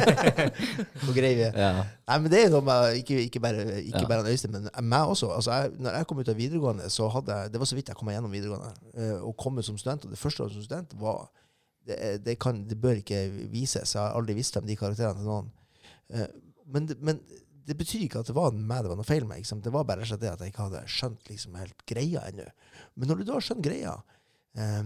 og 1.06 1.12
greier 1.14 1.52
Ja. 1.54 1.70
Nei, 2.08 2.16
men 2.18 2.32
det 2.32 2.40
er 2.44 2.52
noe 2.52 2.64
med 2.66 2.96
ikke, 3.00 3.18
ikke 3.26 3.42
bare, 3.42 3.64
ikke 3.82 4.02
Ja. 4.02 4.08
bare 4.10 4.30
Øystein, 4.32 4.52
men 4.56 4.68
meg 4.90 5.12
også. 5.12 5.30
Altså, 5.36 5.52
jeg, 5.52 5.70
når 5.78 5.98
jeg 6.00 6.06
kom 6.10 6.18
ut 6.22 6.28
av 6.32 6.36
videregående, 6.40 6.88
så 6.90 7.08
hadde 7.14 7.36
jeg 7.36 7.52
Det 7.52 7.60
var 7.62 7.70
så 7.70 7.78
vidt 7.78 7.88
jeg 7.92 7.96
kom 7.96 8.06
meg 8.10 8.16
gjennom 8.18 8.34
videregående. 8.34 8.72
eh, 8.94 9.18
Å 9.22 9.32
komme 9.38 9.62
som 9.66 9.78
student, 9.78 10.04
og 10.04 10.10
det 10.14 10.18
første 10.18 10.42
året 10.44 10.52
som 10.56 10.62
student 10.66 10.96
var 11.00 11.28
det, 11.86 12.24
det, 12.24 12.38
kan, 12.38 12.64
det 12.68 12.76
bør 12.80 12.98
ikke 13.00 13.22
vises. 13.50 13.94
Jeg 13.94 14.02
har 14.02 14.12
aldri 14.18 14.34
visst 14.36 14.56
om 14.60 14.66
de 14.66 14.76
karakterene 14.76 15.16
til 15.18 15.26
noen. 15.30 15.48
Uh, 16.12 16.26
Men, 16.70 16.86
men 17.00 17.20
det 17.66 17.74
betyr 17.78 18.04
ikke 18.04 18.20
at 18.20 18.26
det 18.28 18.34
var 18.36 18.52
meg 18.52 18.82
det 18.84 18.90
var 18.92 18.98
noe 19.00 19.06
feil 19.06 19.24
med. 19.26 19.42
Det 19.42 19.72
var 19.72 19.84
bare 19.88 20.04
det 20.04 20.28
at 20.28 20.40
jeg 20.40 20.52
ikke 20.52 20.66
hadde 20.68 20.82
skjønt 20.86 21.28
liksom 21.30 21.54
helt 21.58 21.82
greia 21.86 22.20
ennå. 22.28 22.44
Men 22.96 23.08
når 23.10 23.16
du 23.18 23.24
da 23.24 23.32
har 23.38 23.40
skjønt 23.46 23.62
greia, 23.64 23.94
eh, 24.56 24.82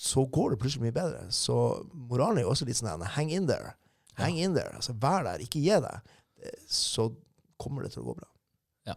så 0.00 0.24
går 0.32 0.54
det 0.54 0.60
plutselig 0.62 0.86
mye 0.86 0.96
bedre. 0.96 1.26
Så 1.34 1.54
moralen 1.92 2.40
er 2.40 2.46
jo 2.46 2.52
også 2.54 2.64
litt 2.68 2.78
sånn 2.78 3.02
hang 3.16 3.32
in 3.36 3.48
there. 3.50 3.74
Hang 4.16 4.38
in 4.40 4.54
there. 4.56 4.72
Altså, 4.78 4.94
vær 4.96 5.26
der, 5.26 5.42
ikke 5.44 5.60
gi 5.60 5.76
deg. 5.84 6.14
Eh, 6.40 6.54
Så 6.72 7.10
kommer 7.60 7.84
det 7.84 7.92
til 7.92 8.00
å 8.02 8.06
gå 8.08 8.14
bra. 8.16 8.28
Ja. 8.88 8.96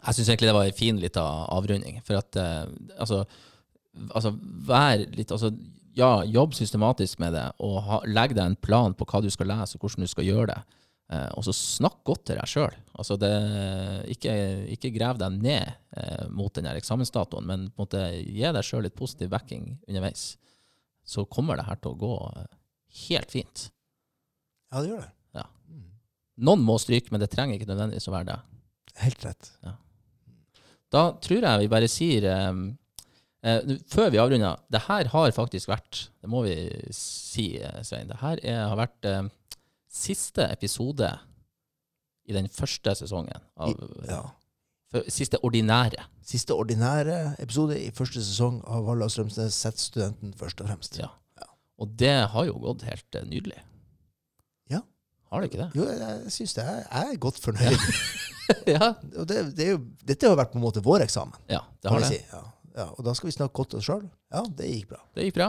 Jeg 0.00 0.16
syns 0.18 0.32
egentlig 0.32 0.50
det 0.50 0.56
var 0.56 0.66
en 0.66 0.78
fin 0.80 0.98
lita 0.98 1.22
avrunding. 1.54 2.00
For 2.06 2.18
at 2.18 2.38
eh, 2.42 2.64
altså, 2.98 3.22
altså 4.10 4.34
vær 4.66 5.04
litt 5.14 5.30
altså, 5.34 5.52
Ja, 5.98 6.24
jobb 6.26 6.52
systematisk 6.54 7.18
med 7.22 7.32
det, 7.34 7.46
og 7.58 7.78
ha, 7.86 7.96
legg 8.06 8.34
deg 8.34 8.44
en 8.44 8.58
plan 8.58 8.92
på 8.94 9.06
hva 9.06 9.22
du 9.22 9.30
skal 9.34 9.48
lese, 9.50 9.74
og 9.78 9.82
hvordan 9.86 10.06
du 10.06 10.10
skal 10.10 10.26
gjøre 10.26 10.50
det. 10.52 10.58
Eh, 11.08 11.28
og 11.40 11.44
så 11.46 11.54
snakk 11.56 12.02
godt 12.04 12.26
til 12.28 12.36
deg 12.36 12.50
sjøl. 12.50 12.74
Altså 13.00 13.16
det- 13.16 14.04
ikke, 14.12 14.32
ikke 14.74 14.90
grev 14.92 15.18
deg 15.22 15.38
ned 15.40 15.70
eh, 15.96 16.26
mot 16.28 16.52
den 16.52 16.66
eksamensdatoen, 16.68 17.46
men 17.48 17.70
på 17.70 17.80
en 17.80 17.86
måte, 17.86 18.02
gi 18.26 18.44
deg 18.44 18.64
sjøl 18.66 18.84
litt 18.84 18.96
positiv 18.98 19.30
backing 19.32 19.78
underveis. 19.88 20.34
Så 21.08 21.24
kommer 21.24 21.56
det 21.56 21.64
her 21.64 21.80
til 21.80 21.94
å 21.94 22.00
gå 22.02 22.12
eh, 22.36 22.50
helt 23.08 23.32
fint. 23.32 23.70
Ja, 24.68 24.82
det 24.82 24.90
gjør 24.90 25.00
det. 25.06 25.12
Ja. 25.40 25.46
Mm. 25.72 25.86
Noen 26.44 26.66
må 26.68 26.76
stryke, 26.82 27.08
men 27.14 27.20
det 27.24 27.30
trenger 27.32 27.56
ikke 27.56 27.70
nødvendigvis 27.70 28.08
å 28.10 28.12
være 28.18 28.28
det. 28.34 28.38
Helt 28.98 29.24
rett. 29.24 29.50
Ja. 29.64 29.72
Da 30.92 31.02
tror 31.24 31.44
jeg 31.44 31.60
vi 31.64 31.72
bare 31.72 31.88
sier 31.88 32.24
eh, 32.28 32.60
eh, 33.48 33.74
Før 33.92 34.12
vi 34.12 34.20
avrunder, 34.20 34.60
det 34.72 34.84
her 34.86 35.08
har 35.12 35.34
faktisk 35.36 35.68
vært 35.68 36.06
Det 36.22 36.30
må 36.32 36.40
vi 36.46 36.54
si, 36.96 37.50
eh, 37.60 37.80
Svein. 37.84 38.08
Det 38.12 38.20
her 38.20 38.40
er, 38.44 38.62
har 38.72 38.76
vært 38.80 39.08
eh, 39.08 39.28
siste 39.88 40.44
episode 40.52 41.08
i 42.28 42.32
den 42.36 42.48
første 42.52 42.94
sesongen. 42.98 43.40
Av, 43.56 43.72
Ja. 44.08 44.22
f- 44.94 45.08
Siste 45.12 45.38
ordinære. 45.44 46.04
Siste 46.24 46.52
ordinære 46.54 47.36
episode 47.40 47.78
i 47.80 47.90
første 47.90 48.20
sesong 48.24 48.62
av 48.68 48.84
Valla 48.84 49.08
Strømsnes 49.08 49.52
sett 49.56 49.78
studenten 49.80 50.34
først 50.36 50.60
og 50.60 50.68
fremst. 50.68 50.98
Ja. 50.98 51.08
Og 51.78 51.96
det 51.96 52.28
har 52.28 52.44
jo 52.44 52.54
gått 52.58 52.82
helt 52.82 53.14
eh, 53.14 53.22
nydelig. 53.24 53.58
Ja. 54.68 54.80
Har 55.30 55.40
det 55.40 55.50
ikke 55.52 55.62
det? 55.62 55.70
Jo, 55.78 55.84
jeg, 55.86 56.32
syns 56.34 56.54
det. 56.54 56.64
er- 56.64 56.86
Jeg 56.90 57.14
er 57.14 57.16
godt 57.18 57.38
fornøyd. 57.40 57.78
ja. 58.66 58.94
Og 59.20 59.26
det, 59.28 59.54
det 59.56 59.68
jo, 59.70 59.78
dette 60.04 60.28
har 60.28 60.36
vært 60.36 60.52
på 60.52 60.58
en 60.58 60.64
måte 60.64 60.82
vår 60.82 61.04
eksamen, 61.06 61.34
ja, 61.48 61.60
det 61.82 61.90
har 61.92 62.00
det. 62.00 62.08
si. 62.08 62.22
Ja. 62.32 62.42
Ja, 62.78 62.84
og 62.94 63.02
da 63.04 63.10
skal 63.14 63.26
vi 63.26 63.32
snakke 63.34 63.54
godt 63.58 63.74
oss 63.74 63.84
sjøl. 63.88 64.04
Ja, 64.30 64.42
det 64.54 64.68
gikk 64.70 64.88
bra. 64.92 65.00
Det 65.16 65.24
gikk 65.26 65.34
bra. 65.34 65.48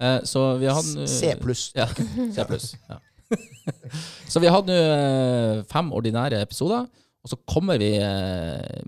Eh, 0.00 0.20
så 0.24 0.56
vi 0.58 0.64
har 0.64 0.78
hatt 0.78 1.08
C 1.12 1.34
pluss. 1.36 1.66
Ja, 1.76 1.84
C 1.92 2.44
pluss. 2.48 2.70
Ja. 2.88 2.96
så 4.30 4.42
vi 4.42 4.48
har 4.48 4.56
hatt 4.58 4.70
nå 4.70 4.76
eh, 4.76 5.60
fem 5.70 5.90
ordinære 5.96 6.40
episoder, 6.44 6.86
og 7.20 7.32
så 7.32 7.38
kommer 7.48 7.80
vi 7.80 7.92
eh, 8.00 8.80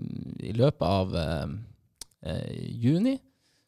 i 0.43 0.55
løpet 0.57 0.87
av 0.87 1.13
eh, 1.19 2.49
juni 2.81 3.17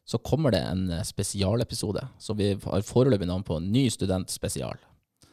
så 0.06 0.20
kommer 0.22 0.52
det 0.54 0.60
en 0.62 0.84
spesialepisode. 1.02 1.98
Så 2.22 2.34
vi 2.38 2.52
har 2.54 2.84
foreløpig 2.86 3.26
navn 3.26 3.42
på 3.42 3.56
Ny 3.58 3.88
student 3.90 4.30
spesial. 4.30 4.78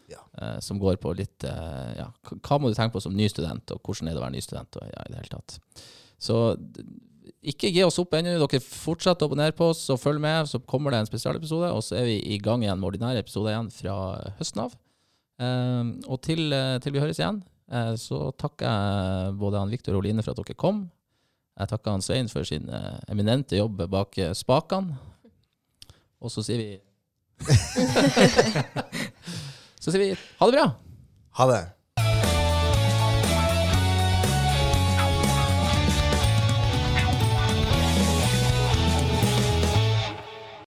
Ja. 0.09 0.17
Eh, 0.41 0.57
som 0.65 0.79
går 0.81 0.97
på 1.01 1.13
litt 1.15 1.45
ja, 1.45 2.07
Hva 2.41 2.57
må 2.59 2.69
du 2.69 2.75
tenke 2.75 2.97
på 2.97 3.01
som 3.01 3.13
ny 3.15 3.29
student, 3.31 3.69
og 3.71 3.85
hvordan 3.85 4.09
er 4.09 4.17
det 4.17 4.19
å 4.19 4.25
være 4.25 4.33
ny 4.33 4.41
student? 4.43 4.79
Og, 4.81 4.89
ja, 4.89 5.05
i 5.05 5.13
det 5.13 5.21
hele 5.21 5.35
tatt. 5.37 5.83
Så 6.21 6.39
ikke 7.43 7.71
gi 7.71 7.83
oss 7.83 7.99
opp 8.01 8.15
ennå. 8.17 8.35
Dere 8.39 8.61
fortsetter 8.63 9.25
å 9.25 9.29
abonnere 9.29 9.55
på 9.55 9.69
oss 9.73 9.83
og 9.93 9.99
følg 10.01 10.21
med, 10.23 10.47
så 10.49 10.61
kommer 10.67 10.93
det 10.93 11.03
en 11.03 11.09
spesialepisode. 11.09 11.71
Og 11.75 11.83
så 11.85 11.99
er 11.99 12.07
vi 12.09 12.17
i 12.35 12.39
gang 12.41 12.63
igjen 12.63 12.79
med 12.79 12.89
ordinære 12.91 13.23
episoder 13.23 13.53
igjen 13.53 13.71
fra 13.73 13.95
høsten 14.39 14.65
av. 14.65 14.75
Eh, 15.41 15.83
og 16.07 16.21
til, 16.25 16.53
eh, 16.53 16.79
til 16.83 16.93
vi 16.93 17.01
høres 17.01 17.19
igjen, 17.19 17.41
eh, 17.71 17.95
så 17.99 18.31
takker 18.37 18.65
jeg 18.67 19.37
både 19.41 19.59
han 19.63 19.73
Viktor 19.73 19.97
og 19.97 20.03
Line 20.05 20.23
for 20.23 20.31
at 20.33 20.39
dere 20.41 20.59
kom. 20.59 20.77
Jeg 21.59 21.69
takker 21.69 21.91
han 21.93 22.01
Svein 22.01 22.29
for 22.31 22.43
sin 22.47 22.69
eh, 22.69 22.99
eminente 23.09 23.57
jobb 23.57 23.85
bak 23.91 24.17
spakene. 24.33 24.97
Og 26.23 26.31
så 26.31 26.41
sier 26.45 26.59
vi 26.61 26.71
Så 29.83 29.91
sier 29.91 29.99
vi 29.99 30.13
ha 30.13 30.47
det 30.47 30.55
bra! 30.55 30.67
Ha 31.39 31.43
det. 31.49 31.63